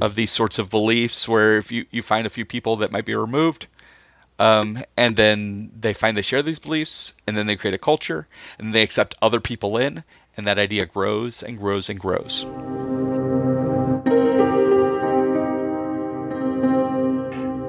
of 0.00 0.14
these 0.14 0.30
sorts 0.30 0.58
of 0.58 0.70
beliefs 0.70 1.28
where 1.28 1.58
if 1.58 1.72
you 1.72 1.86
you 1.90 2.02
find 2.02 2.26
a 2.26 2.30
few 2.30 2.44
people 2.44 2.76
that 2.76 2.92
might 2.92 3.04
be 3.04 3.14
removed. 3.14 3.66
Um, 4.40 4.78
and 4.96 5.16
then 5.16 5.72
they 5.76 5.92
find 5.92 6.16
they 6.16 6.22
share 6.22 6.44
these 6.44 6.60
beliefs, 6.60 7.14
and 7.26 7.36
then 7.36 7.48
they 7.48 7.56
create 7.56 7.74
a 7.74 7.78
culture, 7.78 8.28
and 8.56 8.72
they 8.72 8.82
accept 8.82 9.16
other 9.20 9.40
people 9.40 9.76
in, 9.76 10.04
and 10.36 10.46
that 10.46 10.60
idea 10.60 10.86
grows 10.86 11.42
and 11.42 11.58
grows 11.58 11.90
and 11.90 11.98
grows. 11.98 12.46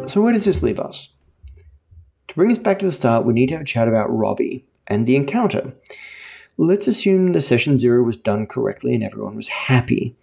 So, 0.09 0.21
where 0.21 0.33
does 0.33 0.45
this 0.45 0.63
leave 0.63 0.79
us? 0.79 1.09
To 2.29 2.35
bring 2.35 2.51
us 2.51 2.59
back 2.59 2.77
to 2.79 2.85
the 2.85 2.91
start, 2.91 3.25
we 3.25 3.33
need 3.33 3.47
to 3.47 3.55
have 3.55 3.63
a 3.63 3.65
chat 3.65 3.87
about 3.87 4.15
Robbie 4.15 4.63
and 4.85 5.07
the 5.07 5.15
encounter. 5.15 5.73
Let's 6.57 6.87
assume 6.87 7.33
the 7.33 7.41
session 7.41 7.79
zero 7.79 8.03
was 8.03 8.17
done 8.17 8.45
correctly 8.45 8.93
and 8.93 9.03
everyone 9.03 9.35
was 9.35 9.47
happy. 9.47 10.15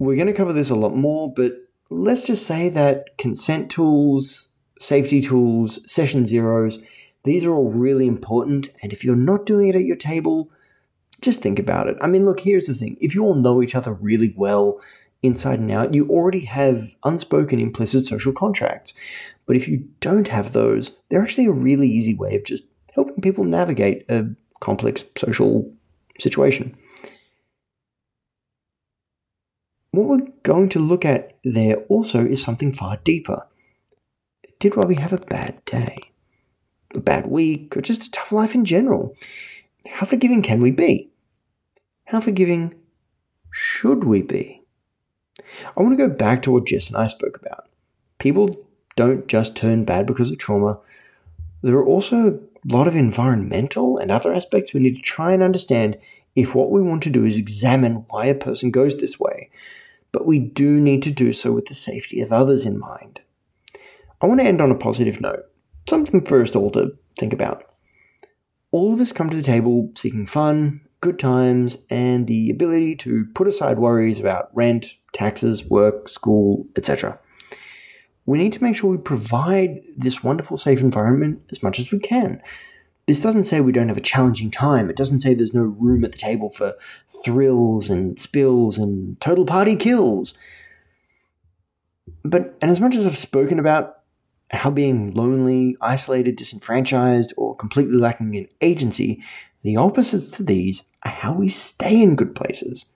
We're 0.00 0.16
going 0.16 0.26
to 0.26 0.32
cover 0.32 0.52
this 0.52 0.68
a 0.68 0.74
lot 0.74 0.96
more, 0.96 1.32
but 1.32 1.52
let's 1.90 2.26
just 2.26 2.44
say 2.44 2.68
that 2.70 3.16
consent 3.18 3.70
tools, 3.70 4.48
safety 4.80 5.20
tools, 5.20 5.78
session 5.90 6.26
zeros, 6.26 6.80
these 7.22 7.44
are 7.44 7.54
all 7.54 7.70
really 7.70 8.08
important. 8.08 8.70
And 8.82 8.92
if 8.92 9.04
you're 9.04 9.14
not 9.14 9.46
doing 9.46 9.68
it 9.68 9.76
at 9.76 9.84
your 9.84 9.94
table, 9.94 10.50
just 11.20 11.40
think 11.40 11.60
about 11.60 11.86
it. 11.86 11.96
I 12.00 12.08
mean, 12.08 12.24
look, 12.24 12.40
here's 12.40 12.66
the 12.66 12.74
thing 12.74 12.96
if 13.00 13.14
you 13.14 13.22
all 13.22 13.36
know 13.36 13.62
each 13.62 13.76
other 13.76 13.92
really 13.92 14.34
well, 14.36 14.80
inside 15.22 15.60
and 15.60 15.70
out, 15.70 15.94
you 15.94 16.08
already 16.08 16.40
have 16.40 16.94
unspoken 17.04 17.60
implicit 17.60 18.06
social 18.06 18.32
contracts. 18.32 18.92
But 19.46 19.56
if 19.56 19.68
you 19.68 19.88
don't 20.00 20.28
have 20.28 20.52
those, 20.52 20.92
they're 21.08 21.22
actually 21.22 21.46
a 21.46 21.52
really 21.52 21.88
easy 21.88 22.14
way 22.14 22.36
of 22.36 22.44
just 22.44 22.64
helping 22.94 23.20
people 23.20 23.44
navigate 23.44 24.04
a 24.08 24.26
complex 24.60 25.04
social 25.16 25.72
situation. 26.18 26.76
What 29.92 30.06
we're 30.06 30.26
going 30.42 30.70
to 30.70 30.78
look 30.78 31.04
at 31.04 31.38
there 31.44 31.76
also 31.88 32.24
is 32.24 32.42
something 32.42 32.72
far 32.72 32.98
deeper. 33.04 33.46
Did 34.58 34.76
Robbie 34.76 34.94
have 34.94 35.12
a 35.12 35.18
bad 35.18 35.62
day? 35.64 35.98
A 36.94 37.00
bad 37.00 37.26
week? 37.26 37.76
Or 37.76 37.82
just 37.82 38.04
a 38.04 38.10
tough 38.10 38.32
life 38.32 38.54
in 38.54 38.64
general? 38.64 39.14
How 39.86 40.06
forgiving 40.06 40.40
can 40.42 40.60
we 40.60 40.70
be? 40.70 41.10
How 42.06 42.20
forgiving 42.20 42.74
should 43.50 44.04
we 44.04 44.22
be? 44.22 44.61
I 45.76 45.82
want 45.82 45.98
to 45.98 46.08
go 46.08 46.12
back 46.12 46.42
to 46.42 46.50
what 46.50 46.66
Jess 46.66 46.88
and 46.88 46.96
I 46.96 47.06
spoke 47.06 47.36
about. 47.40 47.68
People 48.18 48.56
don't 48.96 49.26
just 49.26 49.56
turn 49.56 49.84
bad 49.84 50.06
because 50.06 50.30
of 50.30 50.38
trauma. 50.38 50.78
There 51.62 51.76
are 51.76 51.86
also 51.86 52.16
a 52.30 52.38
lot 52.72 52.86
of 52.86 52.96
environmental 52.96 53.98
and 53.98 54.10
other 54.10 54.32
aspects 54.32 54.72
we 54.72 54.80
need 54.80 54.96
to 54.96 55.02
try 55.02 55.32
and 55.32 55.42
understand 55.42 55.98
if 56.34 56.54
what 56.54 56.70
we 56.70 56.80
want 56.80 57.02
to 57.04 57.10
do 57.10 57.24
is 57.24 57.36
examine 57.36 58.06
why 58.08 58.26
a 58.26 58.34
person 58.34 58.70
goes 58.70 58.96
this 58.96 59.18
way. 59.18 59.50
But 60.12 60.26
we 60.26 60.38
do 60.38 60.80
need 60.80 61.02
to 61.04 61.10
do 61.10 61.32
so 61.32 61.52
with 61.52 61.66
the 61.66 61.74
safety 61.74 62.20
of 62.20 62.32
others 62.32 62.66
in 62.66 62.78
mind. 62.78 63.20
I 64.20 64.26
want 64.26 64.40
to 64.40 64.46
end 64.46 64.60
on 64.60 64.70
a 64.70 64.76
positive 64.76 65.20
note, 65.20 65.44
something 65.88 66.24
for 66.24 66.42
us 66.42 66.54
all 66.54 66.70
to 66.72 66.96
think 67.18 67.32
about. 67.32 67.64
All 68.70 68.92
of 68.92 69.00
us 69.00 69.12
come 69.12 69.30
to 69.30 69.36
the 69.36 69.42
table 69.42 69.90
seeking 69.94 70.26
fun, 70.26 70.80
good 71.02 71.18
times, 71.18 71.76
and 71.90 72.26
the 72.26 72.48
ability 72.48 72.96
to 72.96 73.26
put 73.34 73.46
aside 73.46 73.78
worries 73.78 74.18
about 74.18 74.48
rent, 74.54 74.94
taxes, 75.12 75.66
work, 75.66 76.08
school, 76.08 76.66
etc. 76.76 77.18
We 78.24 78.38
need 78.38 78.52
to 78.54 78.62
make 78.62 78.76
sure 78.76 78.90
we 78.90 78.98
provide 78.98 79.80
this 79.96 80.24
wonderful, 80.24 80.56
safe 80.56 80.80
environment 80.80 81.42
as 81.50 81.62
much 81.62 81.78
as 81.78 81.90
we 81.90 81.98
can. 81.98 82.40
This 83.06 83.20
doesn't 83.20 83.44
say 83.44 83.60
we 83.60 83.72
don't 83.72 83.88
have 83.88 83.96
a 83.96 84.00
challenging 84.00 84.50
time. 84.50 84.88
It 84.88 84.96
doesn't 84.96 85.20
say 85.20 85.34
there's 85.34 85.52
no 85.52 85.62
room 85.64 86.04
at 86.04 86.12
the 86.12 86.18
table 86.18 86.48
for 86.48 86.74
thrills 87.24 87.90
and 87.90 88.18
spills 88.18 88.78
and 88.78 89.20
total 89.20 89.44
party 89.44 89.74
kills. 89.74 90.34
But, 92.24 92.56
and 92.62 92.70
as 92.70 92.78
much 92.78 92.94
as 92.94 93.08
I've 93.08 93.18
spoken 93.18 93.58
about 93.58 93.98
how 94.52 94.70
being 94.70 95.14
lonely, 95.14 95.76
isolated, 95.80 96.36
disenfranchised, 96.36 97.34
or 97.36 97.56
completely 97.56 97.96
lacking 97.96 98.34
in 98.34 98.46
agency 98.60 99.20
the 99.64 99.76
opposites 99.76 100.30
to 100.36 100.42
these 100.42 100.84
how 101.10 101.32
we 101.32 101.48
stay 101.48 102.00
in 102.00 102.16
good 102.16 102.34
places. 102.34 102.86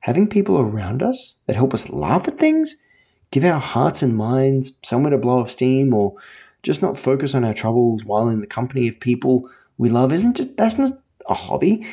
Having 0.00 0.28
people 0.28 0.58
around 0.58 1.02
us 1.02 1.38
that 1.46 1.56
help 1.56 1.74
us 1.74 1.90
laugh 1.90 2.28
at 2.28 2.38
things, 2.38 2.76
give 3.30 3.44
our 3.44 3.60
hearts 3.60 4.02
and 4.02 4.16
minds 4.16 4.72
somewhere 4.84 5.10
to 5.10 5.18
blow 5.18 5.40
off 5.40 5.50
steam, 5.50 5.92
or 5.92 6.14
just 6.62 6.82
not 6.82 6.96
focus 6.96 7.34
on 7.34 7.44
our 7.44 7.54
troubles 7.54 8.04
while 8.04 8.28
in 8.28 8.40
the 8.40 8.46
company 8.46 8.88
of 8.88 9.00
people 9.00 9.48
we 9.78 9.88
love 9.88 10.12
isn't 10.12 10.36
just 10.36 10.56
that's 10.56 10.78
not 10.78 10.98
a 11.28 11.34
hobby. 11.34 11.86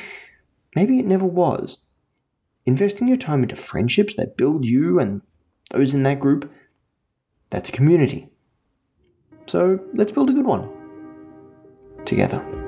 Maybe 0.76 1.00
it 1.00 1.06
never 1.06 1.26
was. 1.26 1.78
Investing 2.66 3.08
your 3.08 3.18
time 3.18 3.44
into 3.44 3.56
friendships 3.56 4.16
that 4.16 4.38
build 4.38 4.66
you 4.66 5.00
and 5.00 5.22
those 5.72 5.94
in 5.94 6.04
that 6.04 6.20
group, 6.20 6.52
that's 7.50 7.70
a 7.70 7.74
community. 7.74 8.30
So 9.48 9.80
let's 9.94 10.12
build 10.12 10.30
a 10.30 10.34
good 10.34 10.46
one. 10.46 10.70
Together. 12.06 12.63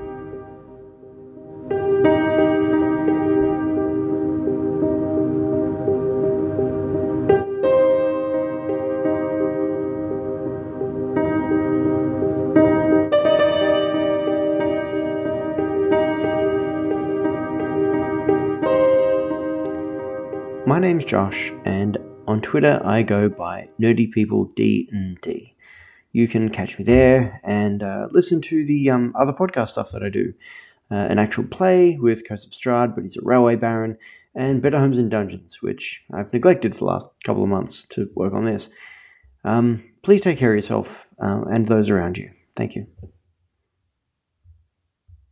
Name's 20.86 21.04
Josh, 21.04 21.52
and 21.64 21.98
on 22.28 22.40
Twitter 22.40 22.80
I 22.84 23.02
go 23.02 23.28
by 23.28 23.68
Nerdy 23.80 24.08
People 24.08 24.44
D 24.54 24.88
and 24.92 25.20
D. 25.20 25.56
You 26.12 26.28
can 26.28 26.48
catch 26.48 26.78
me 26.78 26.84
there 26.84 27.40
and 27.42 27.82
uh, 27.82 28.06
listen 28.12 28.40
to 28.42 28.64
the 28.64 28.90
um, 28.90 29.12
other 29.18 29.32
podcast 29.32 29.70
stuff 29.70 29.90
that 29.90 30.04
I 30.04 30.10
do. 30.10 30.32
Uh, 30.88 30.94
an 30.94 31.18
actual 31.18 31.42
play 31.42 31.98
with 32.00 32.24
Curse 32.24 32.46
of 32.46 32.52
Strahd, 32.52 32.94
but 32.94 33.02
he's 33.02 33.16
a 33.16 33.20
railway 33.24 33.56
baron, 33.56 33.98
and 34.36 34.62
Better 34.62 34.78
Homes 34.78 34.98
and 34.98 35.10
Dungeons, 35.10 35.60
which 35.60 36.04
I've 36.14 36.32
neglected 36.32 36.72
for 36.72 36.78
the 36.78 36.84
last 36.84 37.08
couple 37.24 37.42
of 37.42 37.48
months 37.48 37.82
to 37.86 38.08
work 38.14 38.32
on 38.32 38.44
this. 38.44 38.70
Um, 39.44 39.82
please 40.02 40.20
take 40.20 40.38
care 40.38 40.52
of 40.52 40.56
yourself 40.56 41.10
uh, 41.20 41.42
and 41.50 41.66
those 41.66 41.90
around 41.90 42.16
you. 42.16 42.30
Thank 42.54 42.76
you. 42.76 42.86